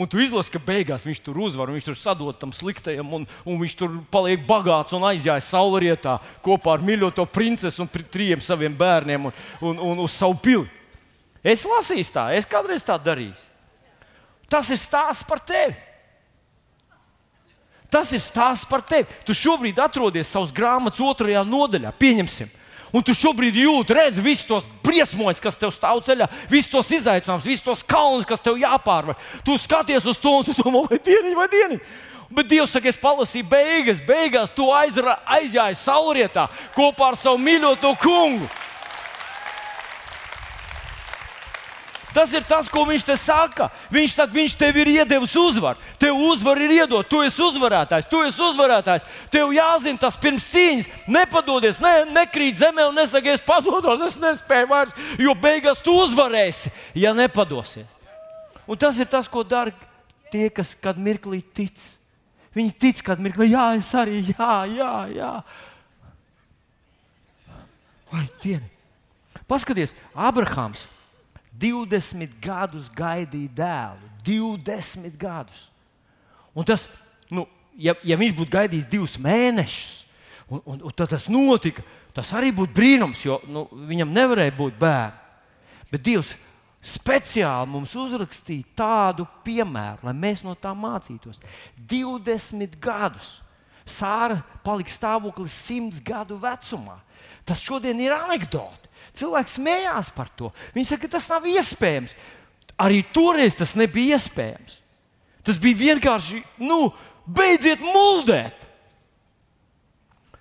Un 0.00 0.08
tu 0.10 0.18
izlasi, 0.18 0.50
ka 0.50 0.58
beigās 0.58 1.04
viņš 1.06 1.20
tur 1.22 1.36
uzvar, 1.44 1.70
viņš 1.70 1.84
tur 1.86 1.98
sadod 2.00 2.38
tam 2.40 2.50
sliktajam, 2.56 3.12
un, 3.14 3.26
un 3.46 3.60
viņš 3.60 3.76
tur 3.78 3.92
paliek 4.10 4.40
bagāts 4.48 4.96
un 4.96 5.04
aizjāja 5.06 5.44
saulrietā 5.46 6.16
kopā 6.42 6.72
ar 6.74 6.82
mīļoto 6.82 7.28
princesi 7.30 7.78
un 7.84 7.92
trijiem 7.92 8.42
saviem 8.42 8.74
bērniem 8.74 9.28
un, 9.28 9.36
un, 9.60 9.84
un 9.92 10.02
uz 10.02 10.16
savu 10.16 10.40
pili. 10.42 10.66
Es 11.44 11.62
lasīju 11.68 12.08
tā, 12.10 12.30
es 12.34 12.48
kādreiz 12.48 12.82
tā 12.82 12.96
darīju. 12.98 13.36
Tas 14.50 14.72
ir 14.72 14.80
stāsts 14.80 15.28
par 15.28 15.44
tevi. 15.46 15.76
Tas 17.94 18.10
ir 18.10 18.18
stāsts 18.18 18.66
par 18.66 18.82
tevi. 18.82 19.06
Tu 19.22 19.36
šobrīd 19.38 19.78
atrodies 19.78 20.32
savas 20.32 20.50
grāmatas 20.54 21.02
otrajā 21.04 21.44
nodaļā, 21.46 21.92
pieņemsim. 21.94 22.50
Un 22.94 23.02
tu 23.02 23.14
šobrīd 23.14 23.56
jūti, 23.58 23.94
redzi 23.94 24.22
visus 24.22 24.46
tos 24.46 24.66
briesmoņus, 24.86 25.42
kas 25.42 25.58
tev 25.58 25.70
stāv 25.74 26.02
ceļā, 26.06 26.28
visus 26.50 26.70
tos 26.70 26.90
izaicinājumus, 26.94 27.46
visus 27.46 27.64
tos 27.66 27.82
kalnus, 27.86 28.26
kas 28.26 28.42
tev 28.42 28.58
jāpārvar. 28.58 29.18
Tu 29.46 29.56
skaties 29.58 30.06
uz 30.10 30.18
to 30.22 30.34
un 30.38 30.46
tu 30.46 30.54
domā, 30.58 30.84
vai 30.90 30.98
dieniņ, 31.02 31.38
vai 31.38 31.48
dieniņ. 31.50 31.80
Bet 32.34 32.50
Dievs 32.50 32.72
saka, 32.74 32.90
es 32.90 32.98
palasīju 32.98 33.46
beigas, 33.50 34.02
beigās 34.02 34.54
tu 34.54 34.66
aizjāji 34.74 35.78
saulrietā 35.78 36.48
kopā 36.74 37.12
ar 37.12 37.18
savu 37.18 37.38
mīļoto 37.42 37.92
kungu. 38.02 38.48
Tas 42.14 42.30
ir 42.30 42.44
tas, 42.46 42.68
ko 42.70 42.84
viņš 42.86 43.04
te 43.08 43.16
saka. 43.18 43.66
Viņš 43.90 44.12
saka, 44.14 44.30
viņš 44.36 44.52
tev 44.58 44.76
ir 44.78 44.90
iedevis 44.92 45.32
uzvaru. 45.38 45.80
Tev 45.98 46.20
uzvaru 46.28 46.62
ir 46.62 46.76
iedot, 46.76 47.08
tu 47.10 47.18
esi 47.26 47.42
uzvarētājs, 47.42 48.06
tu 48.06 48.20
esi 48.22 48.38
uzvarētājs. 48.38 49.06
Tev 49.34 49.50
jāzina 49.56 49.98
tas 50.04 50.18
pirms 50.22 50.46
cīņas. 50.52 50.90
Nepadodies, 51.10 51.82
ne, 51.82 51.94
nekrīt 52.14 52.62
zemē 52.62 52.86
un 52.86 52.94
nesaki, 53.00 53.34
es 53.34 53.42
padodos, 53.42 54.06
es 54.06 54.14
nespēju 54.22 54.70
vairs, 54.70 54.94
jo 55.18 55.34
beigās 55.34 55.82
tu 55.82 55.96
uzvarēsi, 56.04 56.70
ja 57.02 57.10
nepadosies. 57.18 57.98
Un 58.70 58.78
tas 58.78 59.02
ir 59.02 59.10
tas, 59.10 59.26
ko 59.28 59.42
dara 59.42 59.74
tie, 60.30 60.46
kas 60.54 60.76
kad 60.78 61.00
mirklī 61.02 61.42
tic. 61.42 61.82
Viņi 62.54 62.78
tic, 62.78 63.02
kad 63.02 63.18
mirklī, 63.18 63.50
jā, 63.56 63.72
es 63.74 63.90
arī, 63.98 64.22
jā, 64.30 64.54
jā, 64.70 64.94
jā. 65.18 65.34
Vai 68.14 68.28
diena? 68.38 68.70
Paskaties, 69.50 69.90
Abrahams 70.14 70.86
20 71.60 72.38
gadus 72.42 72.88
gaidīja 72.94 73.52
dēlu. 73.60 74.10
20 74.24 75.18
gadus. 75.20 75.68
Un 76.54 76.66
tas, 76.66 76.86
nu, 77.30 77.46
ja, 77.78 77.94
ja 78.06 78.16
viņš 78.18 78.36
būtu 78.38 78.54
gaidījis 78.54 78.88
divus 78.90 79.18
mēnešus, 79.20 80.04
un, 80.48 80.62
un, 80.62 80.80
un 80.86 80.94
tad 80.94 81.12
tas 81.14 81.28
notika, 81.32 81.84
tas 82.14 82.30
arī 82.36 82.52
būtu 82.54 82.74
brīnums, 82.76 83.24
jo 83.26 83.40
nu, 83.50 83.66
viņam 83.90 84.14
nevarēja 84.14 84.56
būt 84.56 84.80
bērni. 84.80 85.20
Bet 85.90 86.02
Dievs 86.06 86.34
speciāli 86.84 87.70
mums 87.70 87.94
uzrakstīja 87.96 88.74
tādu 88.76 89.26
piemēru, 89.44 90.04
lai 90.08 90.14
mēs 90.16 90.44
no 90.44 90.54
tā 90.58 90.74
mācītos. 90.76 91.40
20 91.90 92.78
gadus. 92.82 93.38
Sāra 93.84 94.38
palika 94.64 94.88
stāvoklis 94.88 95.52
100 95.66 96.00
gadu 96.04 96.38
vecumā. 96.40 96.96
Tas 97.44 97.60
šodien 97.60 97.98
ir 98.00 98.14
anekdote. 98.16 98.88
Cilvēks 99.14 99.58
smējās 99.58 100.10
par 100.14 100.30
to. 100.38 100.50
Viņi 100.74 100.88
saka, 100.88 101.06
ka 101.06 101.16
tas 101.16 101.28
nav 101.30 101.46
iespējams. 101.48 102.14
Arī 102.80 103.02
toreiz 103.14 103.56
tas 103.58 103.76
nebija 103.78 104.18
iespējams. 104.18 104.80
Tas 105.44 105.60
bija 105.60 105.92
vienkārši, 105.92 106.40
nu, 106.64 106.88
beidziet 107.26 107.82
muldēt. 107.84 108.56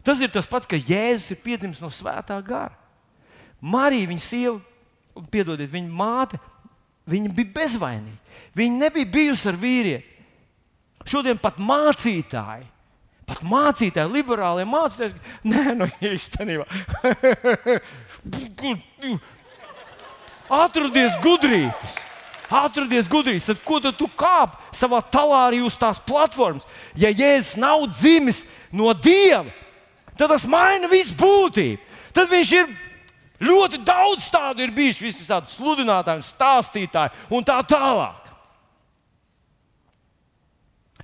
Tas 0.03 0.19
ir 0.23 0.31
tas 0.31 0.47
pats, 0.49 0.67
ka 0.67 0.79
Jēzus 0.79 1.35
ir 1.35 1.43
piedzimis 1.43 1.81
no 1.83 1.91
svētā 1.93 2.39
gara. 2.43 2.75
Marija, 3.63 4.09
viņa 4.09 4.23
sieva, 4.23 4.57
piedodiet, 5.31 5.71
viņa 5.71 5.93
māte, 5.95 6.39
viņa 7.07 7.31
bija 7.35 7.53
bezvainīga. 7.59 8.39
Viņa 8.57 8.81
nebija 8.81 9.11
bijusi 9.13 9.47
ar 9.51 9.59
vīrieti. 9.59 10.09
Šodien 11.07 11.39
pat 11.39 11.59
mācītāji 11.59 12.67
Pat 13.23 13.39
mācītāji, 13.47 14.11
liberālie 14.11 14.65
mācītāji, 14.67 15.15
nē, 15.47 15.75
nu 15.79 15.87
īstenībā. 16.03 16.65
Atrodies 20.49 21.15
gudrības! 21.23 21.99
Atrodies 22.53 23.07
gudrības, 23.09 23.47
tad 23.49 23.61
ko 23.65 23.79
tad 23.81 23.97
tu 23.97 24.05
kāp 24.19 24.59
savā 24.75 24.99
talārī 25.11 25.63
uz 25.65 25.77
tās 25.79 25.97
platformas? 26.05 26.67
Ja 26.95 27.09
Jēzus 27.09 27.57
nav 27.57 27.87
dzimis 27.89 28.43
no 28.71 28.91
Dieva, 28.93 29.47
tad 30.13 30.29
tas 30.29 30.45
maina 30.45 30.89
visu 30.91 31.15
būtību. 31.17 31.81
Tad 32.13 32.29
viņš 32.29 32.51
ir 32.59 32.75
ļoti 33.43 33.79
daudz 33.83 34.27
tādu 34.31 34.61
ir 34.61 34.75
bijis, 34.75 35.01
visādi 35.01 35.49
sludinātāji, 35.49 36.27
stāstītāji 36.27 37.33
un 37.33 37.47
tā 37.47 37.57
tālāk. 37.65 38.21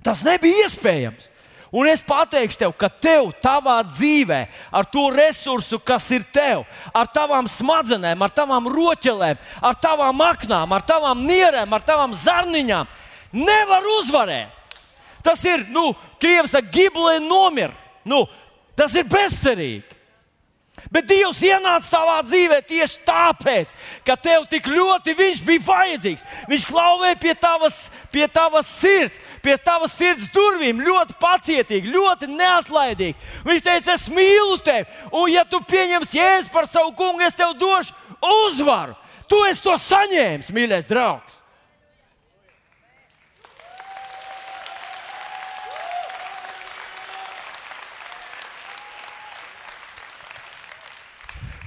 Tas 0.06 0.22
nebija 0.24 0.68
iespējams. 0.68 1.26
Un 1.70 1.86
es 1.86 2.02
pateikšu 2.02 2.58
tev, 2.58 2.72
ka 2.74 2.88
tev, 2.90 3.28
tavā 3.42 3.76
dzīvē, 3.86 4.40
ar 4.74 4.86
to 4.90 5.04
resursu, 5.14 5.78
kas 5.78 6.08
ir 6.10 6.24
tev, 6.34 6.64
ar 6.90 7.06
tavām 7.14 7.46
smadzenēm, 7.46 8.24
ar 8.26 8.32
tavām 8.34 8.66
roķelēm, 8.74 9.38
ar 9.62 9.76
tavām 9.78 10.24
aknām, 10.26 10.74
ar 10.74 10.82
tavām 10.82 11.22
nierēm, 11.28 11.70
ar 11.70 11.84
tavām 11.86 12.16
zarniņām, 12.18 12.90
nevar 13.38 13.86
uzvarēt. 14.00 14.56
Tas 15.22 15.44
ir, 15.46 15.62
nu, 15.70 15.92
krievis 16.18 16.50
saka, 16.56 16.72
giblē 16.74 17.20
nomir. 17.22 17.70
Nu, 18.08 18.24
tas 18.74 18.94
ir 18.98 19.06
bezcerīgi. 19.06 19.99
Bet 20.90 21.06
Dievs 21.06 21.38
ienāca 21.46 21.86
tavā 21.92 22.16
dzīvē 22.26 22.56
tieši 22.66 23.04
tāpēc, 23.06 23.70
ka 24.02 24.16
tev 24.18 24.48
tik 24.50 24.66
ļoti 24.66 25.14
viņš 25.14 25.42
bija 25.46 25.62
vajadzīgs. 25.68 26.24
Viņš 26.50 26.66
klauvēja 26.66 27.18
pie 27.22 27.34
tavas, 27.38 27.76
pie 28.10 28.26
tavas 28.26 28.72
sirds, 28.80 29.20
pie 29.44 29.54
tavas 29.62 29.94
sirds 29.94 30.26
durvīm, 30.34 30.82
ļoti 30.82 31.14
pacietīgi, 31.22 31.94
ļoti 31.94 32.30
neatlaidīgi. 32.34 33.30
Viņš 33.46 33.66
teica, 33.68 33.94
es 33.94 34.08
mīlu 34.10 34.58
tevi, 34.66 34.88
un 35.14 35.30
ja 35.30 35.46
tu 35.46 35.62
pieņemsi 35.70 36.18
jēzu 36.18 36.50
par 36.54 36.66
savu 36.66 36.90
kungu, 36.98 37.22
es 37.22 37.38
tev 37.38 37.54
došu 37.60 37.94
uzvaru. 38.18 38.98
Tu 39.30 39.38
esi 39.46 39.62
to 39.62 39.78
saņēmis, 39.78 40.50
mīļais 40.50 40.90
draugs. 40.90 41.39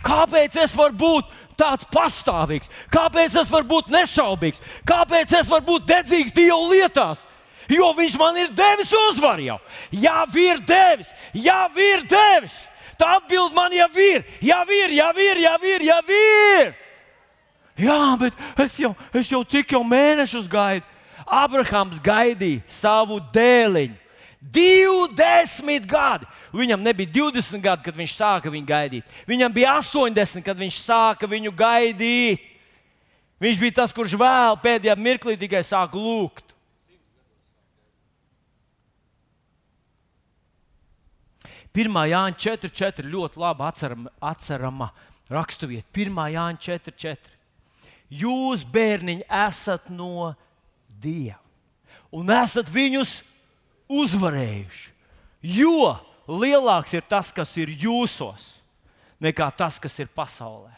Kāpēc 0.04 0.58
es 0.64 0.76
varu 0.76 0.98
būt 1.00 1.30
tāds 1.60 1.88
pastāvīgs? 1.94 2.72
Kāpēc 2.92 3.38
es 3.40 3.52
varu 3.52 3.70
būt 3.70 3.92
nešaubīgs? 3.94 4.60
Kāpēc 4.88 5.38
es 5.40 5.52
varu 5.52 5.66
būt 5.74 5.88
dedzīgs 5.88 6.36
Dieva 6.36 6.60
lietās? 6.72 7.24
Jo 7.72 7.94
viņš 7.96 8.18
man 8.20 8.38
ir 8.42 8.52
devis 8.52 8.92
uzvaru 8.92 9.48
jau. 9.48 9.58
Jā, 9.96 10.26
ir 10.36 10.60
devis, 10.68 11.14
jā, 11.32 11.66
ir 11.80 12.04
devis. 12.10 12.66
Tā 13.00 13.18
atbild 13.18 13.56
man 13.56 13.74
jau 13.74 13.90
ir, 13.98 14.26
jau 14.44 14.64
ir, 14.70 14.96
jau 15.00 15.12
ir, 15.18 15.44
jau 15.46 15.58
ir, 15.72 15.86
jau 15.88 16.02
ir. 16.18 16.74
Jā, 17.80 18.02
bet 18.20 18.36
es 18.62 18.76
jau, 18.78 18.92
es 19.16 19.32
jau 19.32 19.42
cik 19.44 19.74
jau 19.74 19.82
mēnešus 19.88 20.50
gaidu. 20.52 20.86
Abrahams 21.24 22.02
gaidīja 22.04 22.62
savu 22.68 23.22
dēliņu. 23.34 24.03
20 24.52 25.86
gadi. 25.88 26.28
Viņam 26.54 26.84
nebija 26.84 27.10
20 27.16 27.62
gadi, 27.64 27.84
kad 27.86 27.96
viņš 27.98 28.16
sāka 28.18 28.52
viņu 28.54 28.68
gaidīt. 28.68 29.14
Viņam 29.28 29.54
bija 29.54 29.76
80, 29.80 30.44
kad 30.46 30.60
viņš 30.60 30.80
sāka 30.84 31.30
viņu 31.30 31.54
gaidīt. 31.56 32.50
Viņš 33.44 33.60
bija 33.60 33.78
tas, 33.82 33.94
kurš 33.96 34.16
vēl 34.20 34.58
pēdējā 34.64 34.96
mirklī 35.00 35.38
tikai 35.40 35.64
sāk 35.66 35.96
lūgt. 35.98 36.54
Pirmā 41.74 42.06
Jāņa 42.06 42.38
4.4. 42.38 43.08
ļoti 43.10 43.40
labi 43.42 43.64
atcerama, 43.66 44.12
atcerama 44.22 44.92
raksturvieta. 45.34 45.88
Pirmā 45.96 46.28
Jāņa 46.36 46.62
4.4. 46.68 47.32
Jūs, 48.14 48.62
bērniņi, 48.70 49.26
esat 49.26 49.90
no 49.90 50.36
Dieva 51.02 51.44
un 52.14 52.30
esat 52.30 52.70
viņus 52.70 53.22
uzvarējuši. 53.92 54.92
Jo 55.44 55.96
lielāks 56.28 56.94
ir 56.96 57.04
tas, 57.10 57.32
kas 57.36 57.52
ir 57.60 57.72
jūsos, 57.74 58.54
nekā 59.24 59.50
tas, 59.58 59.80
kas 59.80 59.98
ir 60.00 60.08
pasaulē. 60.16 60.72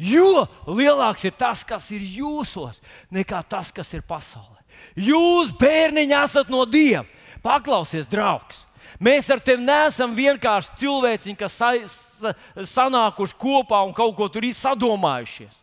Jo 0.00 0.46
lielāks 0.64 1.26
ir 1.28 1.34
tas, 1.36 1.60
kas 1.66 1.90
ir 1.92 2.00
jūsos, 2.00 2.80
nekā 3.12 3.42
tas, 3.44 3.68
kas 3.72 3.92
ir 3.92 4.00
pasaulē. 4.08 4.56
Jūs, 4.96 5.52
bērniņi, 5.60 6.16
esat 6.16 6.48
no 6.48 6.64
Dieva. 6.64 7.04
Paklausies, 7.44 8.08
draugs! 8.08 8.64
Mēs 9.00 9.28
ar 9.32 9.40
tevi 9.44 9.62
neesam 9.64 10.16
vienkārši 10.16 10.74
cilvēciņi, 10.80 11.36
kas 11.38 11.54
sa 11.56 12.32
sanākuši 12.68 13.36
kopā 13.40 13.80
un 13.86 13.94
kaut 13.96 14.16
ko 14.16 14.28
tur 14.32 14.44
ir 14.44 14.56
sadomājušies. 14.56 15.60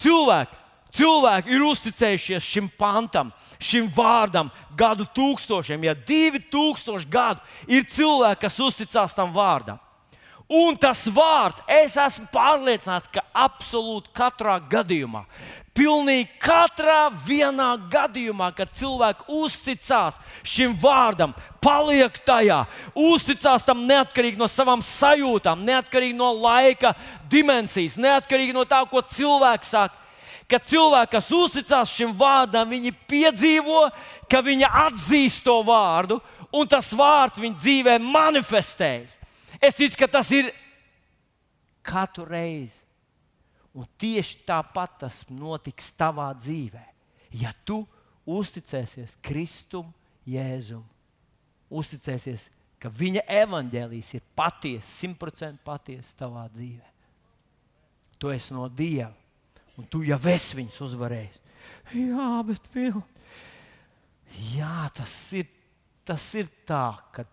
Cilvēki, 0.00 0.56
cilvēki 0.94 1.52
ir 1.54 1.66
uzticējušies 1.66 2.44
šim 2.44 2.70
pantam, 2.78 3.32
šim 3.60 3.90
vārdam 3.94 4.52
gadu 4.78 5.06
tūkstošiem. 5.16 5.84
Ja 5.88 5.94
divi 5.94 6.40
tūkstoši 6.52 7.10
gadu 7.10 7.44
ir 7.66 7.86
cilvēki, 7.88 8.42
kas 8.46 8.58
uzticās 8.62 9.16
tam 9.16 9.34
vārdam. 9.36 9.80
Un 10.48 10.78
tas 10.80 11.02
vārds, 11.12 11.60
es 11.68 11.92
esmu 12.00 12.24
pārliecināts, 12.32 13.10
ka 13.12 13.20
absolūti 13.36 14.08
katrā 14.16 14.54
gadījumā, 14.72 15.26
pilnīgi 15.76 16.38
katrā 16.40 17.10
vienā 17.26 17.74
gadījumā, 17.92 18.48
kad 18.56 18.72
cilvēki 18.72 19.28
uzticās 19.28 20.16
šim 20.48 20.72
vārdam, 20.80 21.34
paliek 21.60 22.16
tajā, 22.24 22.62
uzticās 22.96 23.66
tam 23.66 23.84
neatkarīgi 23.90 24.40
no 24.40 24.48
savām 24.48 24.80
sajūtām, 24.80 25.66
neatkarīgi 25.68 26.16
no 26.16 26.32
laika 26.32 26.94
dimensijas, 27.28 27.98
neatkarīgi 28.00 28.56
no 28.56 28.64
tā, 28.64 28.80
ko 28.88 29.04
cilvēks 29.04 29.76
saka. 29.76 29.97
Kad 30.48 30.64
cilvēki, 30.64 31.12
kas 31.12 31.28
uzticās 31.34 31.92
šim 31.92 32.14
vārdam, 32.16 32.70
viņi 32.72 32.94
piedzīvo, 33.10 33.82
ka 34.30 34.40
viņi 34.44 34.64
atzīst 34.64 35.42
to 35.44 35.58
vārdu, 35.66 36.16
un 36.56 36.68
tas 36.70 36.88
vārds 36.96 37.40
viņu 37.42 37.58
dzīvē 37.60 37.98
manifestējas. 38.00 39.18
Es 39.60 39.76
ticu, 39.76 39.98
ka 40.00 40.08
tas 40.08 40.30
ir 40.32 40.48
katru 41.84 42.24
reizi. 42.28 42.80
Un 43.76 43.86
tieši 44.00 44.40
tāpat 44.48 44.96
tas 45.04 45.20
notiks 45.28 45.92
tavā 45.94 46.30
dzīvē. 46.34 46.82
Ja 47.36 47.52
tu 47.68 47.82
uzticēsies 48.28 49.18
Kristum, 49.24 49.92
Jēzum, 50.28 50.82
uzticēsies, 51.68 52.48
ka 52.80 52.90
viņa 52.92 53.22
evaņģēlīs 53.44 54.10
ir 54.16 54.24
patiesa, 54.36 54.88
simtprocentīgi 54.88 55.64
patiesa 55.64 56.16
tavā 56.24 56.44
dzīvē. 56.52 56.92
Tu 58.18 58.32
esi 58.34 58.56
no 58.56 58.66
Dieva, 58.72 59.12
un 59.78 59.86
tu 59.86 60.02
jau 60.06 60.18
esi 60.32 60.58
viņus 60.58 60.80
uzvarējis. 60.88 61.40
Jā, 61.94 62.30
bet 62.44 62.66
vēl. 62.74 63.00
Jā, 64.52 64.88
tas 64.94 65.14
ir, 65.38 65.48
tas 66.06 66.24
ir 66.36 66.50
tā, 66.68 66.98
ka 67.14 67.24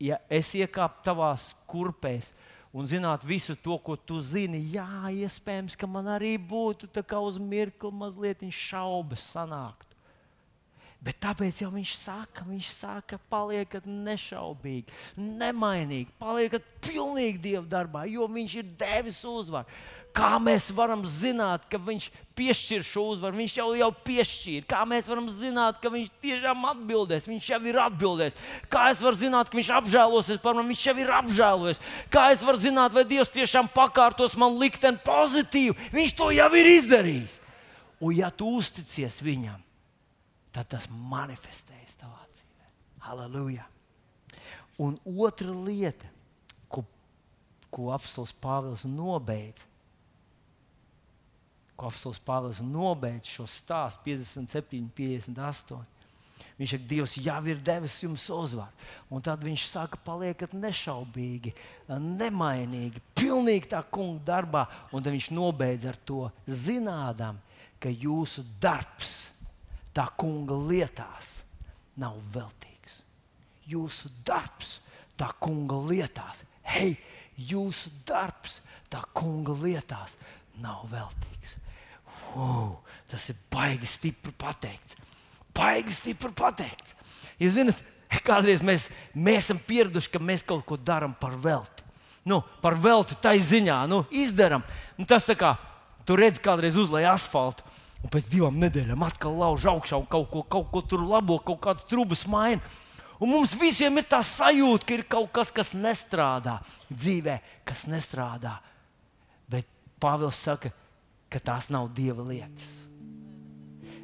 ja 0.00 0.18
es 0.32 0.54
iekāpu 0.58 1.04
tavās 1.06 1.50
kurpēs 1.70 2.32
un 2.72 2.86
zinātu 2.88 3.28
visu 3.28 3.56
to, 3.58 3.76
ko 3.82 3.96
tu 3.96 4.20
zini, 4.22 4.62
jā, 4.74 4.86
iespējams, 5.26 5.76
ka 5.78 5.88
man 5.90 6.08
arī 6.10 6.36
būtu 6.38 6.88
tā 6.90 7.04
kā 7.06 7.20
uz 7.22 7.38
mirkli 7.38 7.92
mazliet 7.94 8.42
šaubas 8.54 9.24
sanākt. 9.34 9.86
Bet 11.00 11.16
tāpēc 11.22 11.62
jau 11.62 11.70
viņš 11.72 11.94
saka, 11.96 12.44
viņš 12.44 12.66
saka, 12.76 13.16
paliekat 13.32 13.86
nešaubīgi, 13.88 14.92
nemainīgi, 15.16 16.12
paliekat 16.20 16.66
pilnīgi 16.84 17.40
Dieva 17.40 17.64
darbā, 17.64 18.04
jo 18.04 18.26
viņš 18.28 18.56
ir 18.60 18.68
devis 18.82 19.22
uzvaru. 19.24 19.64
Kā 20.16 20.40
mēs 20.42 20.66
varam 20.74 21.04
zināt, 21.06 21.68
ka 21.70 21.78
viņš 21.78 22.08
piešķir 22.38 22.82
šo 22.86 23.04
uzvaru? 23.12 23.38
Viņš 23.38 23.52
jau 23.60 23.68
jau 23.78 23.90
piešķīra. 24.06 24.64
Kā 24.70 24.80
mēs 24.88 25.06
varam 25.10 25.28
zināt, 25.30 25.78
ka 25.82 25.92
viņš 25.92 26.10
tiešām 26.24 26.64
atbildēs? 26.72 27.28
Viņš 27.30 27.50
jau 27.52 27.60
ir 27.70 27.78
atbildējis. 27.84 28.38
Kā 28.72 28.88
es 28.90 29.04
varu 29.06 29.20
zināt, 29.20 29.52
ka 29.52 29.58
viņš 29.60 29.70
apžēlosies 29.78 30.42
par 30.42 30.58
mani? 30.58 30.72
Viņš 30.72 30.82
jau 30.88 30.96
ir 30.98 31.14
apžēlojies. 31.20 31.82
Kā 32.10 32.26
es 32.34 32.42
varu 32.46 32.62
zināt, 32.62 32.96
vai 32.96 33.06
Dievs 33.06 33.30
tiešām 33.36 33.70
pakārtos 33.76 34.34
man 34.40 34.58
likteni 34.58 34.98
pozitīvi? 35.06 35.78
Viņš 35.94 36.18
to 36.18 36.32
jau 36.34 36.50
ir 36.58 36.72
izdarījis. 36.74 37.38
Un 38.00 38.16
ja 38.16 38.32
tu 38.34 38.50
uzticies 38.58 39.20
viņam, 39.22 39.62
tad 40.56 40.72
tas 40.74 40.90
manifestējas 40.90 42.00
tavā 42.00 42.24
dzīvē. 42.26 42.70
Halleluja! 43.06 43.68
Un 44.80 44.96
otra 45.04 45.52
lieta, 45.52 46.08
ko, 46.72 46.82
ko 47.70 47.90
apelsīns 47.92 48.32
Pāvils 48.40 48.86
nobeidz, 48.88 49.68
ko 51.80 51.88
apelsīns 51.88 52.20
Pāvils 52.20 52.60
nobeidz 52.64 53.30
šo 53.32 53.46
stāstu 53.48 54.04
57, 54.10 54.90
58. 54.96 55.80
Viņš 56.60 56.74
saka, 56.74 56.86
Dievs 56.90 57.14
jau 57.16 57.38
ir 57.48 57.60
devis 57.64 57.94
jums 58.02 58.26
uzvaru. 58.36 58.88
Un 59.08 59.22
tad 59.24 59.40
viņš 59.44 59.62
saka, 59.70 59.96
palieciet 60.04 60.52
nešaubīgi, 60.52 61.54
nemainīgi, 61.88 63.00
pilnīgi 63.16 63.70
tā 63.72 63.80
kunga 63.88 64.20
darbā. 64.28 64.66
Un 64.92 65.00
tad 65.00 65.14
viņš 65.16 65.30
nobeidz 65.32 65.88
ar 65.88 65.96
to 66.04 66.26
zinādam, 66.44 67.40
ka 67.80 67.88
jūsu 67.88 68.44
darbs 68.60 69.30
tā 69.96 70.04
kunga 70.20 70.58
lietās 70.68 71.38
nav 71.96 72.20
veltīgs. 72.34 73.00
Jūsu 73.70 74.12
darbs 74.26 74.76
tā 75.16 75.30
kunga 75.40 75.78
lietās, 75.88 76.44
hei, 76.74 76.92
jūsu 77.40 77.88
darbs 78.04 78.60
tā 78.92 79.00
kunga 79.16 79.56
lietās 79.64 80.18
nav 80.60 80.84
veltīgs. 80.92 81.56
Wow, 82.34 82.80
tas 83.10 83.28
ir 83.32 83.38
baigi 83.50 83.88
stipri 83.88 84.32
pateikts. 84.38 84.98
Baigi 85.56 85.94
stipri 85.94 86.30
pateikts. 86.36 86.94
Jūs 87.40 87.56
zināt, 87.56 87.80
kādreiz 88.26 88.62
mēs, 88.64 88.88
mēs 89.14 89.46
esam 89.46 89.60
pieraduši, 89.66 90.12
ka 90.12 90.22
mēs 90.22 90.44
kaut 90.46 90.64
ko 90.68 90.78
darām 90.78 91.14
par 91.18 91.34
velti. 91.40 91.86
Nu, 92.28 92.42
par 92.62 92.76
velti 92.76 93.16
tai 93.22 93.38
ziņā 93.42 93.80
nu, 93.90 94.02
izdarām. 94.12 94.62
Nu, 94.98 95.06
tas 95.08 95.24
tā 95.26 95.34
kā 95.38 95.54
tu 96.06 96.18
redz, 96.18 96.40
kādreiz 96.42 96.76
uzlēj 96.80 97.08
asfaltu. 97.14 97.64
Un 98.00 98.12
pēc 98.12 98.30
divām 98.32 98.56
nedēļām 98.60 99.02
atkal 99.04 99.34
lauž 99.42 99.66
augšā 99.68 99.98
un 100.00 100.06
kaut 100.08 100.30
ko, 100.32 100.44
kaut 100.48 100.70
ko 100.72 100.80
tur 100.88 101.02
labo, 101.04 101.36
kaut 101.44 101.60
kādas 101.64 101.88
trūkumus 101.88 102.24
maina. 102.32 102.62
Un 103.20 103.28
mums 103.28 103.52
visiem 103.60 104.00
ir 104.00 104.06
tā 104.08 104.22
sajūta, 104.24 104.86
ka 104.88 104.96
ir 104.96 105.02
kaut 105.04 105.28
kas, 105.36 105.50
kas 105.52 105.74
nestrādā 105.76 106.56
dzīvē, 106.88 107.34
kas 107.68 107.84
nestrādā. 107.92 108.54
Bet 109.52 109.68
Pāvils 110.00 110.40
saka, 110.40 110.72
ka 111.30 111.40
tās 111.42 111.70
nav 111.72 111.90
dieva 111.94 112.24
lietas. 112.26 112.68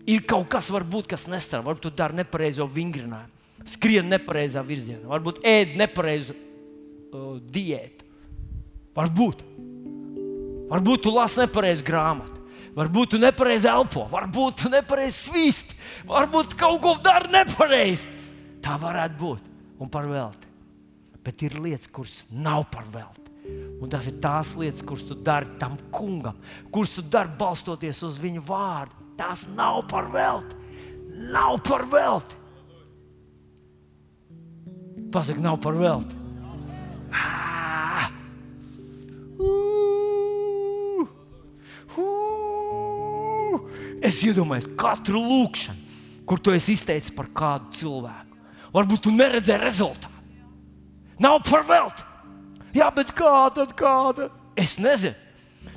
Ir 0.06 0.22
kaut 0.28 0.46
kas, 0.52 0.70
varbūt, 0.70 1.08
kas 1.10 1.26
nestrādā. 1.26 1.64
Varbūt 1.66 1.88
tu 1.88 1.90
dari 1.98 2.20
nepareizo 2.20 2.68
vingrinājumu, 2.70 3.32
skrien 3.72 4.06
nepareizā 4.12 4.62
virzienā, 4.62 5.02
varbūt 5.10 5.42
ēd 5.46 5.74
nepareizu 5.80 6.36
uh, 6.36 7.36
diētu. 7.42 8.06
Varbūt. 8.96 9.42
Varbūt 10.70 11.04
tu 11.04 11.12
lasi 11.14 11.42
nepareizu 11.42 11.84
grāmatu. 11.86 12.42
Varbūt 12.76 13.14
tu 13.14 13.18
nepareizi 13.20 13.70
elpo, 13.72 14.04
varbūt 14.12 14.58
tu 14.60 14.70
nepareizi 14.72 15.30
svīst, 15.30 15.70
varbūt 16.08 16.58
kaut 16.60 16.82
ko 16.84 16.92
dari 17.00 17.32
nepareizi. 17.32 18.10
Tā 18.60 18.76
varētu 18.80 19.16
būt 19.20 19.80
un 19.80 19.92
par 19.92 20.08
velti. 20.10 20.50
Bet 21.24 21.42
ir 21.46 21.56
lietas, 21.58 21.88
kuras 21.88 22.20
nav 22.30 22.66
par 22.70 22.84
velti. 22.92 23.25
Un 23.76 23.90
tas 23.92 24.06
ir 24.08 24.16
tās 24.24 24.54
lietas, 24.56 24.80
kuras 24.86 25.04
tu 25.04 25.14
dari 25.14 25.50
tam 25.60 25.76
kungam, 25.92 26.38
kuras 26.72 26.94
tu 26.96 27.04
dari 27.04 27.32
balstoties 27.38 28.00
uz 28.06 28.16
viņa 28.20 28.42
vārdu. 28.46 29.04
Tas 29.16 29.46
nav 29.56 29.82
par 29.90 30.08
velti. 30.12 30.56
Nav 31.32 31.60
par 31.64 31.84
velti. 31.88 32.36
Pasaki, 35.12 35.40
nav 35.40 35.60
par 35.60 35.76
velti. 35.76 36.16
Ah! 37.12 38.10
Uh! 39.40 41.06
Uh! 41.96 43.60
Es 44.04 44.20
iedomājos 44.24 44.68
katru 44.78 45.20
lūkšanu, 45.20 45.96
kur 46.28 46.40
tu 46.40 46.52
esi 46.56 46.76
izteicis 46.76 47.14
par 47.16 47.30
kādu 47.32 47.72
cilvēku. 47.80 48.36
Varbūt 48.74 49.06
tu 49.06 49.12
neredzēji 49.14 49.62
rezultātu. 49.62 50.12
Nav 51.22 51.40
par 51.48 51.64
velti. 51.68 52.04
Jā, 52.76 52.90
bet 52.92 53.12
kāda, 53.16 53.64
kāda? 53.76 54.28
Es 54.58 54.76
nezinu. 54.80 55.16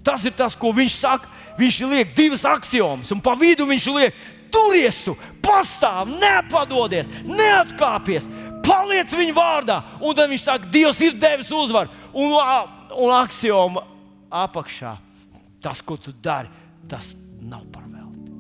Tas 0.04 0.24
ir 0.28 0.34
tas, 0.36 0.56
ko 0.56 0.72
viņš 0.76 0.98
saka. 1.00 1.32
Viņš 1.60 1.80
liek 1.92 2.12
divas 2.16 2.46
axiomas, 2.48 3.10
un 3.12 3.20
pa 3.24 3.34
vidu 3.36 3.66
viņš 3.68 3.88
liek, 3.92 4.20
turies 4.54 5.02
tu, 5.04 5.16
pastāv, 5.44 6.08
nepadodies, 6.22 7.10
neatkāpies, 7.28 8.30
paliec 8.66 9.12
viņa 9.12 9.36
vārdā. 9.36 9.80
Un 10.00 10.16
tad 10.16 10.32
viņš 10.32 10.46
saka, 10.46 10.72
Dievs 10.72 11.02
ir 11.04 11.18
devis 11.20 11.52
uzvaru. 11.52 11.92
Un, 12.16 12.38
un 12.96 13.14
axioma 13.20 13.84
apakšā 14.32 14.96
tas, 15.62 15.82
ko 15.84 15.98
tu 16.00 16.14
dari, 16.16 16.48
tas 16.88 17.12
nav 17.44 17.66
par 17.74 17.84
velti. 17.92 18.32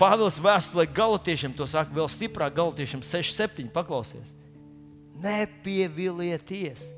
Pāvils 0.00 0.40
vēstulē 0.42 0.88
galotiešiem 0.88 1.52
to 1.54 1.68
saka 1.68 1.92
vēl 1.94 2.08
stiprāk, 2.10 2.56
galotiešiem 2.56 3.04
6,7. 3.04 3.68
Paklausies, 3.74 4.32
nepievilieties! 5.22 6.90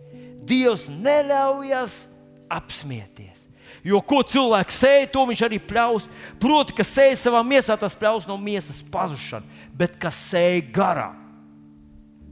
Dievs 0.44 0.88
neļaujas 0.92 2.04
apsmieties. 2.52 3.48
Jo 3.84 4.00
ko 4.04 4.22
cilvēks 4.24 4.78
sēž, 4.80 5.08
to 5.12 5.24
viņš 5.28 5.42
arī 5.44 5.58
pļaus. 5.60 6.06
Proti, 6.40 6.76
ka 6.76 6.84
sēž 6.86 7.18
savā 7.20 7.42
miesā, 7.44 7.76
tas 7.80 7.96
pļaus 7.98 8.28
no 8.28 8.36
miesas 8.40 8.80
pazušanu, 8.92 9.48
bet 9.76 9.96
kas 10.00 10.16
sēž 10.30 10.70
garā, 10.72 11.10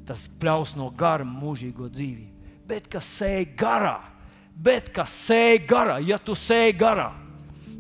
tas 0.09 0.26
pļaus 0.40 0.74
no 0.78 0.88
gara 0.97 1.26
mūžīgo 1.28 1.88
dzīvību. 1.93 2.30
Bet 2.68 2.88
kas 2.93 3.09
sēž 3.18 3.53
garā, 3.59 3.99
bet 4.57 4.88
kas 4.95 5.12
sēž 5.26 5.66
garā, 5.68 5.99
ja 6.05 6.18
tu 6.20 6.36
sēž 6.38 6.76
garā, 6.80 7.11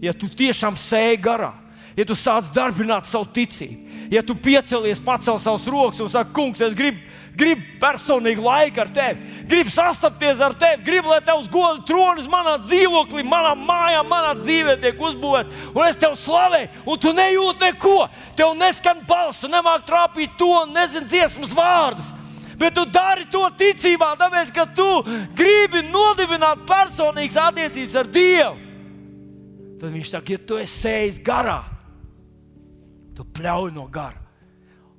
ja 0.02 0.12
tu 0.12 0.28
tiešām 0.28 0.76
sēž 0.76 1.20
garā, 1.24 1.52
ja 1.96 2.04
tu 2.08 2.16
sāc 2.18 2.48
darbināt 2.52 3.08
savu 3.08 3.28
ticību, 3.32 4.08
ja 4.12 4.20
tu 4.24 4.36
piecelies, 4.36 5.00
pacel 5.00 5.40
savus 5.40 5.68
rokas 5.70 6.02
un 6.04 6.12
saki, 6.12 6.34
kungs, 6.36 6.60
es 6.64 6.76
gribu 6.76 7.00
gribu 7.36 7.78
personīgu 7.80 8.44
laiku 8.44 8.82
ar 8.82 8.90
tevi, 8.92 9.42
gribu 9.48 9.72
sastapties 9.72 10.40
ar 10.44 10.54
tevi, 10.58 10.82
gribu, 10.86 11.10
lai 11.12 11.20
tavs 11.24 11.48
gods 11.52 11.84
tronis 11.88 12.28
manā 12.30 12.58
dzīvoklī, 12.62 13.24
manā 13.26 13.54
mājā, 13.58 14.02
manā 14.06 14.34
dzīvē 14.40 14.76
tiek 14.82 15.00
uzbūvēts, 15.00 15.60
un 15.72 15.84
es 15.86 16.00
tevi 16.00 16.18
slavēju, 16.20 16.70
un 16.86 17.02
tu 17.02 17.14
nejūti 17.16 17.66
neko. 17.66 17.98
Tev 18.38 18.56
neskan 18.60 19.04
balss, 19.08 19.42
tu 19.42 19.50
nemāki 19.52 19.88
trāpīt 19.88 20.36
to, 20.40 20.52
nezinu 20.72 21.08
dziesmas 21.08 21.56
vārdus. 21.56 22.12
Bet 22.60 22.76
tu 22.76 22.84
dari 22.86 23.24
to 23.32 23.42
ticībā, 23.58 24.12
tāpēc, 24.20 24.52
ka 24.54 24.68
tu 24.70 24.88
gribi 25.34 25.82
nodibināt 25.88 26.62
personīgas 26.68 27.40
attiecības 27.48 27.98
ar 27.98 28.10
Dievu. 28.12 28.56
Tad 29.82 29.90
viņš 29.90 30.12
saka, 30.12 30.36
ja 30.36 30.42
tu 30.46 30.60
esi 30.62 30.86
ejis 30.86 31.18
garā, 31.26 31.62
tu 33.16 33.26
pļauj 33.34 33.72
no 33.74 33.88
gara. 33.90 34.21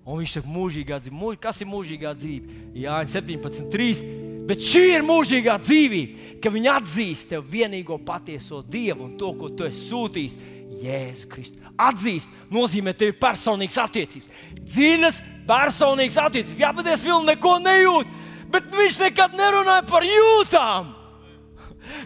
Un 0.04 0.20
viņš 0.20 0.38
saka, 0.38 0.52
mūžīgā 0.52 1.00
dzīve. 1.00 1.16
Mūž, 1.16 1.38
kas 1.44 1.62
ir 1.64 1.70
mūžīgā 1.72 2.12
dzīve? 2.18 2.58
Jā, 2.76 2.98
17, 3.08 3.70
3. 3.72 4.02
Bet 4.44 4.60
šī 4.60 4.82
ir 4.98 5.06
mūžīgā 5.08 5.56
dzīvība, 5.64 6.34
ka 6.44 6.52
viņi 6.52 6.72
atzīst 6.74 7.30
tevi 7.32 7.62
vienīgo 7.62 7.96
patieso 8.04 8.60
Dievu 8.68 9.06
un 9.08 9.14
to, 9.20 9.30
ko 9.40 9.48
tu 9.56 9.68
esi 9.68 9.88
sūtījis. 9.88 10.36
Jēzu 10.84 11.28
Kristu. 11.30 11.62
Atzīst, 11.80 12.32
nozīmē, 12.52 12.96
tev 12.98 13.14
personīgas 13.22 13.78
attiecības. 13.86 14.30
Dziļas, 14.58 15.20
personīgas 15.48 16.18
attiecības. 16.26 16.60
Jā, 16.60 16.72
bet 16.76 16.90
es 16.92 17.06
vēl 17.06 17.24
neko 17.28 17.54
nejūtu. 17.62 18.22
Bet 18.54 18.70
viņš 18.74 19.00
nekad 19.06 19.38
nerunāja 19.38 19.86
par 19.90 20.06
jūtām. 20.08 20.92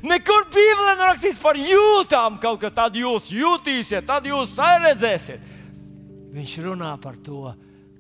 Nekur 0.08 0.48
Bībelē 0.54 0.96
nerakstīts 0.98 1.40
par 1.42 1.58
jūtām. 1.60 2.38
Kaut 2.44 2.60
kā 2.62 2.72
tad 2.74 2.98
jūs 2.98 3.32
jutīsiet, 3.34 4.06
tad 4.08 4.28
jūs 4.28 4.56
redzēsiet. 4.58 5.56
Viņš 6.34 6.54
runā 6.66 6.92
par 7.02 7.18
to, 7.24 7.54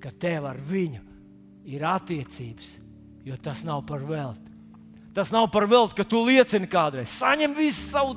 ka 0.07 0.13
tev 0.15 0.45
ar 0.47 0.55
viņu 0.55 1.01
ir 1.67 1.83
attiecības, 1.83 2.77
jo 3.27 3.35
tas 3.43 3.65
nav 3.67 3.81
par 3.89 4.05
velti. 4.07 4.53
Tas 5.11 5.33
nav 5.35 5.49
par 5.51 5.65
velti, 5.67 5.97
ka 5.97 6.05
tu 6.07 6.21
liecini 6.23 6.69
kādreiz. 6.71 7.11
Saņem 7.11 7.51
visu 7.57 7.81
savu, 7.89 8.13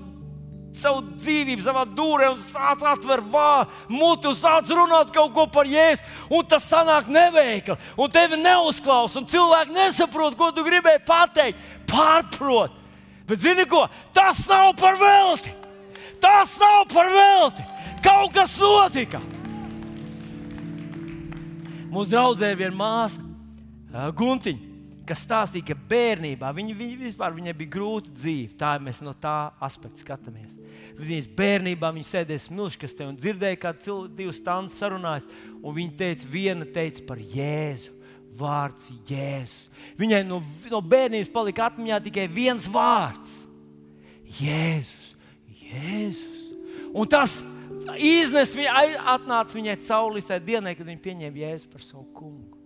savu 0.76 1.03
dzīvību, 1.16 1.64
savā 1.64 1.82
dūrē, 1.88 2.28
un 2.30 2.45
sāc 2.45 2.84
atvērt 2.93 3.26
muti, 3.91 4.30
un 4.30 4.36
sāc 4.38 4.70
runāt 4.70 5.11
kaut 5.11 5.34
ko 5.34 5.49
par 5.51 5.66
jēzu. 5.66 6.07
Un 6.30 6.47
tas 6.47 6.68
sanāk 6.70 7.11
neveikli, 7.11 7.74
un 7.99 8.14
tevi 8.14 8.38
neuzklausa, 8.38 9.18
un 9.18 9.26
cilvēki 9.26 9.74
nesaprot, 9.74 10.38
ko 10.38 10.53
tu 10.55 10.62
gribēji 10.62 11.03
pateikt. 11.09 11.59
Pārprot. 11.91 12.78
Bet 13.26 13.43
zini 13.43 13.66
ko? 13.66 13.88
Tas 14.14 14.47
nav 14.47 14.76
par 14.78 14.95
velti! 15.01 15.57
Tas 16.22 16.55
nav 16.62 16.86
par 16.95 17.11
velti! 17.11 17.66
Kaut 18.05 18.30
kas 18.36 18.61
notika! 18.62 19.39
Mūsu 21.91 22.12
draudzē 22.12 22.53
ir 22.53 22.59
viena 22.61 22.76
māsa, 22.78 23.22
Guntiņa, 23.91 24.68
kas 25.09 25.24
stāstīja, 25.26 25.72
ka 25.72 25.74
bērnībā 25.91 26.53
viņa, 26.55 26.74
viņa 26.78 26.99
vispār 27.01 27.34
viņai 27.34 27.55
bija 27.59 27.72
grūta 27.72 28.12
dzīve. 28.14 28.55
Tā 28.61 28.76
mēs 28.82 29.01
no 29.03 29.11
tā 29.18 29.51
aspekta 29.59 30.05
skatāmies. 30.05 30.55
Viņas 31.01 31.26
bērnībā 31.34 31.91
viņa 31.97 32.07
sēdēja 32.07 32.45
smilškastē 32.45 33.09
un 33.11 33.18
dzirdēja, 33.18 33.59
kā 33.59 33.72
divas 34.14 34.38
stundas 34.38 34.78
sarunājas. 34.78 35.26
Viņa 35.64 35.97
teica, 35.99 36.30
viena 36.30 36.68
teica 36.70 37.07
par 37.09 37.18
Jēzu. 37.18 37.97
Vārds 38.41 38.86
Jēzus. 39.11 39.66
Viņai 39.99 40.22
no, 40.28 40.38
no 40.70 40.78
bērnības 40.86 41.32
palika 41.34 41.66
atmiņā 41.66 41.99
tikai 42.07 42.28
viens 42.30 42.68
vārds- 42.70 43.32
Jēzus. 44.41 45.16
Jēzus. 45.66 46.38
Un 46.95 47.11
tas 47.11 47.41
iznes 48.00 48.54
viņa, 48.56 48.86
atnāca 49.14 49.56
viņai 49.56 49.76
cauri 49.86 50.22
tajā 50.24 50.42
dienai, 50.44 50.76
kad 50.78 50.88
viņa 50.88 51.02
pieņēma 51.04 51.42
Jēzu 51.44 51.72
par 51.72 51.84
savu 51.84 52.06
kungu. 52.16 52.60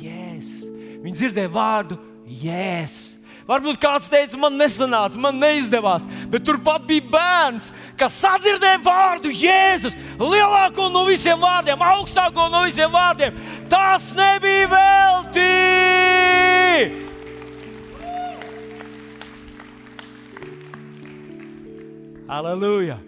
Jēzus. 0.00 0.66
Viņa 1.02 1.20
dzirdēja 1.20 1.52
vārdu 1.52 1.98
Jēzus. 2.26 3.12
Varbūt 3.46 3.78
kāds 3.78 4.08
teica, 4.10 4.34
man 4.42 4.56
nesanāca, 4.58 5.20
man 5.22 5.36
neizdevās, 5.38 6.02
bet 6.32 6.42
turpat 6.42 6.82
bija 6.88 7.04
bērns, 7.12 7.68
kas 7.98 8.16
sadzirdēja 8.18 8.80
vārdu 8.82 9.30
Jēzus. 9.30 9.94
Lielāko 10.18 10.88
no 10.90 11.04
visiem 11.06 11.38
vārdiem, 11.38 11.78
augstāko 11.78 12.48
no 12.50 12.64
visiem 12.66 12.90
vārdiem. 12.90 13.38
Tas 13.70 14.10
nebija 14.18 14.66
velti! 14.74 15.50
Aleluja! 22.26 22.98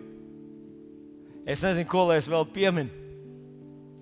Es 1.48 1.62
nezinu, 1.64 1.88
ko 1.88 2.04
lai 2.10 2.18
es 2.20 2.28
vēl 2.28 2.44
pieminu. 2.52 2.92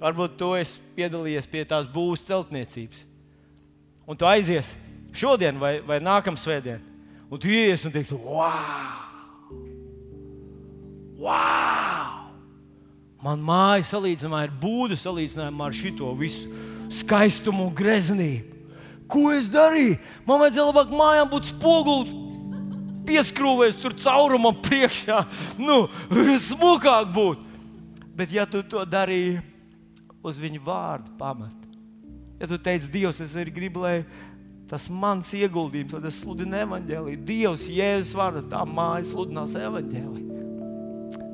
Varbūt 0.02 0.34
tu 0.36 0.50
esi 0.58 0.82
piedalījies 0.96 1.46
pie 1.48 1.62
tās 1.68 1.86
būvniecības 1.88 2.26
celtniecības. 2.26 3.04
Un 4.06 4.18
tu 4.18 4.26
aizies 4.28 4.74
šodien 5.16 5.56
vai, 5.60 5.78
vai 5.86 6.00
nākamā 6.02 6.40
svētdienā. 6.40 6.82
Un 7.30 7.40
tu 7.42 7.50
ienāc 7.50 7.86
un 7.86 7.94
teiksi, 7.94 8.18
wow! 8.18 8.98
wow! 11.22 12.12
Man 13.22 13.40
māja 13.42 13.86
salīdzinājumā 13.88 14.44
ir 14.46 14.52
būda 14.60 14.98
salīdzinājumā 15.00 15.70
ar 15.70 15.74
šo 15.74 16.12
visu 16.18 16.50
skaistumu 16.98 17.70
un 17.70 17.74
greznību. 17.74 18.52
Ko 19.10 19.30
es 19.34 19.48
darīju? 19.50 19.96
Man 20.26 20.42
vajadzēja 20.42 20.68
labāk 20.68 20.94
mājām 20.94 21.30
būt 21.30 21.50
spoguli 21.54 22.25
pieskrūvēs 23.06 23.78
tur 23.80 23.94
caurumam 24.00 24.56
priekšā, 24.64 25.22
nu, 25.60 25.86
smukāk 26.42 27.10
būt. 27.14 27.44
Bet, 28.16 28.32
ja 28.32 28.46
tu 28.48 28.62
to 28.64 28.80
darīji 28.88 29.42
uz 30.24 30.38
viņu 30.40 30.62
vārdu 30.64 31.12
pamata, 31.18 31.68
ja 32.40 32.48
tu 32.48 32.56
teici, 32.56 32.88
Dievs, 32.92 33.20
es 33.20 33.34
gribu, 33.52 33.84
lai 33.84 33.98
tas 34.66 34.88
mans 34.90 35.28
ieguldījums, 35.36 35.94
lai 35.94 36.10
es 36.10 36.22
sludinu 36.22 36.56
evaņģēlīju, 36.64 37.24
Dievs, 37.28 37.66
Jēzus 37.70 38.16
vārdā, 38.18 38.42
tā 38.50 38.64
māja 38.66 39.04
sludinās 39.12 39.54
evaņģēlīju. 39.60 40.24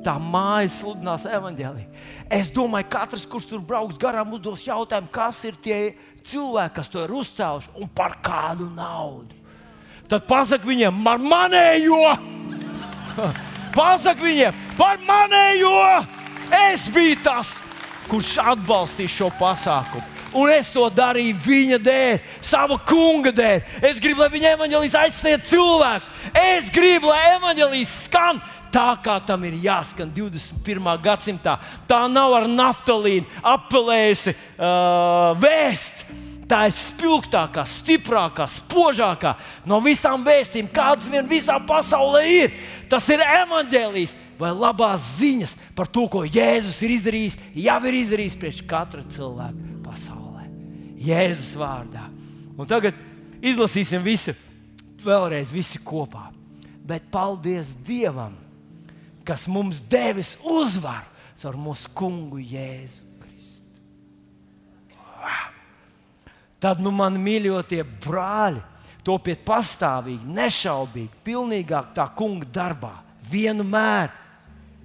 Tā 0.02 0.16
māja 0.18 0.72
sludinās 0.74 1.28
evaņģēlīju. 1.30 2.00
Es 2.34 2.50
domāju, 2.50 2.88
ka 2.90 3.04
katrs, 3.04 3.22
kurš 3.30 3.46
tur 3.52 3.62
brauks 3.62 4.00
garām, 4.02 4.34
uzdos 4.34 4.64
jautājumu, 4.66 5.12
kas 5.14 5.38
ir 5.46 5.60
tie 5.62 5.78
cilvēki, 6.26 6.74
kas 6.80 6.90
to 6.90 7.04
ir 7.06 7.14
uzcēluši 7.22 7.76
un 7.78 7.92
par 7.94 8.18
kādu 8.26 8.66
naudu 8.74 9.41
tad 10.12 10.28
pasak 10.28 10.66
viņiem 10.68 11.02
par 11.04 11.20
manējo. 11.22 12.04
Pasak 13.72 14.20
viņiem 14.20 14.56
par 14.76 15.00
manējo. 15.06 15.76
Es 16.52 16.84
biju 16.92 17.16
tas, 17.24 17.54
kurš 18.10 18.34
atbalstīja 18.52 19.14
šo 19.14 19.30
pasākumu. 19.38 20.04
Un 20.36 20.48
es 20.52 20.70
to 20.72 20.84
darīju 20.92 21.36
viņa 21.44 21.78
dēļ, 21.84 22.18
sava 22.44 22.78
kunga 22.88 23.32
dēļ. 23.36 23.58
Es 23.84 24.00
gribu, 24.00 24.24
lai 24.24 24.30
viņa 24.32 24.54
evanģēlīs 24.56 24.96
aizsniedz 24.96 25.48
cilvēkus. 25.50 26.08
Es 26.40 26.70
gribu, 26.72 27.10
lai 27.12 27.34
evanģēlīs 27.36 27.92
skan 28.06 28.40
tā, 28.72 28.90
kā 29.04 29.18
tam 29.28 29.44
ir 29.48 29.58
jāskan 29.60 30.12
21. 30.12 30.88
gadsimtā. 31.04 31.58
Tā 31.88 32.04
nav 32.12 32.36
ar 32.40 32.48
naftalīnu 32.48 33.28
apelējusi 33.54 34.32
uh, 34.32 35.32
vēsts 35.40 36.08
Tā 36.52 36.66
ir 36.68 36.74
spilgtākā, 36.76 37.62
stiprākā, 37.64 38.44
spožākā 38.44 39.30
no 39.64 39.78
visām 39.80 40.20
vēstījumiem, 40.26 40.68
kādas 40.74 41.08
vien 41.08 41.24
visā 41.24 41.54
pasaulē 41.64 42.20
ir. 42.28 42.50
Tas 42.92 43.06
ir 43.08 43.22
evanģēlijs 43.24 44.12
vai 44.36 44.50
labās 44.52 45.14
ziņas 45.16 45.54
par 45.78 45.88
to, 45.88 46.04
ko 46.12 46.26
Jēzus 46.28 46.82
ir 46.84 46.92
izdarījis, 46.98 47.38
jau 47.56 47.78
ir 47.88 47.96
izdarījis 48.02 48.36
priekš 48.42 48.60
katra 48.68 49.04
cilvēka 49.14 49.78
pasaulē. 49.86 50.44
Jēzus 51.00 51.54
vārdā. 51.56 52.04
Un 52.52 52.68
tagad 52.68 52.98
izlasīsim 53.40 54.04
visu, 54.04 54.34
vēlreiz 55.00 55.54
visi 55.56 55.80
kopā. 55.80 56.26
Bet 56.84 57.06
paldies 57.14 57.72
Dievam, 57.86 58.36
kas 59.24 59.46
mums 59.48 59.80
devis 59.88 60.34
uzvaru 60.44 61.08
caur 61.40 61.56
mūsu 61.56 61.96
kungu 61.96 62.44
Jēzu. 62.44 63.08
Tad 66.62 66.82
nu 66.82 66.92
man 66.94 67.18
mīļotie 67.18 67.82
brāļi, 68.04 68.62
topiet 69.02 69.42
pastāvīgi, 69.46 70.30
nešaubīgi, 70.30 71.22
pilnīgāk 71.26 71.90
tā 71.96 72.06
kunga 72.14 72.46
darbā, 72.54 72.94
vienmēr 73.30 74.12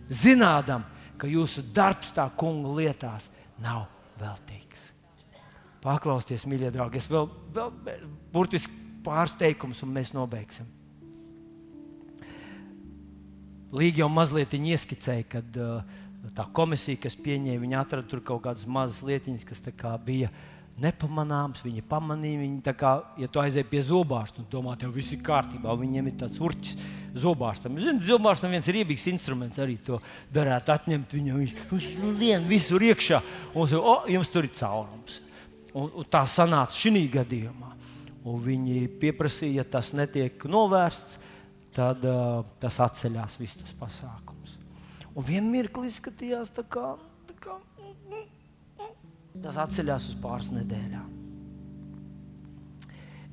zinādam, 0.10 0.86
ka 1.22 1.30
jūsu 1.30 1.62
darbs 1.74 2.10
tā 2.16 2.26
kunga 2.38 2.74
lietās 2.80 3.30
nav 3.62 3.86
veltīgs. 4.18 4.92
Paklausieties, 5.84 6.48
mīļie 6.50 6.72
draugi, 6.74 6.98
es 7.00 7.08
vēl, 7.12 7.30
vēl 7.54 7.70
burtiski 8.34 8.74
pārsteigums, 9.06 9.84
un 9.86 9.94
mēs 9.94 10.12
nobeigsim. 10.16 10.68
Līga 13.78 14.02
jau 14.02 14.10
mazliet 14.12 14.56
ieskicēja, 14.58 15.26
kad 15.30 15.58
uh, 15.62 15.98
tā 16.36 16.48
komisija, 16.56 17.00
kas 17.04 17.18
pieņēma, 17.20 17.62
viņi 17.62 17.78
atrada 17.78 18.08
tur 18.10 18.24
kaut 18.26 18.46
kādas 18.48 18.66
mazas 18.66 19.04
lietiņas, 19.06 19.46
kas 19.48 19.62
bija 20.06 20.32
nepamanāmas. 20.82 21.64
Viņi 21.66 21.84
pamanīja, 21.90 22.42
viņi 22.44 22.62
tā 22.66 22.74
kā, 22.78 22.94
ja 23.20 23.30
tu 23.32 23.42
aizej 23.42 23.66
pie 23.70 23.82
zobārsta 23.86 24.42
un 24.42 24.50
domā, 24.52 24.76
tev 24.80 24.94
viss 24.96 25.16
ir 25.16 25.24
kārtībā, 25.26 25.74
viņiem 25.78 26.10
ir 26.10 26.18
tāds 26.22 26.40
urķis 26.44 26.76
zobārstam. 27.18 27.78
Zini, 27.82 28.04
zobārstam 28.06 28.54
viens 28.54 28.70
riebīgs 28.72 29.08
instruments 29.12 29.60
arī 29.62 29.78
to 29.84 30.02
darētu 30.34 30.76
atņemt. 30.76 31.16
Viņu, 31.18 31.40
viņš 31.42 31.56
viņš 31.72 31.88
lien 32.20 32.46
visur 32.50 32.84
iekšā 32.84 33.22
un 33.54 33.70
saka, 33.70 33.82
o, 33.82 33.96
jums 34.14 34.34
tur 34.34 34.48
ir 34.48 34.54
caurums. 34.58 35.22
Un, 35.74 35.90
un 35.90 36.10
tā 36.10 36.24
sanāca 36.30 36.78
šī 36.78 37.08
gadījumā. 37.14 37.74
Un 38.28 38.42
viņi 38.44 38.88
pieprasīja, 39.00 39.62
ja 39.62 39.72
tas 39.78 39.94
netiek 39.96 40.42
novērsts 40.52 41.18
tad 41.78 42.06
uh, 42.10 42.42
tas 42.62 42.80
atceļās 42.84 43.38
viss 43.40 43.62
tas 43.62 43.76
pasākums. 43.78 44.58
Un 45.18 45.26
tā 46.54 46.64
kā, 46.66 46.66
tā 46.66 46.66
kā 46.66 46.96
tas 49.44 49.60
atceļās 49.62 50.10
uz 50.12 50.18
pāris 50.22 50.50
nedēļām. 50.56 51.10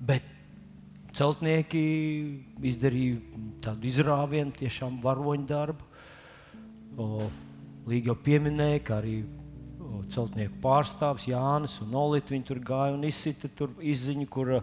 Bet 0.04 0.26
celtnieki 1.16 1.84
izdarīja 2.66 3.20
tādu 3.64 3.88
izrāvienu, 3.88 4.52
tiešām 4.58 4.98
varoņu 5.04 5.48
darbu. 5.48 5.88
Līga 7.88 8.12
jau 8.12 8.18
pieminēja, 8.26 8.82
ka 8.84 8.98
arī 9.00 9.16
celtnieku 10.10 10.58
pārstāvis 10.62 11.28
Jānis 11.30 11.78
un 11.84 11.94
Olīte 11.98 12.38
tur 12.46 12.60
gāja 12.64 12.96
un 12.96 13.04
izsita 13.06 13.48
izziņu, 13.80 14.26
kur 14.28 14.56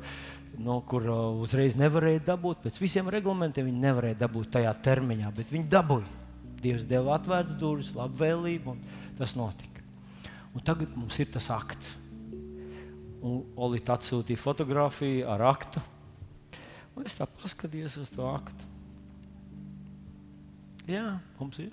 no 0.62 0.82
kur 0.88 1.08
uzreiz 1.42 1.78
nevarēja 1.80 2.26
dabūt. 2.34 2.64
Pēc 2.66 2.80
visiem 2.82 3.10
reglamentiem 3.14 3.70
viņi 3.70 3.86
nevarēja 3.88 4.20
dabūt 4.26 4.52
tajā 4.58 4.74
termiņā, 4.84 5.32
bet 5.38 5.54
viņi 5.54 5.70
dabūja. 5.72 6.18
Dievs 6.62 6.86
deva 6.86 7.16
atvērtas 7.18 7.58
durvis, 7.58 7.96
labvēlību, 7.98 8.76
un 8.76 9.16
tas 9.18 9.34
notika. 9.40 9.71
Un 10.52 10.64
tagad 10.66 10.92
mums 10.98 11.18
ir 11.22 11.30
tas 11.32 11.48
akts. 11.54 11.94
Un 13.22 13.44
Olīte 13.62 13.94
atsūtīja 13.94 14.42
fotografiju 14.42 15.28
ar 15.30 15.46
aktu. 15.52 15.84
Un 16.98 17.08
es 17.08 17.16
tā 17.20 17.28
paskatījos 17.30 18.00
uz 18.02 18.12
to 18.12 18.26
aktu. 18.28 18.68
Jā, 20.90 21.20
mums 21.40 21.60
ir. 21.62 21.72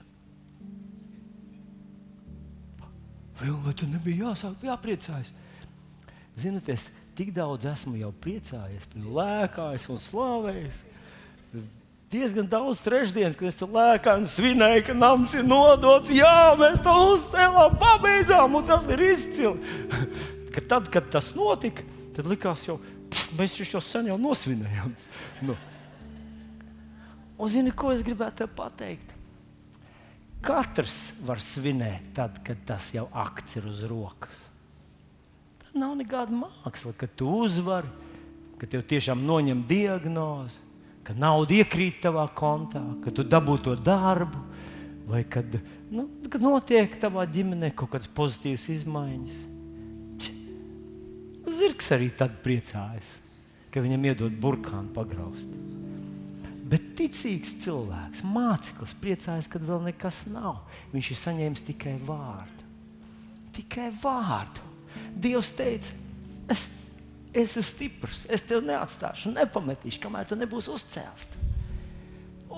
Vai 3.38 3.72
tu 3.74 3.86
nebija 3.86 4.28
jāsāk, 4.28 4.62
jāpriecājas? 4.66 5.32
Ziniet, 6.38 6.68
es 6.70 6.88
tik 7.18 7.30
daudz 7.34 7.66
esmu 7.70 7.96
jau 7.98 8.10
priecājies, 8.22 8.86
lēkājis 8.94 9.88
un 9.90 10.00
slavējis. 10.02 10.80
Diezgan 12.08 12.46
daudz 12.48 12.80
trešdienas, 12.80 13.36
kad 13.36 13.50
es 13.50 13.60
lēkāju 13.60 14.28
svinēju, 14.32 14.84
ka 14.86 14.94
nams 14.96 15.34
ir 15.36 15.44
nodots. 15.44 16.08
Jā, 16.12 16.54
mēs 16.56 16.80
to 16.84 16.94
uzcēlām, 17.12 17.76
pabeidzām, 17.80 18.56
un 18.56 18.64
tas 18.68 18.88
ir 18.88 19.02
izcili. 19.10 19.60
ka 20.54 20.64
tad, 20.72 20.88
kad 20.92 21.10
tas 21.12 21.34
notika, 21.36 21.84
tad 22.16 22.30
likās, 22.30 22.64
jau 22.68 22.78
mēs 23.36 23.58
jau 23.60 23.84
sen 23.84 24.08
jau 24.12 24.18
nosvinējām. 24.20 24.96
Nu. 25.48 25.54
Un 27.38 27.50
zini, 27.52 27.70
ko 27.70 27.92
es 27.94 28.00
gribētu 28.02 28.42
te 28.42 28.48
pateikt? 28.50 29.12
Katrs 30.42 31.12
var 31.22 31.38
svinēt 31.42 32.14
tad, 32.16 32.40
kad 32.46 32.64
tas 32.66 32.88
jau 32.96 33.06
akts 33.14 33.60
ir 33.60 33.68
uz 33.70 33.84
rokas 33.86 34.48
nav 35.78 35.94
nekāda 35.98 36.34
māksla, 36.34 36.92
ka 36.98 37.08
tu 37.16 37.28
uzvari, 37.44 37.90
ka 38.58 38.68
tev 38.70 38.84
tiešām 38.88 39.22
noņem 39.26 39.62
diagnozi, 39.68 40.60
ka 41.08 41.16
nauda 41.16 41.56
iekrīt 41.56 42.02
tavā 42.04 42.26
kontā, 42.36 42.82
ka 43.00 43.12
tu 43.14 43.24
dabū 43.24 43.56
to 43.64 43.72
darbu, 43.80 44.42
vai 45.08 45.22
kad, 45.24 45.56
nu, 45.88 46.04
kad 46.28 46.42
notiek 46.44 46.98
tavā 47.00 47.24
ģimenē 47.32 47.70
kaut 47.72 47.94
kādas 47.94 48.10
pozitīvas 48.12 48.66
izmaiņas. 48.74 49.38
Zirgs 51.58 51.88
arī 51.96 52.10
tad 52.12 52.42
priecājas, 52.44 53.08
ka 53.72 53.80
viņam 53.80 54.04
iedod 54.10 54.36
burkānu 54.36 54.92
pagraust. 54.92 55.48
Bet 56.68 56.90
ticīgs 56.98 57.54
cilvēks, 57.62 58.20
māceklis, 58.28 58.92
priecājas, 59.00 59.48
kad 59.48 59.64
vēl 59.64 59.86
nekas 59.86 60.26
nav. 60.28 60.60
Viņš 60.92 61.12
ir 61.14 61.20
saņēmis 61.22 61.64
tikai 61.70 61.94
vārdu. 62.04 62.66
Tikai 63.56 63.88
vārdu. 64.02 64.66
Dievs 65.16 65.54
teica, 65.56 65.96
es, 66.52 66.66
es 67.38 67.54
esmu 67.54 67.64
stiprs, 67.66 68.24
es 68.30 68.42
tevi 68.44 68.66
neatstāšu, 68.68 69.32
nepametīšu, 69.34 70.00
kamēr 70.02 70.28
tu 70.28 70.38
nebūsi 70.38 70.72
uzcēlts. 70.74 71.38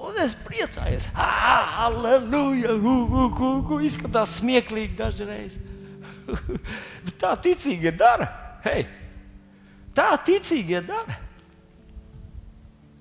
Un 0.00 0.16
es 0.22 0.36
priecājos, 0.46 1.08
aleluja, 1.14 2.76
izskatās 3.84 4.38
smieklīgi 4.38 4.96
dažreiz. 4.96 5.58
Bet 7.04 7.16
tā 7.20 7.34
ticīgie 7.42 7.92
dara. 7.92 8.28
Hei, 8.64 8.86
tā 9.96 10.12
ticīgie 10.24 10.80
dara. 10.86 11.18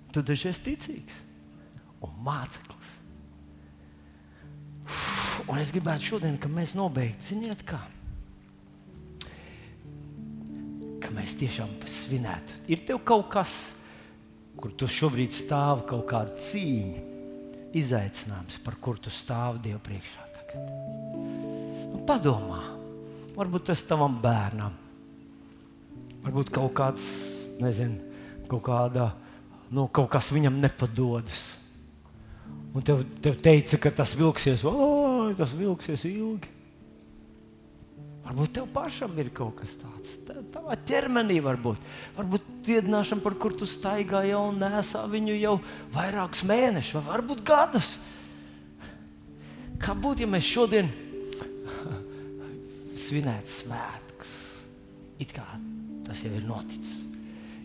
Tu 0.09 0.25
taču 0.25 0.49
esi 0.49 0.65
ticīgs 0.71 1.21
un 2.03 2.17
māceklis. 2.25 2.95
Un 5.45 5.61
es 5.61 5.71
gribētu 5.71 6.15
šodien, 6.15 6.36
kad 6.41 6.51
mēs 6.51 6.73
nobeigtu, 6.77 7.30
ziniet, 7.32 7.61
kā 7.67 7.80
tiešām 11.40 11.72
svinētu. 11.88 12.58
Ir 12.72 12.84
tev 12.88 13.02
kaut 13.08 13.30
kas, 13.34 13.54
kur 14.60 14.74
tu 14.76 14.90
šobrīd 14.90 15.34
stāvi, 15.36 15.86
kaut 15.90 16.06
kāda 16.10 16.36
cīņa, 16.36 17.06
izaicinājums, 17.80 18.60
par 18.66 18.78
kuru 18.82 19.06
tu 19.06 19.14
stāvi 19.14 19.64
Dieva 19.68 19.80
priekšā. 19.84 20.26
Tagad. 20.36 20.70
Nu, 21.94 22.02
padomā, 22.08 22.62
varbūt 23.38 23.70
tas 23.70 23.84
tavam 23.88 24.18
bērnam, 24.24 24.76
varbūt 26.26 26.52
kaut 26.56 26.74
kāds, 26.78 27.08
nezinu, 27.62 28.02
kaut 28.50 28.66
kāda, 28.68 29.12
nu, 29.72 29.88
kaut 29.94 30.10
kas 30.14 30.32
viņam 30.34 30.60
nepadodas. 30.62 31.48
Un 32.70 32.86
tev, 32.86 33.02
tev 33.24 33.38
teica, 33.42 33.80
ka 33.82 33.92
tas 34.02 34.14
vilksies, 34.18 34.62
oi, 34.68 35.34
tas 35.38 35.54
vilksies 35.58 36.06
ilgi. 36.10 36.59
Varbūt 38.30 38.51
tev 38.53 38.67
pašam 38.69 39.15
ir 39.17 39.32
kaut 39.34 39.55
kas 39.57 39.71
tāds. 39.82 40.11
Tavā 40.53 40.75
ķermenī 40.86 41.39
varbūt. 41.41 41.86
Varbūt 42.13 42.49
dziedināšana, 42.67 43.23
par 43.25 43.34
kur 43.41 43.55
tu 43.57 43.65
staigā 43.65 44.21
jau 44.27 44.43
nesā 44.53 45.01
viņu 45.09 45.38
jau 45.39 45.55
vairākus 45.95 46.43
mēnešus, 46.45 46.99
vai 46.99 47.01
varbūt 47.07 47.41
gadus. 47.47 47.95
Kā 49.82 49.95
būtu, 49.97 50.27
ja 50.27 50.30
mēs 50.30 50.45
šodien 50.45 50.91
svinētu 53.07 53.55
svētkus? 53.55 54.36
It 55.25 55.34
kā 55.34 55.47
tas 56.05 56.21
jau 56.21 56.30
ir 56.38 56.45
noticis. 56.45 56.99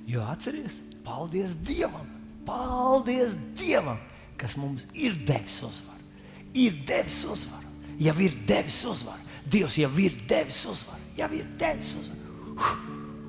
Jo 0.08 0.24
atcerieties, 0.32 0.80
paldies 1.04 1.58
Dievam! 1.60 2.08
Paldies 2.48 3.36
Dievam, 3.60 4.00
kas 4.40 4.56
mums 4.56 4.88
ir 4.96 5.12
devis 5.28 5.60
uzvaru! 5.60 6.08
Ir 6.56 6.80
devis 6.88 7.20
uzvaru! 7.28 7.68
Jau 8.00 8.16
ir 8.24 8.40
devis 8.48 8.80
uzvaru! 8.88 9.33
Dievs 9.50 9.76
jau 9.78 9.90
ir 10.00 10.14
devis 10.28 10.64
uzvaru. 10.68 11.02
Jau 11.18 11.30
ir 11.36 11.46
devis 11.60 11.94
uzvaru. 11.98 12.20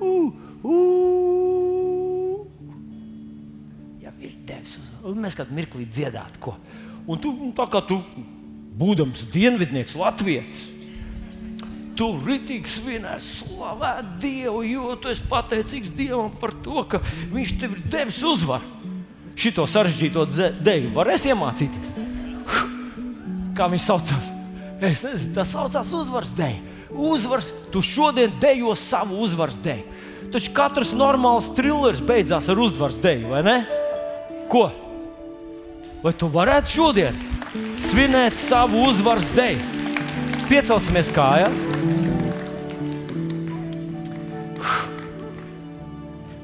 Uh, 0.00 0.32
uh. 0.66 2.46
Jau 4.02 4.14
ir 4.20 4.38
devis 4.48 4.78
uzvaru. 4.80 5.12
Un 5.12 5.20
mēs 5.24 5.36
kādā 5.38 5.56
mirklī 5.56 5.84
dziedātu 5.90 6.42
ko. 6.48 6.56
Un 7.06 7.20
tu, 7.22 7.34
tā 7.56 7.66
kā 7.70 7.82
tu, 7.86 8.00
būdams 8.76 9.26
dienvidnieks, 9.32 9.94
Latvijas, 9.96 10.64
tu 11.96 12.10
ritīgi 12.20 12.68
svinēsi, 12.68 13.44
slavēt 13.44 14.16
Dievu, 14.20 14.64
jo 14.68 14.96
tu 15.00 15.12
esi 15.12 15.24
pateicīgs 15.30 15.94
Dievam 15.96 16.32
par 16.40 16.52
to, 16.64 16.82
ka 16.90 17.00
Viņš 17.32 17.54
tev 17.60 17.76
ir 17.76 17.84
devis 17.92 18.20
uzvaru. 18.26 18.74
Šito 19.36 19.66
sarežģīto 19.68 20.24
deju 20.64 20.90
varēs 20.96 21.26
iemācīties. 21.28 21.92
Kā 23.56 23.68
viņš 23.72 23.84
saucās? 23.84 24.32
Es 24.80 25.00
nezinu, 25.00 25.32
tas 25.36 25.52
saucās 25.54 25.92
uzvaras 25.96 26.32
dēļ. 26.36 26.56
Uzvars, 26.92 27.48
tu 27.72 27.80
šodien 27.84 28.34
dejo 28.40 28.74
savu 28.76 29.22
uzvaras 29.24 29.56
dēļ. 29.64 29.80
Taču 30.34 30.52
katrs 30.56 30.92
normāls 30.96 31.48
trillers 31.56 32.02
beidzās 32.04 32.50
ar 32.52 32.60
uzvaras 32.60 32.98
dēļ, 33.00 33.22
vai 33.30 33.40
ne? 33.46 33.56
Ko? 34.52 34.66
Vai 36.02 36.12
tu 36.12 36.28
varētu 36.30 36.74
šodien 36.74 37.16
svinēt 37.86 38.36
savu 38.40 38.84
uzvaras 38.90 39.26
dēļ? 39.36 39.64
Piecelsimies 40.50 41.08
kājās. 41.16 41.64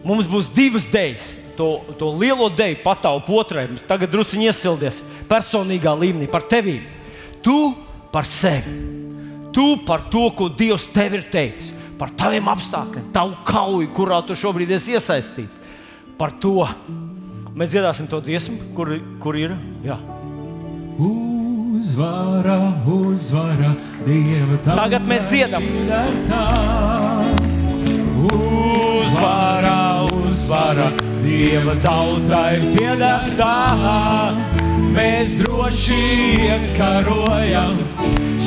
Mums 0.02 0.26
būs 0.26 0.48
divas 0.56 0.88
dēļas. 0.90 1.30
to, 1.56 1.68
to 2.00 2.08
lielo 2.16 2.48
deju 2.48 2.80
pataupu 2.82 3.36
otrai, 3.36 3.66
tagad 3.86 4.10
druskuļi 4.10 4.48
iesildies 4.48 5.02
personīgā 5.28 5.92
līmenī 6.00 6.26
par 6.32 6.42
tevi. 6.48 6.80
Tu 7.44 7.74
par 8.12 8.26
sevi, 8.28 8.74
tu 9.52 9.78
par 9.86 10.08
to, 10.12 10.28
ko 10.36 10.48
Dievs 10.52 10.88
tev 10.92 11.16
ir 11.16 11.24
teicis, 11.32 11.72
par 11.98 12.12
taviem 12.18 12.48
apstākļiem, 12.52 13.10
tavu 13.14 13.36
kauju, 13.46 13.88
kurā 13.96 14.20
tu 14.26 14.36
šobrīd 14.36 14.72
esi 14.76 14.96
iesaistīts. 14.96 15.60
Par 16.18 16.34
to 16.42 16.66
mēs 17.56 17.72
dziedāsim 17.72 18.08
to 18.10 18.20
dziesmu, 18.24 18.74
kur, 18.76 18.94
kur 19.22 19.38
ir. 19.38 19.54
Jā. 19.86 19.98
Uzvara, 21.02 22.58
uzvara, 22.86 23.72
Dieva 24.06 24.58
tā. 24.64 24.76
Tagad 24.76 25.08
mēs 25.08 25.24
dziedam. 25.30 25.64
Uzvara, 28.28 29.78
uzvara, 30.20 30.90
Dieva 31.22 31.78
tautai 31.82 32.60
piedāvā. 32.74 33.56
Mēs 34.92 35.38
droši 35.40 36.02
iekarojam 36.50 37.78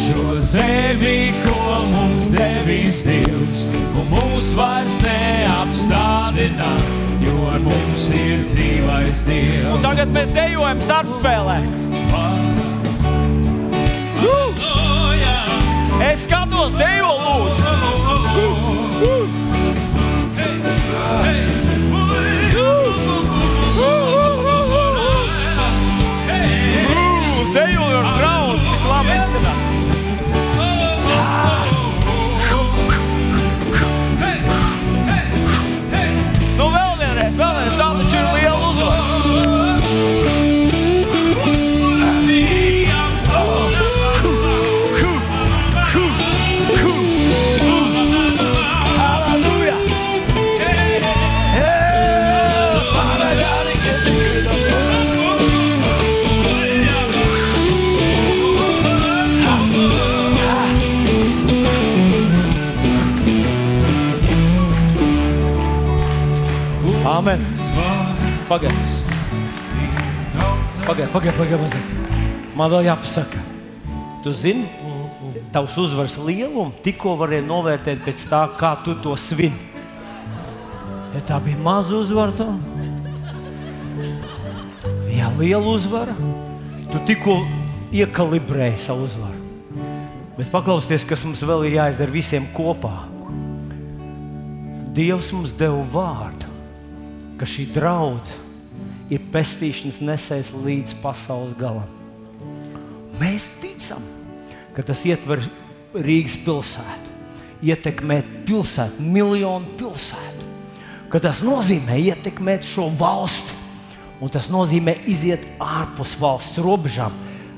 šo 0.06 0.36
zemi, 0.40 1.34
ko 1.46 1.86
mums 1.90 2.30
devis 2.30 3.02
Dievs. 3.06 3.66
Un 3.96 4.06
mūs 4.12 4.52
vairs 4.58 4.94
neapstādinās, 5.02 7.00
jo 7.24 7.48
ar 7.50 7.64
mums 7.66 8.08
ir 8.14 8.46
dzīvais 8.46 9.26
Dievs. 9.26 9.72
Un 9.74 9.82
tagad 9.86 10.14
mēs 10.14 10.36
dejojam 10.38 10.84
starpspēlē. 10.86 11.60
Es 16.06 16.24
skatos, 16.28 16.72
dejo 16.80 17.12
lūdzu. 17.20 17.64
Dejo 21.26 21.65
Pagaid. 68.46 68.72
Pagaid, 70.86 71.10
pagaid, 71.10 71.34
pagaid. 71.34 71.60
mazliet. 71.62 71.86
Man 72.56 72.70
vēl 72.70 72.86
jāpasaka. 72.86 73.42
Tu 74.22 74.34
zini, 74.38 74.70
tavs 75.54 75.78
uzvaras 75.82 76.18
lielumu 76.22 76.72
tikko 76.86 77.16
varēja 77.18 77.46
novērtēt 77.46 78.06
pēc 78.06 78.28
tā, 78.30 78.44
kā 78.60 78.76
tu 78.86 78.94
to 79.02 79.18
svini. 79.18 79.74
Ja 81.16 81.22
tā 81.26 81.40
bija 81.42 81.58
maza 81.64 81.96
uzvara, 81.98 82.34
tad 82.38 82.54
ja 85.10 85.32
liela 85.40 85.66
uzvara, 85.66 86.14
tu 86.92 87.02
tikko 87.08 87.40
iekalibrēji 87.96 88.78
savu 88.86 89.10
uzvaru. 89.10 89.42
Bet 90.36 90.52
paklausieties, 90.52 91.08
kas 91.08 91.24
mums 91.26 91.42
vēl 91.48 91.66
ir 91.70 91.80
jāizdara 91.80 92.14
visiem 92.14 92.46
kopā. 92.54 92.94
Dievs 94.96 95.32
mums 95.36 95.56
deva 95.56 95.82
vārdu, 95.94 96.55
ka 97.40 97.48
šī 97.48 97.68
draudzene 97.76 98.44
ir 99.14 99.26
pestīšanas 99.34 100.02
nesējis 100.02 100.52
līdz 100.66 100.96
pasaules 101.04 101.54
galam. 101.60 101.90
Mēs 103.20 103.48
ticam, 103.62 104.04
ka 104.76 104.84
tas 104.86 105.04
ietver 105.08 105.44
Rīgas 105.96 106.36
pilsētu, 106.44 107.14
ietekmēt 107.64 108.32
pilsētu, 108.48 109.04
miljonu 109.04 109.78
pilsētu. 109.80 110.50
Ka 111.12 111.22
tas 111.24 111.40
nozīmē 111.46 111.96
ietekmēt 112.10 112.66
šo 112.68 112.90
valsti, 113.00 113.56
un 114.20 114.32
tas 114.34 114.50
nozīmē 114.52 114.98
iziet 115.08 115.46
ārpus 115.64 116.16
valsts 116.20 116.60
robežām 116.64 117.14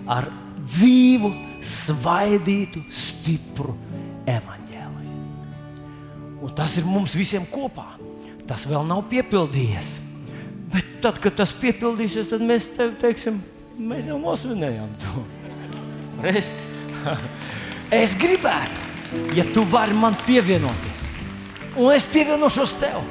ar 0.09 0.28
dzīvu, 0.67 1.32
svaidītu, 1.63 2.84
stipru 2.93 3.73
evaņģēliju. 4.30 5.15
Un 6.43 6.53
tas 6.57 6.78
ir 6.78 6.86
mums 6.86 7.15
visiem 7.17 7.47
kopā. 7.49 7.88
Tas 8.48 8.64
vēl 8.68 8.86
nav 8.88 9.04
piepildījies. 9.12 9.98
Bet 10.72 10.98
tad, 11.04 11.20
kad 11.24 11.36
tas 11.39 11.54
piepildīsies, 11.56 12.30
tad 12.32 12.43
mēs 12.43 12.70
te, 12.76 12.89
teiksim, 13.00 13.41
mēs 13.80 14.08
jau 14.10 14.18
nosvinējām 14.22 14.89
to. 15.04 15.24
Es, 16.28 16.52
es 18.02 18.16
gribētu, 18.20 18.88
ja 19.38 19.45
tu 19.54 19.64
vari 19.72 19.95
man 19.95 20.18
pievienoties, 20.26 21.06
un 21.78 21.93
es 21.93 22.08
pievienošos 22.12 22.76
tev, 22.82 23.04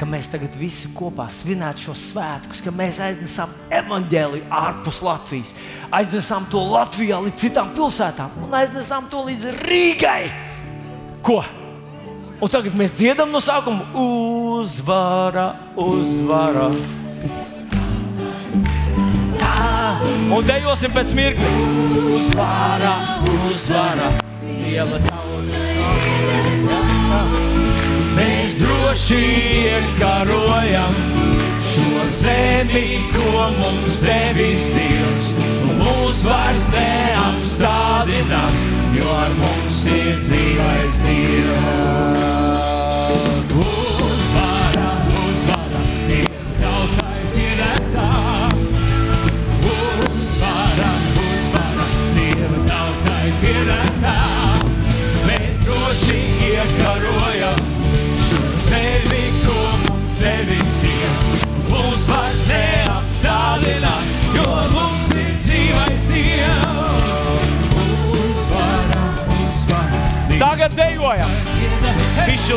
ka 0.00 0.08
mēs 0.08 0.30
tagad 0.32 0.54
visi 0.56 0.88
kopā 0.96 1.26
svinētu 1.28 1.90
šos 1.90 2.04
svētkus, 2.14 2.62
ka 2.64 2.72
mēs 2.72 3.02
aiznesam 3.04 3.52
evaņģēliju 3.82 4.48
ārpus 4.48 5.02
Latvijas, 5.04 5.52
aiznesam 5.92 6.48
to 6.52 6.62
Latvijā 6.72 7.20
līdz 7.20 7.44
citām 7.44 7.74
pilsētām 7.76 8.38
un 8.46 8.56
aiznesam 8.56 9.10
to 9.12 9.26
līdz 9.28 9.50
Rīgai. 9.60 10.22
Ko? 11.24 11.42
Un 12.40 12.48
tagad 12.48 12.72
mēs 12.72 12.94
dziedam 12.96 13.28
no 13.34 13.40
sākuma 13.44 13.84
uzvara, 14.00 15.50
uzvara. 15.76 16.70
Tā, 19.36 19.56
un 20.32 20.48
dejosim 20.48 20.94
pēc 20.94 21.12
mirkļa. 21.18 21.50
Uzvara, 22.16 22.94
uzvara, 23.50 24.08
Dieva 24.40 25.02
tauta. 25.04 25.60
Mēs 28.16 28.56
droši 28.62 29.20
iekarojam 29.74 30.96
šo 31.74 32.08
zemi, 32.22 32.86
ko 33.12 33.50
mums 33.60 34.00
devis 34.00 34.64
Dievs. 34.78 35.32
Mūs 35.76 36.24
vairs 36.24 36.66
neapstādinās, 36.72 38.68
jo 38.96 39.12
ar 39.26 39.38
mums 39.44 39.84
ir 39.92 40.20
dzīvais 40.24 41.04
Dievs. 41.04 42.29
Mums 61.90 62.06
vairs 62.08 62.44
neapstādinās, 62.50 64.14
jo 64.36 64.46
mums 64.76 65.10
ir 65.16 65.34
dzīvais 65.42 66.08
Dievs. 66.12 66.89
Tagad 70.60 70.76
dejojam! 70.76 71.30
Pišķi 72.28 72.56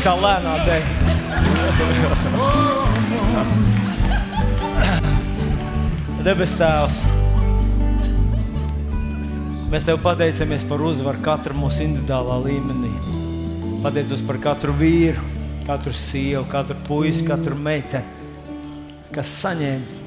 patīk 0.00 0.04
tā 0.04 0.14
lēnā 0.16 0.54
dēļ. 0.64 0.84
Debes 6.24 6.54
Tēvs, 6.56 7.00
mēs 9.70 9.86
Tev 9.86 10.00
pateicamies 10.04 10.64
par 10.68 10.80
uzvaru 10.80 11.20
katru 11.24 11.54
mūsu 11.56 11.84
individuālā 11.84 12.38
līmenī. 12.46 12.92
Pateicos 13.82 14.22
par 14.26 14.38
katru 14.40 14.72
vīru, 14.76 15.20
katru 15.66 15.92
sievu, 15.92 16.44
katru 16.50 16.76
puisi, 16.86 17.24
katru 17.24 17.56
meiteni, 17.56 18.04
kas 19.14 19.28
saņēma 19.42 19.98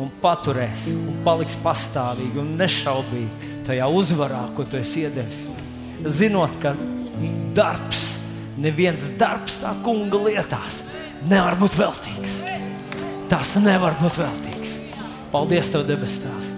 un 0.00 0.10
paturēs, 0.20 0.88
un 0.92 1.22
paliks 1.24 1.56
pastāvīgi 1.62 2.40
un 2.40 2.56
nešaubīgi 2.58 3.52
tajā 3.68 3.86
uzvarā, 3.88 4.48
ko 4.56 4.64
tu 4.64 4.76
esi 4.80 5.04
iedevis. 5.04 5.44
Zinot, 6.04 6.56
ka 6.60 6.74
darbs, 7.54 8.13
neviens 8.60 9.10
darbs 9.18 9.58
tā 9.62 9.72
kunga 9.84 10.20
lietās 10.28 10.82
nevar 11.28 11.56
būt 11.60 11.76
veltīgs. 11.78 12.38
Tas 13.30 13.54
nevar 13.62 13.96
būt 14.00 14.18
veltīgs. 14.20 14.78
Paldies, 15.32 15.70
Tev, 15.72 15.86
debes 15.88 16.18
Tēvs! 16.22 16.50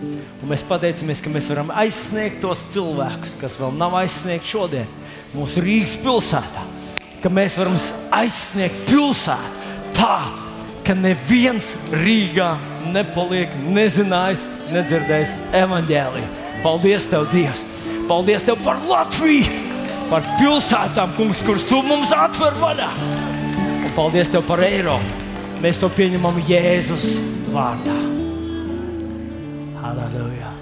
Un 0.42 0.50
mēs 0.50 0.64
pateicamies, 0.68 1.22
ka 1.24 1.30
mēs 1.32 1.48
varam 1.48 1.70
aizsniegt 1.72 2.42
tos 2.42 2.66
cilvēkus, 2.74 3.36
kas 3.40 3.56
vēl 3.60 3.72
nav 3.78 3.96
aizsniegti 4.02 4.52
šodien 4.52 4.90
mūsu 5.32 5.62
Rīgas 5.64 5.96
pilsētā. 6.02 6.64
Ka 7.22 7.32
mēs 7.32 7.56
varam 7.58 7.78
aizsniegt 8.14 8.84
pilsētu 8.90 9.94
tā, 9.96 10.18
ka 10.86 10.94
neviens 10.94 11.72
Rīgā 12.04 12.52
nepaliek 12.92 13.54
nezinājis, 13.64 14.46
nedzirdējis 14.74 15.34
evaņģēliju. 15.64 16.34
Paldies, 16.66 17.08
Tev, 17.10 17.30
Dievs! 17.32 17.64
Paldies 18.10 18.46
Tev 18.46 18.60
par 18.66 18.82
Latviju! 18.86 19.65
Par 20.06 20.22
pilsētām, 20.38 21.16
kungs, 21.16 21.42
kuras 21.42 21.64
tu 21.66 21.80
mums 21.82 22.12
atver 22.14 22.54
vaļā! 22.62 22.90
Un 23.86 23.94
paldies 23.96 24.30
Tev 24.30 24.44
par 24.46 24.62
Eiropu! 24.62 25.24
Mēs 25.64 25.80
to 25.82 25.88
pieņemam 25.90 26.38
Jēzus 26.46 27.16
vārdā. 27.54 27.96
Halleluja! 29.82 30.52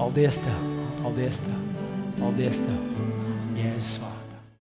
Paldies 0.00 0.40
Tev! 0.44 0.66
Paldies 1.00 1.40
Tev! 1.46 1.62
Paldies 2.18 2.60
Tev! 2.66 3.06
Jēzus 3.56 3.94
vārdā! 4.02 4.13